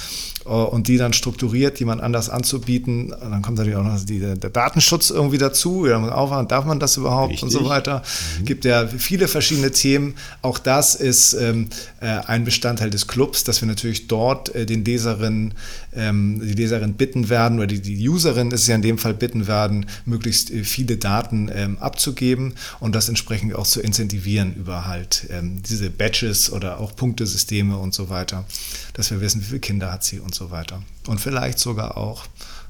Äh, 0.45 0.50
und 0.50 0.88
die 0.88 0.97
dann 0.97 1.14
strukturiert, 1.14 1.80
jemand 1.80 2.02
anders 2.02 2.30
anzubieten. 2.30 3.14
Und 3.14 3.32
dann 3.32 3.41
kommt 3.41 3.58
natürlich 3.58 3.78
auch 3.78 3.84
noch 3.84 4.04
die, 4.04 4.20
der 4.20 4.36
Datenschutz 4.36 5.10
irgendwie 5.10 5.38
dazu. 5.38 5.88
Aufwand, 5.89 6.52
darf 6.52 6.66
man 6.66 6.80
das 6.80 6.97
überhaupt 6.97 7.34
Richtig. 7.34 7.43
und 7.43 7.50
so 7.52 7.68
weiter. 7.68 8.04
Mhm. 8.39 8.45
gibt 8.45 8.66
ja 8.66 8.88
viele 8.88 9.28
verschiedene 9.28 9.72
Themen. 9.72 10.16
Auch 10.41 10.60
das 10.60 10.95
ist 10.95 11.34
ähm, 11.34 11.68
äh, 12.02 12.08
ein 12.08 12.45
Bestandteil 12.45 12.89
des 12.89 13.08
Clubs, 13.08 13.43
dass 13.43 13.62
wir 13.62 13.68
natürlich 13.68 14.08
dort 14.08 14.54
äh, 14.56 14.66
den 14.66 14.84
Leserinnen, 14.84 15.54
ähm, 15.95 16.41
die 16.41 16.54
Leserin 16.54 16.93
bitten 16.93 17.30
werden 17.30 17.60
oder 17.60 17.68
die, 17.68 17.82
die 17.82 17.95
Userin 18.40 18.52
ist 18.52 18.68
ja 18.68 18.76
in 18.76 18.82
dem 18.82 18.98
Fall 18.98 19.14
bitten 19.14 19.48
werden, 19.48 19.86
möglichst 20.06 20.52
äh, 20.52 20.64
viele 20.64 20.98
Daten 20.98 21.50
ähm, 21.54 21.78
abzugeben 21.80 22.54
und 22.80 22.96
das 22.96 23.10
entsprechend 23.10 23.56
auch 23.56 23.68
zu 23.68 23.82
incentivieren 23.82 24.54
über 24.56 24.88
halt 24.88 25.28
ähm, 25.30 25.62
diese 25.64 25.90
Badges 25.90 26.52
oder 26.52 26.80
auch 26.80 26.96
Punktesysteme 26.96 27.78
und 27.78 27.94
so 27.94 28.10
weiter, 28.10 28.46
dass 28.94 29.12
wir 29.12 29.22
wissen, 29.22 29.42
wie 29.42 29.46
viele 29.46 29.60
Kinder 29.60 29.92
hat 29.92 30.04
sie 30.04 30.20
und 30.20 30.34
so 30.34 30.52
weiter. 30.52 30.82
Und 31.08 31.20
vielleicht 31.20 31.60
sogar 31.60 31.98
auch, 31.98 32.26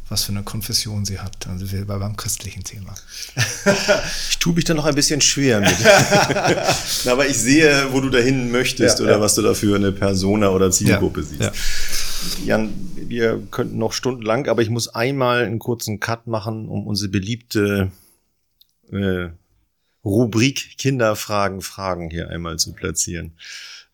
was 0.10 0.24
für 0.24 0.32
eine 0.32 0.42
Konfession 0.42 1.06
sie 1.06 1.20
hat. 1.20 1.48
Also 1.48 1.72
wir 1.72 1.86
beim 1.86 2.18
christlichen 2.18 2.64
Thema. 2.64 2.96
ich 4.30 4.40
tue 4.40 4.54
mich 4.54 4.66
da 4.66 4.74
noch 4.74 4.86
ein 4.86 4.96
bisschen 4.96 5.22
schwer 5.22 5.60
mit. 5.60 5.76
Aber 7.06 7.28
ich 7.28 7.38
sehe, 7.38 7.90
wo 7.92 8.02
du 8.02 8.10
dahin 8.10 8.50
möchtest 8.50 9.00
ja, 9.00 9.06
oder 9.06 9.16
ja. 9.16 9.22
was 9.22 9.36
du 9.36 9.44
da 9.44 9.54
für 9.54 9.76
eine 9.76 9.92
Persona 9.92 10.50
oder 10.50 10.72
Zielgruppe 10.72 11.22
ja, 11.22 11.52
siehst. 11.52 12.09
Jan, 12.46 12.74
wir 12.96 13.42
könnten 13.52 13.78
noch 13.78 13.94
stundenlang, 13.94 14.48
aber 14.48 14.62
ich 14.62 14.70
muss 14.70 14.88
einmal 14.88 15.46
einen 15.46 15.60
kurzen 15.60 16.00
Cut 16.00 16.28
machen, 16.28 16.68
um 16.68 16.88
unsere 16.88 17.10
beliebte 17.10 17.92
äh, 18.92 19.30
Rubrik 20.04 20.78
Kinderfragen, 20.78 21.62
Fragen 21.62 22.10
hier 22.10 22.30
einmal 22.30 22.58
zu 22.58 22.74
platzieren. 22.74 23.34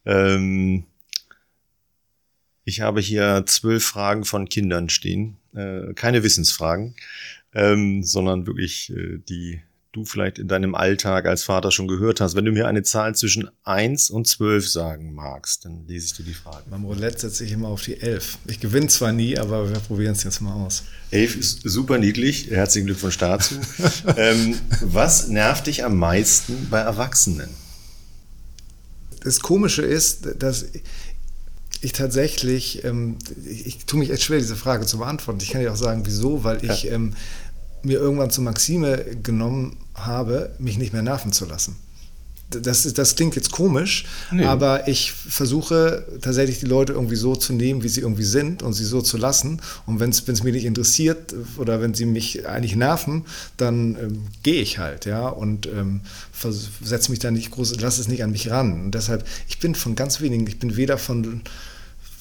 Ähm, 0.05 0.85
ich 2.63 2.81
habe 2.81 2.99
hier 3.01 3.43
zwölf 3.45 3.85
Fragen 3.85 4.25
von 4.25 4.49
Kindern 4.49 4.89
stehen. 4.89 5.37
Äh, 5.55 5.93
keine 5.93 6.23
Wissensfragen, 6.23 6.95
ähm, 7.53 8.03
sondern 8.03 8.47
wirklich 8.47 8.91
äh, 8.91 9.19
die 9.29 9.61
du 9.95 10.05
vielleicht 10.05 10.39
in 10.39 10.47
deinem 10.47 10.75
Alltag 10.75 11.25
als 11.25 11.43
Vater 11.43 11.71
schon 11.71 11.87
gehört 11.87 12.19
hast. 12.19 12.35
Wenn 12.35 12.45
du 12.45 12.51
mir 12.51 12.67
eine 12.67 12.83
Zahl 12.83 13.15
zwischen 13.15 13.49
eins 13.63 14.09
und 14.09 14.27
zwölf 14.27 14.69
sagen 14.69 15.13
magst, 15.13 15.65
dann 15.65 15.87
lese 15.87 16.07
ich 16.07 16.13
dir 16.13 16.23
die 16.23 16.33
Frage. 16.33 16.63
Beim 16.69 16.83
Roulette 16.83 17.19
setze 17.19 17.45
ich 17.45 17.51
immer 17.51 17.69
auf 17.69 17.81
die 17.81 17.99
elf. 17.99 18.37
Ich 18.45 18.59
gewinne 18.59 18.87
zwar 18.87 19.11
nie, 19.11 19.37
aber 19.37 19.69
wir 19.69 19.79
probieren 19.79 20.13
es 20.13 20.23
jetzt 20.23 20.41
mal 20.41 20.53
aus. 20.53 20.83
Elf 21.11 21.35
ist 21.35 21.61
super 21.63 21.97
niedlich. 21.97 22.49
Herzlichen 22.49 22.87
Glückwunsch 22.87 23.17
dazu. 23.17 23.55
ähm, 24.17 24.59
was 24.81 25.29
nervt 25.29 25.67
dich 25.67 25.83
am 25.85 25.97
meisten 25.97 26.67
bei 26.69 26.79
Erwachsenen? 26.79 27.49
Das 29.23 29.39
Komische 29.39 29.81
ist, 29.81 30.27
dass 30.39 30.65
ich 31.81 31.93
tatsächlich, 31.93 32.83
ähm, 32.83 33.17
ich, 33.45 33.65
ich 33.65 33.85
tue 33.85 33.99
mich 33.99 34.09
echt 34.09 34.23
schwer, 34.23 34.39
diese 34.39 34.55
Frage 34.55 34.85
zu 34.85 34.97
beantworten. 34.97 35.39
Ich 35.41 35.51
kann 35.51 35.61
dir 35.61 35.71
auch 35.71 35.77
sagen, 35.77 36.01
wieso, 36.05 36.43
weil 36.43 36.63
ich 36.63 36.83
ja. 36.83 36.93
ähm, 36.93 37.13
mir 37.85 37.99
irgendwann 37.99 38.29
zur 38.29 38.43
Maxime 38.43 39.05
genommen 39.23 39.77
habe, 39.93 40.51
mich 40.59 40.77
nicht 40.77 40.93
mehr 40.93 41.01
nerven 41.01 41.31
zu 41.31 41.45
lassen. 41.45 41.77
Das, 42.49 42.93
das 42.93 43.15
klingt 43.15 43.35
jetzt 43.35 43.51
komisch, 43.51 44.05
nee. 44.31 44.45
aber 44.45 44.87
ich 44.87 45.11
versuche 45.11 46.05
tatsächlich 46.21 46.59
die 46.59 46.67
Leute 46.67 46.93
irgendwie 46.93 47.15
so 47.15 47.35
zu 47.35 47.53
nehmen, 47.53 47.81
wie 47.81 47.89
sie 47.89 48.01
irgendwie 48.01 48.23
sind 48.23 48.61
und 48.61 48.73
sie 48.73 48.85
so 48.85 49.01
zu 49.01 49.17
lassen. 49.17 49.61
Und 49.87 49.99
wenn 49.99 50.11
es 50.11 50.27
mich 50.27 50.53
nicht 50.53 50.65
interessiert 50.65 51.33
oder 51.57 51.81
wenn 51.81 51.95
sie 51.95 52.05
mich 52.05 52.47
eigentlich 52.47 52.75
nerven, 52.75 53.25
dann 53.57 53.97
ähm, 53.99 54.27
gehe 54.43 54.61
ich 54.61 54.77
halt, 54.77 55.05
ja, 55.05 55.27
und 55.27 55.65
ähm, 55.65 56.01
setze 56.83 57.09
mich 57.09 57.19
da 57.19 57.31
nicht 57.31 57.49
groß, 57.49 57.79
lasse 57.81 57.99
es 57.99 58.07
nicht 58.07 58.23
an 58.23 58.31
mich 58.31 58.51
ran. 58.51 58.85
Und 58.85 58.91
deshalb, 58.91 59.25
ich 59.47 59.57
bin 59.57 59.73
von 59.73 59.95
ganz 59.95 60.21
wenigen, 60.21 60.45
ich 60.45 60.59
bin 60.59 60.77
weder 60.77 60.99
von, 60.99 61.41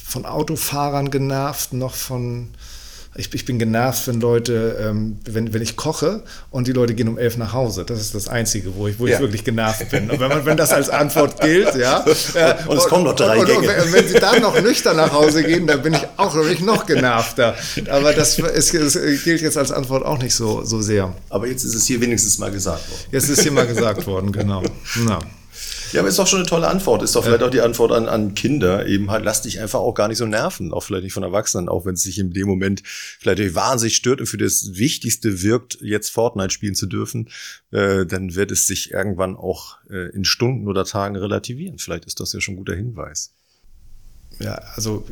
von 0.02 0.24
Autofahrern 0.24 1.10
genervt, 1.10 1.74
noch 1.74 1.94
von 1.94 2.48
ich, 3.16 3.32
ich 3.32 3.44
bin 3.44 3.58
genervt, 3.58 4.08
wenn 4.08 4.20
Leute, 4.20 4.76
ähm, 4.80 5.18
wenn, 5.24 5.52
wenn 5.54 5.62
ich 5.62 5.76
koche 5.76 6.22
und 6.50 6.66
die 6.66 6.72
Leute 6.72 6.94
gehen 6.94 7.08
um 7.08 7.16
elf 7.16 7.36
nach 7.36 7.52
Hause. 7.52 7.84
Das 7.84 8.00
ist 8.00 8.14
das 8.14 8.28
Einzige, 8.28 8.74
wo 8.74 8.88
ich, 8.88 8.98
wo 8.98 9.06
ja. 9.06 9.14
ich 9.14 9.20
wirklich 9.20 9.44
genervt 9.44 9.88
bin. 9.90 10.10
Und 10.10 10.18
wenn, 10.18 10.28
man, 10.28 10.44
wenn 10.44 10.56
das 10.56 10.72
als 10.72 10.90
Antwort 10.90 11.40
gilt, 11.40 11.74
ja. 11.76 12.04
Äh, 12.34 12.54
und 12.66 12.76
es 12.76 12.86
kommen 12.86 13.04
noch 13.04 13.14
drei 13.14 13.38
und, 13.38 13.46
Gänge. 13.46 13.60
Und, 13.60 13.92
wenn 13.92 14.08
sie 14.08 14.14
dann 14.14 14.42
noch 14.42 14.60
nüchtern 14.60 14.96
nach 14.96 15.12
Hause 15.12 15.44
gehen, 15.44 15.66
dann 15.66 15.82
bin 15.82 15.94
ich 15.94 16.06
auch 16.16 16.34
wirklich 16.34 16.60
noch 16.60 16.86
genervter. 16.86 17.54
Aber 17.88 18.12
das 18.12 18.38
ist, 18.38 18.74
es 18.74 19.24
gilt 19.24 19.40
jetzt 19.40 19.56
als 19.56 19.70
Antwort 19.70 20.04
auch 20.04 20.18
nicht 20.18 20.34
so, 20.34 20.64
so 20.64 20.80
sehr. 20.80 21.14
Aber 21.30 21.46
jetzt 21.46 21.62
ist 21.64 21.74
es 21.74 21.86
hier 21.86 22.00
wenigstens 22.00 22.38
mal 22.38 22.50
gesagt 22.50 22.90
worden. 22.90 23.02
Jetzt 23.12 23.28
ist 23.28 23.42
hier 23.42 23.52
mal 23.52 23.66
gesagt 23.66 24.06
worden, 24.06 24.32
genau. 24.32 24.62
Ja. 25.08 25.20
Ja, 25.94 26.00
aber 26.00 26.08
ist 26.08 26.18
doch 26.18 26.26
schon 26.26 26.40
eine 26.40 26.48
tolle 26.48 26.66
Antwort. 26.66 27.02
Ist 27.04 27.14
doch 27.14 27.22
vielleicht 27.22 27.40
ja. 27.40 27.46
auch 27.46 27.50
die 27.52 27.60
Antwort 27.60 27.92
an, 27.92 28.08
an 28.08 28.34
Kinder. 28.34 28.86
Eben 28.86 29.12
halt, 29.12 29.24
lass 29.24 29.42
dich 29.42 29.60
einfach 29.60 29.78
auch 29.78 29.94
gar 29.94 30.08
nicht 30.08 30.18
so 30.18 30.26
nerven. 30.26 30.72
Auch 30.72 30.82
vielleicht 30.82 31.04
nicht 31.04 31.12
von 31.12 31.22
Erwachsenen, 31.22 31.68
auch 31.68 31.86
wenn 31.86 31.94
es 31.94 32.02
sich 32.02 32.18
in 32.18 32.32
dem 32.32 32.48
Moment 32.48 32.82
vielleicht 32.84 33.54
wahnsinnig 33.54 33.94
stört 33.94 34.20
und 34.20 34.26
für 34.26 34.36
das 34.36 34.74
Wichtigste 34.74 35.42
wirkt, 35.42 35.78
jetzt 35.80 36.10
Fortnite 36.10 36.50
spielen 36.50 36.74
zu 36.74 36.86
dürfen, 36.86 37.30
äh, 37.70 38.06
dann 38.06 38.34
wird 38.34 38.50
es 38.50 38.66
sich 38.66 38.90
irgendwann 38.90 39.36
auch 39.36 39.78
äh, 39.88 40.10
in 40.10 40.24
Stunden 40.24 40.66
oder 40.66 40.84
Tagen 40.84 41.14
relativieren. 41.14 41.78
Vielleicht 41.78 42.06
ist 42.06 42.18
das 42.18 42.32
ja 42.32 42.40
schon 42.40 42.54
ein 42.54 42.58
guter 42.58 42.74
Hinweis. 42.74 43.32
Ja, 44.40 44.54
also 44.74 45.06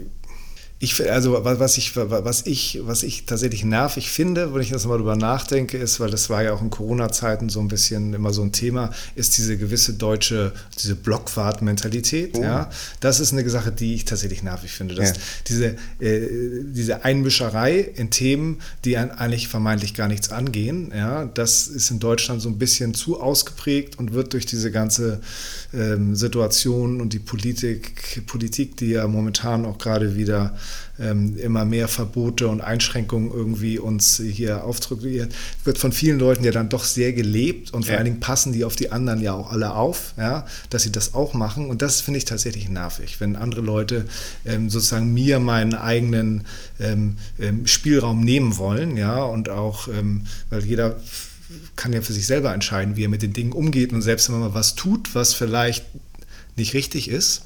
Ich, 0.83 1.01
also 1.09 1.45
was 1.45 1.79
ich, 1.79 1.95
was 1.95 2.45
ich, 2.45 2.81
was 2.83 3.05
ich 3.05 3.25
tatsächlich 3.25 3.65
nervig 3.65 4.11
finde, 4.11 4.53
wenn 4.53 4.63
ich 4.63 4.71
das 4.71 4.85
mal 4.85 4.99
drüber 4.99 5.15
nachdenke, 5.15 5.79
ist, 5.79 6.01
weil 6.01 6.11
das 6.11 6.29
war 6.29 6.43
ja 6.43 6.53
auch 6.53 6.61
in 6.61 6.71
Corona-Zeiten 6.71 7.51
so 7.51 7.61
ein 7.61 7.69
bisschen 7.69 8.13
immer 8.15 8.33
so 8.33 8.43
ein 8.43 8.51
Thema, 8.51 8.91
ist 9.15 9.39
diese 9.39 9.57
gewisse 9.57 9.93
deutsche, 9.93 10.53
diese 10.77 10.97
Blockwart-Mentalität. 10.97 12.37
Oh. 12.37 12.43
Ja, 12.43 12.69
das 12.99 13.21
ist 13.21 13.33
eine 13.33 13.49
Sache, 13.49 13.71
die 13.71 13.95
ich 13.95 14.07
tatsächlich 14.07 14.43
nervig 14.43 14.73
finde. 14.73 14.97
Dass 14.97 15.11
ja. 15.11 15.17
diese, 15.47 15.67
äh, 16.01 16.29
diese 16.65 17.05
Einmischerei 17.05 17.79
in 17.79 18.11
Themen, 18.11 18.59
die 18.85 18.97
eigentlich 18.97 19.47
vermeintlich 19.47 19.95
gar 19.95 20.09
nichts 20.09 20.33
angehen, 20.33 20.91
ja, 20.93 21.27
das 21.27 21.69
ist 21.69 21.93
in 21.93 22.01
Deutschland 22.01 22.43
so 22.43 22.49
ein 22.49 22.59
bisschen 22.59 22.93
zu 22.93 23.21
ausgeprägt 23.21 24.01
und 24.01 24.15
wird 24.15 24.33
durch 24.33 24.47
diese 24.47 24.73
ganze 24.73 25.21
ähm, 25.73 26.17
Situation 26.17 27.01
und 27.01 27.13
die 27.13 27.21
Politik, 27.21 28.27
Politik, 28.27 28.77
die 28.79 28.91
ja 28.91 29.07
momentan 29.07 29.65
auch 29.65 29.79
gerade 29.79 30.17
wieder 30.17 30.57
ähm, 30.99 31.37
immer 31.39 31.65
mehr 31.65 31.89
Verbote 31.89 32.49
und 32.49 32.61
Einschränkungen 32.61 33.31
irgendwie 33.31 33.79
uns 33.79 34.21
hier 34.25 34.65
aufdrücken, 34.65 35.29
wird 35.65 35.79
von 35.79 35.93
vielen 35.93 36.19
Leuten 36.19 36.45
ja 36.45 36.53
dann 36.53 36.69
doch 36.69 36.85
sehr 36.85 37.13
gelebt 37.13 37.73
und 37.73 37.85
vor 37.85 37.93
ja. 37.93 37.99
allen 37.99 38.07
Dingen 38.07 38.21
passen 38.21 38.53
die 38.53 38.65
auf 38.65 38.77
die 38.77 38.93
anderen 38.93 39.21
ja 39.21 39.33
auch 39.33 39.51
alle 39.51 39.75
auf, 39.75 40.15
ja, 40.17 40.47
dass 40.71 40.83
sie 40.83 40.93
das 40.93 41.15
auch 41.15 41.35
machen. 41.35 41.69
Und 41.69 41.83
das 41.83 42.01
finde 42.01 42.19
ich 42.19 42.25
tatsächlich 42.25 42.69
nervig, 42.69 43.21
wenn 43.21 43.37
andere 43.37 43.61
Leute 43.61 44.07
ähm, 44.45 44.71
sozusagen 44.71 45.13
mir 45.13 45.39
meinen 45.39 45.75
eigenen 45.75 46.45
ähm, 46.81 47.17
ähm 47.39 47.67
Spielraum 47.67 48.21
nehmen 48.21 48.57
wollen, 48.59 48.97
ja, 48.97 49.23
und 49.23 49.49
auch, 49.49 49.89
ähm, 49.89 50.27
weil 50.51 50.65
jeder 50.65 50.97
kann 51.77 51.93
ja 51.93 52.01
für 52.01 52.13
sich 52.13 52.27
selber 52.27 52.53
entscheiden, 52.55 52.97
wie 52.97 53.05
er 53.05 53.09
mit 53.09 53.23
den 53.23 53.33
Dingen 53.33 53.53
umgeht. 53.53 53.93
Und 53.93 54.03
selbst 54.03 54.29
wenn 54.29 54.39
man 54.39 54.51
mal 54.51 54.55
was 54.55 54.75
tut, 54.75 55.15
was 55.15 55.35
vielleicht 55.35 55.85
nicht 56.57 56.75
richtig 56.75 57.09
ist, 57.09 57.43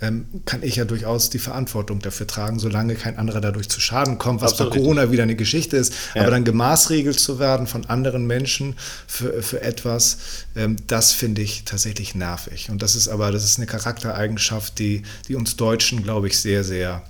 ähm, 0.00 0.26
kann 0.44 0.62
ich 0.62 0.76
ja 0.76 0.84
durchaus 0.84 1.30
die 1.30 1.38
Verantwortung 1.38 2.00
dafür 2.00 2.26
tragen, 2.26 2.58
solange 2.58 2.94
kein 2.94 3.18
anderer 3.18 3.40
dadurch 3.40 3.68
zu 3.68 3.80
Schaden 3.80 4.18
kommt, 4.18 4.40
was 4.40 4.52
Absolut 4.52 4.72
bei 4.72 4.78
Corona 4.78 5.00
richtig. 5.02 5.12
wieder 5.12 5.22
eine 5.24 5.36
Geschichte 5.36 5.76
ist. 5.76 5.92
Ja. 6.14 6.22
Aber 6.22 6.30
dann 6.30 6.44
gemaßregelt 6.44 7.18
zu 7.18 7.38
werden 7.38 7.66
von 7.66 7.86
anderen 7.86 8.26
Menschen 8.26 8.76
für, 9.06 9.42
für 9.42 9.60
etwas, 9.62 10.18
ähm, 10.56 10.76
das 10.86 11.12
finde 11.12 11.42
ich 11.42 11.64
tatsächlich 11.64 12.14
nervig. 12.14 12.70
Und 12.70 12.82
das 12.82 12.96
ist 12.96 13.08
aber, 13.08 13.30
das 13.30 13.44
ist 13.44 13.58
eine 13.58 13.66
Charaktereigenschaft, 13.66 14.78
die, 14.78 15.02
die 15.28 15.34
uns 15.34 15.56
Deutschen, 15.56 16.02
glaube 16.02 16.28
ich, 16.28 16.38
sehr, 16.38 16.64
sehr 16.64 17.02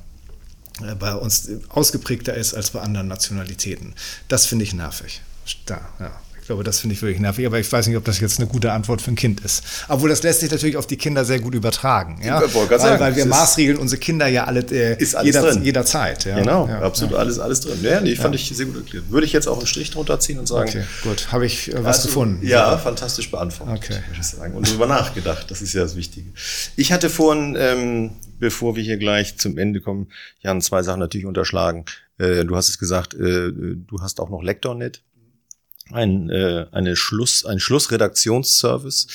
äh, 0.82 0.94
bei 0.94 1.14
uns 1.14 1.48
ausgeprägter 1.68 2.34
ist 2.34 2.54
als 2.54 2.70
bei 2.70 2.80
anderen 2.80 3.08
Nationalitäten. 3.08 3.94
Das 4.28 4.46
finde 4.46 4.64
ich 4.64 4.74
nervig. 4.74 5.22
Da, 5.66 5.80
ja. 5.98 6.12
Ich 6.50 6.52
glaube, 6.52 6.64
das 6.64 6.80
finde 6.80 6.94
ich 6.94 7.02
wirklich 7.02 7.20
nervig, 7.20 7.46
aber 7.46 7.60
ich 7.60 7.70
weiß 7.70 7.86
nicht, 7.86 7.96
ob 7.96 8.04
das 8.04 8.18
jetzt 8.18 8.40
eine 8.40 8.48
gute 8.48 8.72
Antwort 8.72 9.00
für 9.00 9.12
ein 9.12 9.14
Kind 9.14 9.38
ist. 9.42 9.62
Obwohl 9.86 10.08
das 10.08 10.24
lässt 10.24 10.40
sich 10.40 10.50
natürlich 10.50 10.76
auf 10.76 10.88
die 10.88 10.96
Kinder 10.96 11.24
sehr 11.24 11.38
gut 11.38 11.54
übertragen. 11.54 12.20
Ja? 12.24 12.42
weil, 12.42 12.80
sagen, 12.80 12.98
weil 12.98 13.14
wir 13.14 13.24
maßregeln 13.24 13.78
unsere 13.78 14.00
Kinder 14.00 14.26
ja 14.26 14.46
alle 14.46 14.62
äh, 14.62 15.00
ist 15.00 15.14
alles 15.14 15.26
jeder, 15.26 15.42
drin. 15.42 15.62
jederzeit. 15.62 16.24
Ja? 16.24 16.40
Genau, 16.40 16.66
ja, 16.66 16.80
absolut 16.80 17.14
alles, 17.14 17.38
alles 17.38 17.60
drin. 17.60 17.78
Ja, 17.82 18.00
nee, 18.00 18.16
fand 18.16 18.34
ich 18.34 18.48
sehr 18.48 18.66
gut 18.66 18.78
erklärt. 18.78 19.08
Würde 19.10 19.26
ich 19.28 19.32
jetzt 19.32 19.46
auch 19.46 19.58
einen 19.58 19.68
Strich 19.68 19.92
drunter 19.92 20.18
ziehen 20.18 20.40
und 20.40 20.48
sagen. 20.48 20.68
Okay, 20.68 20.82
gut. 21.04 21.30
Habe 21.30 21.46
ich 21.46 21.72
äh, 21.72 21.84
was 21.84 21.98
also, 21.98 22.08
gefunden? 22.08 22.44
Ja, 22.44 22.76
fantastisch 22.78 23.30
beantwortet, 23.30 23.76
okay. 23.76 24.02
würde 24.08 24.20
ich 24.20 24.26
sagen. 24.26 24.52
Und 24.56 24.66
darüber 24.66 24.88
nachgedacht, 24.88 25.48
das 25.52 25.62
ist 25.62 25.72
ja 25.72 25.82
das 25.82 25.94
Wichtige. 25.94 26.32
Ich 26.74 26.90
hatte 26.90 27.10
vorhin, 27.10 27.56
ähm, 27.56 28.10
bevor 28.40 28.74
wir 28.74 28.82
hier 28.82 28.96
gleich 28.96 29.38
zum 29.38 29.56
Ende 29.56 29.80
kommen, 29.80 30.08
Jan, 30.40 30.60
zwei 30.62 30.82
Sachen 30.82 30.98
natürlich 30.98 31.26
unterschlagen. 31.26 31.84
Äh, 32.18 32.44
du 32.44 32.56
hast 32.56 32.68
es 32.68 32.80
gesagt, 32.80 33.14
äh, 33.14 33.52
du 33.52 34.00
hast 34.00 34.18
auch 34.18 34.30
noch 34.30 34.42
LektorNet 34.42 35.02
ein, 35.92 36.30
äh, 36.30 36.66
eine 36.72 36.96
Schluss, 36.96 37.44
ein 37.44 37.60
Schlussredaktionsservice, 37.60 39.06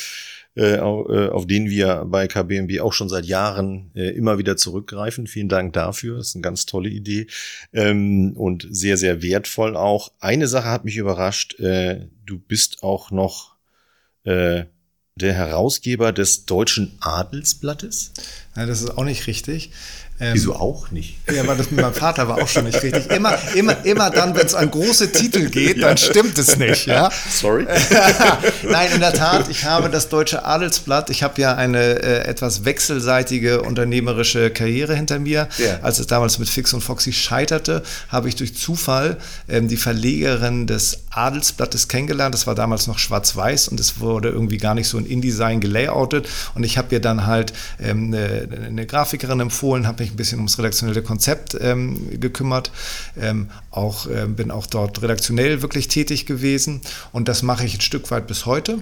äh, 0.56 0.78
auf, 0.78 1.10
äh, 1.10 1.28
auf 1.28 1.46
den 1.48 1.70
wir 1.70 2.06
bei 2.08 2.28
KBMB 2.28 2.80
auch 2.80 2.94
schon 2.94 3.10
seit 3.10 3.26
Jahren 3.26 3.92
äh, 3.94 4.10
immer 4.16 4.38
wieder 4.38 4.56
zurückgreifen. 4.56 5.28
Vielen 5.28 5.50
Dank 5.50 5.74
dafür. 5.74 6.18
Das 6.18 6.30
ist 6.30 6.36
eine 6.36 6.44
ganz 6.44 6.66
tolle 6.66 6.90
Idee 6.90 7.28
ähm, 7.74 8.34
und 8.38 8.66
sehr, 8.70 8.96
sehr 8.96 9.22
wertvoll 9.22 9.76
auch. 9.76 10.14
Eine 10.20 10.48
Sache 10.48 10.70
hat 10.70 10.86
mich 10.86 10.96
überrascht. 10.96 11.60
Äh, 11.60 12.08
du 12.26 12.40
bist 12.40 12.84
auch 12.84 13.12
noch 13.12 13.56
äh, 14.24 14.64
der 15.16 15.34
Herausgeber 15.34 16.12
des 16.12 16.46
Deutschen 16.46 16.98
Adelsblattes. 17.00 18.14
Ja, 18.56 18.66
das 18.66 18.82
ist 18.82 18.98
auch 18.98 19.04
nicht 19.06 19.28
richtig. 19.28 19.72
Ähm, 20.18 20.34
Wieso 20.34 20.56
auch 20.56 20.92
nicht? 20.92 21.18
Ja, 21.30 21.46
weil 21.46 21.58
das 21.58 21.70
mit 21.72 21.82
meinem 21.82 21.94
Vater 21.94 22.30
war 22.30 22.42
auch 22.42 22.48
schon 22.48 22.64
nicht 22.64 22.82
richtig. 22.82 23.12
Immer, 23.12 23.38
immer, 23.54 23.84
immer 23.84 24.10
dann, 24.10 24.34
wenn 24.34 24.46
es 24.46 24.56
an 24.56 24.72
große 24.72 25.12
Titel 25.12 25.50
geht, 25.50 25.84
dann 25.84 25.98
stimmt 25.98 26.38
es 26.38 26.56
nicht. 26.56 26.86
Ja? 26.86 27.10
Sorry. 27.30 27.66
Nein, 28.64 28.92
in 28.94 29.02
der 29.02 29.12
Tat, 29.12 29.50
ich 29.50 29.66
habe 29.66 29.90
das 29.90 30.08
Deutsche 30.08 30.46
Adelsblatt. 30.46 31.10
Ich 31.10 31.22
habe 31.22 31.42
ja 31.42 31.56
eine 31.56 32.02
äh, 32.02 32.20
etwas 32.28 32.64
wechselseitige 32.64 33.64
unternehmerische 33.64 34.52
Karriere 34.52 34.96
hinter 34.96 35.20
mir. 35.20 35.50
Ja. 35.58 35.80
Als 35.82 36.00
es 36.00 36.08
damals 36.08 36.40
mit 36.40 36.48
Fix 36.48 36.74
und 36.74 36.80
Foxy 36.80 37.12
scheiterte, 37.12 37.84
habe 38.08 38.30
ich 38.30 38.38
durch 38.38 38.56
Zufall 38.56 39.18
ähm, 39.50 39.68
die 39.68 39.78
Verlegerin 39.78 40.66
des 40.66 41.00
Adelsblattes 41.10 41.90
kennengelernt. 41.90 42.34
Das 42.34 42.48
war 42.48 42.56
damals 42.56 42.88
noch 42.88 43.00
schwarz-weiß 43.00 43.68
und 43.68 43.82
es 43.82 44.00
wurde 44.00 44.30
irgendwie 44.30 44.58
gar 44.60 44.76
nicht 44.76 44.88
so 44.88 44.98
in 44.98 45.06
InDesign 45.06 45.60
gelayoutet. 45.60 46.30
Und 46.54 46.64
ich 46.64 46.78
habe 46.78 46.96
ihr 46.96 47.02
dann 47.02 47.26
halt 47.26 47.52
ähm, 47.82 48.14
eine, 48.14 48.48
eine 48.66 48.86
Grafikerin 48.86 49.42
empfohlen, 49.42 49.88
habe 49.88 50.05
mich 50.06 50.14
ein 50.14 50.18
bisschen 50.18 50.40
ums 50.40 50.58
redaktionelle 50.58 51.02
Konzept 51.02 51.58
ähm, 51.60 52.20
gekümmert. 52.20 52.72
Ähm, 53.20 53.50
auch, 53.72 54.08
äh, 54.08 54.28
bin 54.28 54.52
auch 54.52 54.68
dort 54.68 55.02
redaktionell 55.02 55.62
wirklich 55.62 55.88
tätig 55.88 56.26
gewesen 56.26 56.82
und 57.12 57.28
das 57.28 57.44
mache 57.44 57.66
ich 57.66 57.76
ein 57.76 57.82
Stück 57.82 58.12
weit 58.12 58.28
bis 58.28 58.46
heute. 58.46 58.80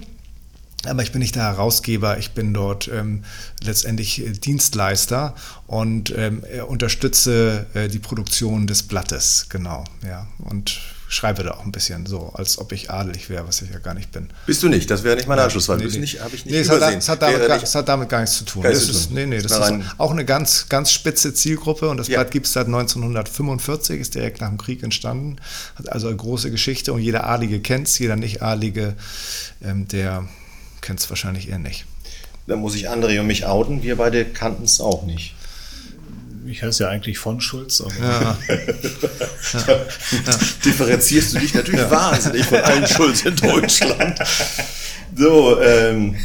Aber 0.86 1.02
ich 1.02 1.12
bin 1.12 1.20
nicht 1.20 1.34
der 1.34 1.44
Herausgeber, 1.44 2.18
ich 2.18 2.32
bin 2.32 2.52
dort 2.52 2.88
ähm, 2.88 3.24
letztendlich 3.62 4.20
äh, 4.20 4.32
Dienstleister 4.32 5.34
und 5.66 6.14
ähm, 6.14 6.44
unterstütze 6.68 7.66
äh, 7.72 7.88
die 7.88 7.98
Produktion 7.98 8.66
des 8.66 8.82
Blattes, 8.82 9.46
genau, 9.48 9.84
ja. 10.06 10.26
Und 10.38 10.78
schreibe 11.08 11.42
da 11.42 11.52
auch 11.52 11.64
ein 11.64 11.72
bisschen 11.72 12.06
so, 12.06 12.32
als 12.34 12.58
ob 12.58 12.72
ich 12.72 12.90
adelig 12.90 13.28
wäre, 13.28 13.46
was 13.46 13.62
ich 13.62 13.70
ja 13.70 13.78
gar 13.78 13.94
nicht 13.94 14.12
bin. 14.12 14.28
Bist 14.46 14.62
du 14.62 14.68
nicht, 14.68 14.90
das 14.90 15.04
wäre 15.04 15.16
nicht 15.16 15.28
mein 15.28 15.38
Anschlussfall. 15.38 15.76
Nee, 15.76 15.86
nee. 15.86 15.98
Nicht, 15.98 16.20
habe 16.20 16.34
ich 16.34 16.44
nicht 16.44 16.54
nee, 16.54 16.60
es. 16.60 16.68
Hat, 16.70 16.94
es, 16.94 17.08
hat 17.08 17.22
damit 17.22 17.46
gar, 17.46 17.62
es 17.62 17.74
hat 17.74 17.88
damit 17.88 18.08
gar 18.08 18.20
nichts 18.20 18.38
zu 18.38 18.44
tun. 18.44 18.62
Das 18.62 18.88
ist, 18.88 19.10
nee, 19.10 19.26
nee, 19.26 19.40
das 19.40 19.52
ist 19.52 19.72
auch 19.98 20.10
eine 20.10 20.24
ganz, 20.24 20.68
ganz 20.68 20.90
spitze 20.90 21.34
Zielgruppe 21.34 21.88
und 21.88 21.98
das 21.98 22.08
ja. 22.08 22.18
Blatt 22.18 22.30
gibt 22.30 22.46
es 22.46 22.52
seit 22.52 22.66
1945, 22.66 24.00
ist 24.00 24.14
direkt 24.14 24.40
nach 24.40 24.48
dem 24.48 24.58
Krieg 24.58 24.82
entstanden, 24.82 25.36
hat 25.76 25.90
also 25.90 26.08
eine 26.08 26.16
große 26.16 26.50
Geschichte 26.50 26.92
und 26.92 27.00
jeder 27.00 27.26
Adlige 27.26 27.60
kennt 27.60 27.88
es, 27.88 27.98
jeder 27.98 28.16
Nicht-Adlige, 28.16 28.94
ähm, 29.62 29.86
der 29.88 30.28
kennt 30.80 31.00
es 31.00 31.10
wahrscheinlich 31.10 31.48
eher 31.48 31.58
nicht. 31.58 31.86
Da 32.46 32.56
muss 32.56 32.74
ich 32.74 32.90
André 32.90 33.20
und 33.20 33.26
mich 33.26 33.46
outen, 33.46 33.82
wir 33.82 33.96
beide 33.96 34.24
kannten 34.24 34.64
es 34.64 34.80
auch 34.80 35.04
nicht 35.04 35.34
ich 36.46 36.62
heiße 36.62 36.84
ja 36.84 36.90
eigentlich 36.90 37.18
von 37.18 37.40
Schulz. 37.40 37.80
Aber 37.80 37.92
ja. 38.00 38.38
ja. 39.66 39.80
Differenzierst 40.64 41.34
du 41.34 41.38
dich 41.38 41.54
natürlich 41.54 41.90
wahnsinnig 41.90 42.46
von 42.46 42.58
allen 42.58 42.86
Schulz 42.86 43.22
in 43.22 43.36
Deutschland. 43.42 44.18
So, 45.14 45.60
ähm, 45.60 46.16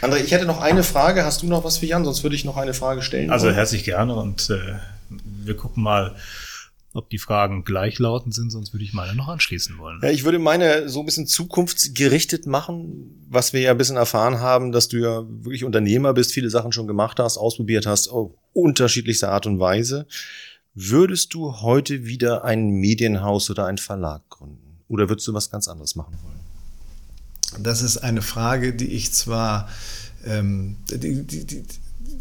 André, 0.00 0.16
ich 0.16 0.32
hätte 0.32 0.46
noch 0.46 0.60
eine 0.60 0.82
Frage. 0.82 1.24
Hast 1.24 1.42
du 1.42 1.46
noch 1.46 1.64
was 1.64 1.78
für 1.78 1.86
Jan? 1.86 2.04
Sonst 2.04 2.22
würde 2.22 2.36
ich 2.36 2.44
noch 2.44 2.56
eine 2.56 2.74
Frage 2.74 3.02
stellen. 3.02 3.30
Also 3.30 3.50
herzlich 3.50 3.84
gerne 3.84 4.14
und 4.14 4.50
äh, 4.50 4.74
wir 5.44 5.56
gucken 5.56 5.82
mal, 5.82 6.14
ob 6.94 7.10
die 7.10 7.18
Fragen 7.18 7.64
gleichlautend 7.64 8.34
sind, 8.34 8.50
sonst 8.50 8.72
würde 8.72 8.84
ich 8.84 8.92
meine 8.92 9.14
noch 9.14 9.28
anschließen 9.28 9.78
wollen. 9.78 10.00
Ja, 10.02 10.10
ich 10.10 10.24
würde 10.24 10.38
meine 10.38 10.88
so 10.88 11.00
ein 11.00 11.06
bisschen 11.06 11.26
zukunftsgerichtet 11.26 12.46
machen, 12.46 13.24
was 13.28 13.52
wir 13.52 13.60
ja 13.60 13.70
ein 13.70 13.78
bisschen 13.78 13.96
erfahren 13.96 14.40
haben, 14.40 14.72
dass 14.72 14.88
du 14.88 14.98
ja 14.98 15.24
wirklich 15.26 15.64
Unternehmer 15.64 16.12
bist, 16.12 16.32
viele 16.32 16.50
Sachen 16.50 16.72
schon 16.72 16.86
gemacht 16.86 17.18
hast, 17.18 17.38
ausprobiert 17.38 17.86
hast, 17.86 18.08
auf 18.08 18.32
unterschiedlichste 18.52 19.28
Art 19.30 19.46
und 19.46 19.58
Weise. 19.58 20.06
Würdest 20.74 21.34
du 21.34 21.60
heute 21.60 22.06
wieder 22.06 22.44
ein 22.44 22.70
Medienhaus 22.70 23.50
oder 23.50 23.66
einen 23.66 23.78
Verlag 23.78 24.28
gründen? 24.28 24.78
Oder 24.88 25.08
würdest 25.08 25.26
du 25.28 25.34
was 25.34 25.50
ganz 25.50 25.68
anderes 25.68 25.96
machen 25.96 26.16
wollen? 26.22 27.62
Das 27.62 27.82
ist 27.82 27.98
eine 27.98 28.22
Frage, 28.22 28.74
die 28.74 28.88
ich 28.88 29.12
zwar 29.12 29.68
ähm, 30.24 30.76
die, 30.90 31.22
die, 31.24 31.44
die, 31.44 31.62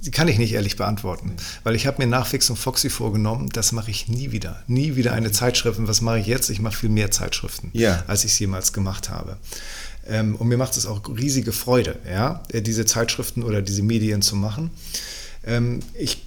die 0.01 0.11
kann 0.11 0.27
ich 0.27 0.39
nicht 0.39 0.53
ehrlich 0.53 0.77
beantworten, 0.77 1.34
weil 1.63 1.75
ich 1.75 1.86
habe 1.86 2.01
mir 2.01 2.07
nach 2.07 2.25
Fix 2.25 2.49
und 2.49 2.57
Foxy 2.57 2.89
vorgenommen, 2.89 3.49
das 3.49 3.71
mache 3.71 3.91
ich 3.91 4.07
nie 4.07 4.32
wieder. 4.32 4.63
Nie 4.67 4.95
wieder 4.95 5.13
eine 5.13 5.32
Zeitschrift. 5.32 5.77
Und 5.77 5.88
was 5.88 6.01
mache 6.01 6.19
ich 6.19 6.25
jetzt? 6.25 6.49
Ich 6.49 6.59
mache 6.59 6.75
viel 6.75 6.89
mehr 6.89 7.11
Zeitschriften, 7.11 7.69
ja. 7.73 8.03
als 8.07 8.23
ich 8.23 8.32
es 8.32 8.39
jemals 8.39 8.73
gemacht 8.73 9.09
habe. 9.09 9.38
Ähm, 10.07 10.36
und 10.36 10.47
mir 10.47 10.57
macht 10.57 10.75
es 10.77 10.88
auch 10.88 11.01
riesige 11.07 11.51
Freude, 11.51 11.97
ja, 12.09 12.43
diese 12.51 12.86
Zeitschriften 12.86 13.43
oder 13.43 13.61
diese 13.61 13.84
Medien 13.84 14.23
zu 14.23 14.36
machen. 14.36 14.71
Ähm, 15.43 15.82
ich 15.93 16.23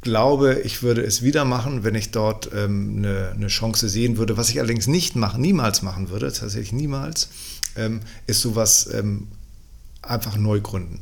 glaube, 0.00 0.60
ich 0.64 0.82
würde 0.82 1.02
es 1.02 1.22
wieder 1.22 1.44
machen, 1.44 1.84
wenn 1.84 1.94
ich 1.94 2.10
dort 2.10 2.50
ähm, 2.54 2.94
eine, 2.98 3.32
eine, 3.34 3.48
Chance 3.48 3.88
sehen 3.88 4.16
würde. 4.16 4.38
Was 4.38 4.48
ich 4.48 4.58
allerdings 4.58 4.86
nicht 4.86 5.16
machen, 5.16 5.42
niemals 5.42 5.82
machen 5.82 6.08
würde, 6.08 6.32
tatsächlich 6.32 6.72
niemals, 6.72 7.28
ist 8.26 8.40
sowas 8.40 8.88
einfach 10.02 10.36
neu 10.36 10.60
gründen. 10.60 11.00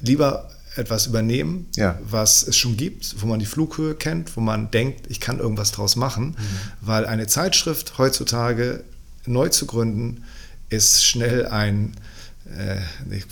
Lieber 0.00 0.50
etwas 0.76 1.06
übernehmen, 1.06 1.66
ja. 1.76 1.98
was 2.08 2.46
es 2.46 2.56
schon 2.56 2.76
gibt, 2.76 3.20
wo 3.20 3.26
man 3.26 3.38
die 3.38 3.46
Flughöhe 3.46 3.94
kennt, 3.94 4.36
wo 4.36 4.40
man 4.40 4.70
denkt, 4.70 5.06
ich 5.08 5.20
kann 5.20 5.38
irgendwas 5.38 5.72
draus 5.72 5.96
machen, 5.96 6.28
mhm. 6.28 6.36
weil 6.80 7.06
eine 7.06 7.26
Zeitschrift 7.26 7.98
heutzutage 7.98 8.84
neu 9.26 9.48
zu 9.48 9.66
gründen, 9.66 10.24
ist 10.68 11.04
schnell 11.04 11.46
ein 11.46 11.94
äh, 12.46 12.76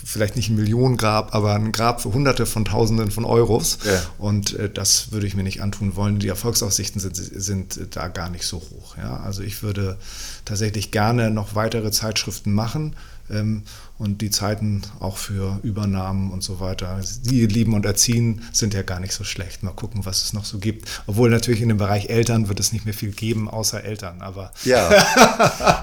vielleicht 0.03 0.35
nicht 0.35 0.49
ein 0.49 0.55
Millionengrab, 0.55 1.35
aber 1.35 1.53
ein 1.53 1.71
Grab 1.71 2.01
für 2.01 2.13
Hunderte 2.13 2.47
von 2.47 2.65
Tausenden 2.65 3.11
von 3.11 3.25
Euros. 3.25 3.77
Ja. 3.85 4.01
Und 4.17 4.55
äh, 4.55 4.69
das 4.69 5.11
würde 5.11 5.27
ich 5.27 5.35
mir 5.35 5.43
nicht 5.43 5.61
antun 5.61 5.95
wollen. 5.95 6.17
Die 6.17 6.29
Erfolgsaussichten 6.29 6.99
sind, 6.99 7.15
sind 7.15 7.95
da 7.95 8.07
gar 8.07 8.31
nicht 8.31 8.45
so 8.45 8.57
hoch. 8.57 8.97
Ja? 8.97 9.17
Also 9.17 9.43
ich 9.43 9.61
würde 9.61 9.97
tatsächlich 10.45 10.89
gerne 10.89 11.29
noch 11.29 11.53
weitere 11.53 11.91
Zeitschriften 11.91 12.53
machen 12.53 12.95
und 13.29 14.21
die 14.21 14.29
Zeiten 14.29 14.81
auch 14.99 15.17
für 15.17 15.59
Übernahmen 15.63 16.31
und 16.31 16.43
so 16.43 16.59
weiter. 16.59 16.99
Die 17.23 17.45
lieben 17.45 17.73
und 17.73 17.85
erziehen 17.85 18.41
sind 18.51 18.73
ja 18.73 18.81
gar 18.81 18.99
nicht 18.99 19.13
so 19.13 19.23
schlecht. 19.23 19.63
Mal 19.63 19.71
gucken, 19.71 20.05
was 20.05 20.23
es 20.23 20.33
noch 20.33 20.45
so 20.45 20.59
gibt. 20.59 20.89
Obwohl 21.07 21.29
natürlich 21.29 21.61
in 21.61 21.69
dem 21.69 21.77
Bereich 21.77 22.09
Eltern 22.09 22.49
wird 22.49 22.59
es 22.59 22.73
nicht 22.73 22.85
mehr 22.85 22.93
viel 22.93 23.11
geben, 23.11 23.49
außer 23.49 23.83
Eltern. 23.83 24.21
Aber 24.21 24.51
ja, 24.65 24.89
da 25.15 25.81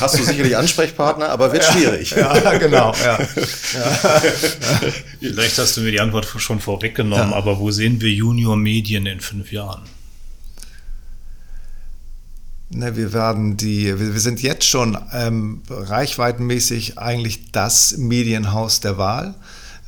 hast 0.00 0.18
du 0.18 0.24
sicherlich 0.24 0.56
Ansprechpartner, 0.56 1.30
aber 1.30 1.52
wird 1.52 1.64
schwierig. 1.64 2.10
Ja, 2.10 2.58
genau. 2.58 2.92
Ja. 3.02 3.18
Ja. 3.18 3.26
Vielleicht 5.20 5.58
hast 5.58 5.76
du 5.76 5.80
mir 5.80 5.90
die 5.90 6.00
Antwort 6.00 6.26
schon 6.26 6.60
vorweggenommen, 6.60 7.30
ja. 7.30 7.36
aber 7.36 7.58
wo 7.58 7.70
sehen 7.70 8.00
wir 8.00 8.10
Junior 8.10 8.56
Medien 8.56 9.06
in 9.06 9.20
fünf 9.20 9.52
Jahren? 9.52 9.82
Ne, 12.70 12.96
wir 12.96 13.14
werden 13.14 13.56
die, 13.56 13.98
wir 13.98 14.20
sind 14.20 14.42
jetzt 14.42 14.64
schon 14.64 14.98
ähm, 15.14 15.62
reichweitenmäßig 15.70 16.98
eigentlich 16.98 17.50
das 17.50 17.96
Medienhaus 17.96 18.80
der 18.80 18.98
Wahl. 18.98 19.34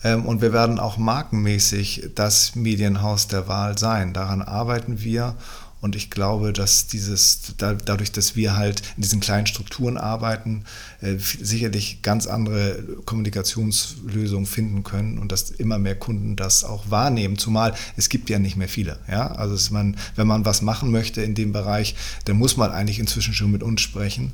Ähm, 0.02 0.24
und 0.24 0.40
wir 0.40 0.52
werden 0.52 0.78
auch 0.78 0.96
markenmäßig 0.96 2.10
das 2.14 2.56
Medienhaus 2.56 3.28
der 3.28 3.48
Wahl 3.48 3.76
sein. 3.76 4.14
Daran 4.14 4.40
arbeiten 4.40 5.00
wir 5.00 5.34
und 5.80 5.96
ich 5.96 6.10
glaube, 6.10 6.52
dass 6.52 6.86
dieses, 6.86 7.54
dadurch, 7.56 8.12
dass 8.12 8.36
wir 8.36 8.56
halt 8.56 8.82
in 8.96 9.02
diesen 9.02 9.20
kleinen 9.20 9.46
Strukturen 9.46 9.96
arbeiten, 9.96 10.64
äh, 11.00 11.16
sicherlich 11.18 12.02
ganz 12.02 12.26
andere 12.26 12.82
Kommunikationslösungen 13.06 14.46
finden 14.46 14.82
können 14.82 15.18
und 15.18 15.32
dass 15.32 15.50
immer 15.50 15.78
mehr 15.78 15.94
Kunden 15.96 16.36
das 16.36 16.64
auch 16.64 16.90
wahrnehmen. 16.90 17.38
Zumal 17.38 17.74
es 17.96 18.10
gibt 18.10 18.28
ja 18.28 18.38
nicht 18.38 18.56
mehr 18.56 18.68
viele. 18.68 18.98
Ja? 19.10 19.28
Also 19.28 19.72
man, 19.72 19.96
wenn 20.16 20.26
man 20.26 20.44
was 20.44 20.60
machen 20.60 20.90
möchte 20.90 21.22
in 21.22 21.34
dem 21.34 21.52
Bereich, 21.52 21.94
dann 22.26 22.36
muss 22.36 22.58
man 22.58 22.70
eigentlich 22.72 22.98
inzwischen 22.98 23.32
schon 23.32 23.50
mit 23.50 23.62
uns 23.62 23.80
sprechen. 23.80 24.32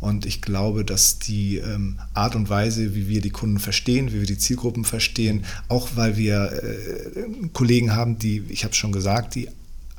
Und 0.00 0.26
ich 0.26 0.42
glaube, 0.42 0.84
dass 0.84 1.18
die 1.18 1.56
ähm, 1.56 1.98
Art 2.14 2.36
und 2.36 2.48
Weise, 2.48 2.94
wie 2.94 3.08
wir 3.08 3.20
die 3.20 3.30
Kunden 3.30 3.58
verstehen, 3.58 4.12
wie 4.12 4.20
wir 4.20 4.26
die 4.26 4.38
Zielgruppen 4.38 4.84
verstehen, 4.84 5.44
auch 5.68 5.90
weil 5.96 6.16
wir 6.16 6.52
äh, 6.52 7.48
Kollegen 7.52 7.94
haben, 7.94 8.16
die, 8.18 8.44
ich 8.48 8.62
habe 8.62 8.72
es 8.72 8.76
schon 8.76 8.92
gesagt, 8.92 9.34
die 9.34 9.48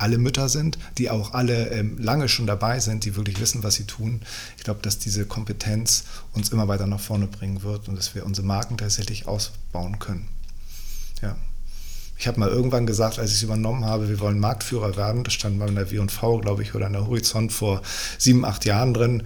alle 0.00 0.18
Mütter 0.18 0.48
sind, 0.48 0.78
die 0.98 1.10
auch 1.10 1.34
alle 1.34 1.70
ähm, 1.70 1.98
lange 1.98 2.28
schon 2.28 2.46
dabei 2.46 2.80
sind, 2.80 3.04
die 3.04 3.16
wirklich 3.16 3.40
wissen, 3.40 3.62
was 3.62 3.74
sie 3.74 3.84
tun. 3.84 4.20
Ich 4.56 4.64
glaube, 4.64 4.80
dass 4.82 4.98
diese 4.98 5.26
Kompetenz 5.26 6.04
uns 6.32 6.50
immer 6.50 6.68
weiter 6.68 6.86
nach 6.86 7.00
vorne 7.00 7.26
bringen 7.26 7.62
wird 7.62 7.88
und 7.88 7.96
dass 7.96 8.14
wir 8.14 8.24
unsere 8.24 8.46
Marken 8.46 8.76
tatsächlich 8.76 9.28
ausbauen 9.28 9.98
können. 9.98 10.28
Ja. 11.22 11.36
Ich 12.18 12.28
habe 12.28 12.38
mal 12.38 12.50
irgendwann 12.50 12.84
gesagt, 12.84 13.18
als 13.18 13.30
ich 13.30 13.38
es 13.38 13.42
übernommen 13.42 13.86
habe, 13.86 14.10
wir 14.10 14.20
wollen 14.20 14.38
Marktführer 14.38 14.94
werden. 14.96 15.24
Das 15.24 15.32
stand 15.32 15.58
mal 15.58 15.68
in 15.68 15.74
der 15.74 15.90
W&V, 15.90 16.38
glaube 16.38 16.62
ich, 16.62 16.74
oder 16.74 16.86
in 16.86 16.92
der 16.92 17.06
Horizont 17.06 17.50
vor 17.50 17.80
sieben, 18.18 18.44
acht 18.44 18.66
Jahren 18.66 18.92
drin 18.92 19.22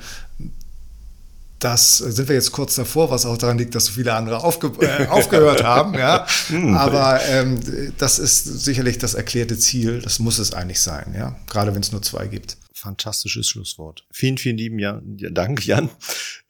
das 1.64 1.98
sind 1.98 2.28
wir 2.28 2.34
jetzt 2.34 2.52
kurz 2.52 2.74
davor, 2.74 3.10
was 3.10 3.24
auch 3.24 3.38
daran 3.38 3.58
liegt, 3.58 3.74
dass 3.74 3.86
so 3.86 3.92
viele 3.92 4.12
andere 4.12 4.44
aufge 4.44 4.70
äh, 4.80 5.06
aufgehört 5.06 5.64
haben. 5.64 5.94
Ja? 5.94 6.26
Hm. 6.48 6.74
Aber 6.74 7.20
ähm, 7.26 7.58
das 7.96 8.18
ist 8.18 8.44
sicherlich 8.44 8.98
das 8.98 9.14
erklärte 9.14 9.56
Ziel. 9.56 10.02
Das 10.02 10.18
muss 10.18 10.38
es 10.38 10.52
eigentlich 10.52 10.80
sein, 10.80 11.14
ja. 11.16 11.36
Gerade 11.48 11.74
wenn 11.74 11.80
es 11.80 11.90
nur 11.90 12.02
zwei 12.02 12.26
gibt. 12.26 12.58
Fantastisches 12.74 13.48
Schlusswort. 13.48 14.04
Vielen, 14.10 14.36
vielen 14.36 14.58
lieben 14.58 14.78
Jan, 14.78 15.16
Dank, 15.32 15.64
Jan. 15.64 15.88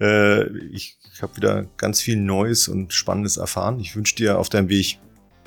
Äh, 0.00 0.48
ich 0.70 0.98
ich 1.14 1.22
habe 1.22 1.36
wieder 1.36 1.66
ganz 1.76 2.00
viel 2.00 2.16
Neues 2.16 2.66
und 2.66 2.92
Spannendes 2.92 3.36
erfahren. 3.36 3.78
Ich 3.78 3.94
wünsche 3.94 4.16
dir 4.16 4.38
auf 4.38 4.48
deinem 4.48 4.68
Weg 4.68 4.98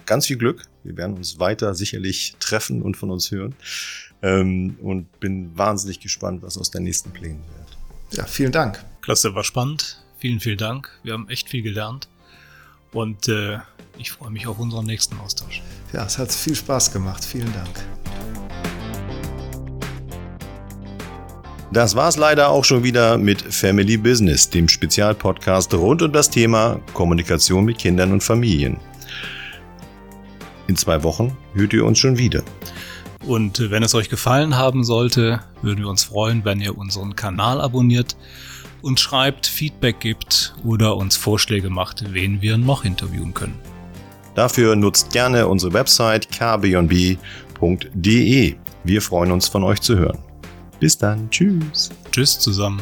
ganz 0.06 0.28
viel 0.28 0.38
Glück. 0.38 0.64
Wir 0.84 0.96
werden 0.96 1.18
uns 1.18 1.40
weiter 1.40 1.76
sicherlich 1.76 2.38
treffen 2.40 2.82
und 2.82 2.96
von 2.96 3.12
uns 3.12 3.32
hören. 3.32 3.54
Ähm, 4.22 4.78
und 4.82 5.20
bin 5.20 5.58
wahnsinnig 5.58 6.00
gespannt, 6.00 6.42
was 6.42 6.58
aus 6.58 6.72
deinen 6.72 6.84
nächsten 6.84 7.12
Plänen 7.12 7.44
wird. 7.58 8.18
Ja, 8.18 8.26
vielen 8.26 8.54
Dank. 8.54 8.84
Klasse, 9.08 9.34
war 9.36 9.46
spannend. 9.46 10.04
Vielen, 10.18 10.42
vielen 10.42 10.58
Dank. 10.58 10.90
Wir 11.02 11.14
haben 11.14 11.30
echt 11.30 11.48
viel 11.48 11.62
gelernt. 11.62 12.10
Und 12.92 13.30
äh, 13.30 13.58
ich 13.98 14.12
freue 14.12 14.32
mich 14.32 14.48
auf 14.48 14.60
unseren 14.60 14.86
nächsten 14.86 15.18
Austausch. 15.22 15.62
Ja, 15.94 16.06
es 16.06 16.18
hat 16.18 16.30
viel 16.30 16.56
Spaß 16.56 16.92
gemacht. 16.92 17.24
Vielen 17.24 17.54
Dank. 17.54 17.70
Das 21.72 21.96
war's 21.96 22.18
leider 22.18 22.50
auch 22.50 22.66
schon 22.66 22.84
wieder 22.84 23.18
mit 23.18 23.42
Family 23.42 23.96
Business, 23.96 24.50
dem 24.50 24.68
Spezialpodcast 24.68 25.74
rund 25.76 26.02
um 26.02 26.12
das 26.12 26.30
Thema 26.30 26.82
Kommunikation 26.92 27.64
mit 27.64 27.78
Kindern 27.78 28.12
und 28.12 28.22
Familien. 28.22 28.76
In 30.68 30.76
zwei 30.76 31.02
Wochen 31.04 31.38
hört 31.54 31.72
ihr 31.72 31.86
uns 31.86 31.98
schon 31.98 32.18
wieder. 32.18 32.44
Und 33.26 33.62
äh, 33.62 33.72
wenn 33.72 33.84
es 33.84 33.96
euch 33.96 34.10
gefallen 34.10 34.58
haben 34.58 34.84
sollte, 34.84 35.40
würden 35.62 35.80
wir 35.80 35.88
uns 35.88 36.04
freuen, 36.04 36.44
wenn 36.44 36.60
ihr 36.60 36.78
unseren 36.78 37.16
Kanal 37.16 37.62
abonniert 37.62 38.18
uns 38.82 39.02
schreibt, 39.02 39.48
Feedback 39.48 40.00
gibt 40.00 40.56
oder 40.64 40.96
uns 40.96 41.16
Vorschläge 41.16 41.70
macht, 41.70 42.14
wen 42.14 42.42
wir 42.42 42.58
noch 42.58 42.86
interviewen 42.86 43.34
können. 43.34 43.60
Dafür 44.36 44.76
nutzt 44.76 45.12
gerne 45.12 45.48
unsere 45.48 45.74
Website 45.74 46.30
kbnb.de. 46.32 47.18
Wir 48.84 49.02
freuen 49.02 49.32
uns 49.32 49.48
von 49.48 49.64
euch 49.64 49.82
zu 49.82 49.98
hören. 49.98 50.20
Bis 50.80 50.98
dann. 50.98 51.30
Tschüss. 51.32 51.90
Tschüss 52.12 52.40
zusammen. 52.40 52.82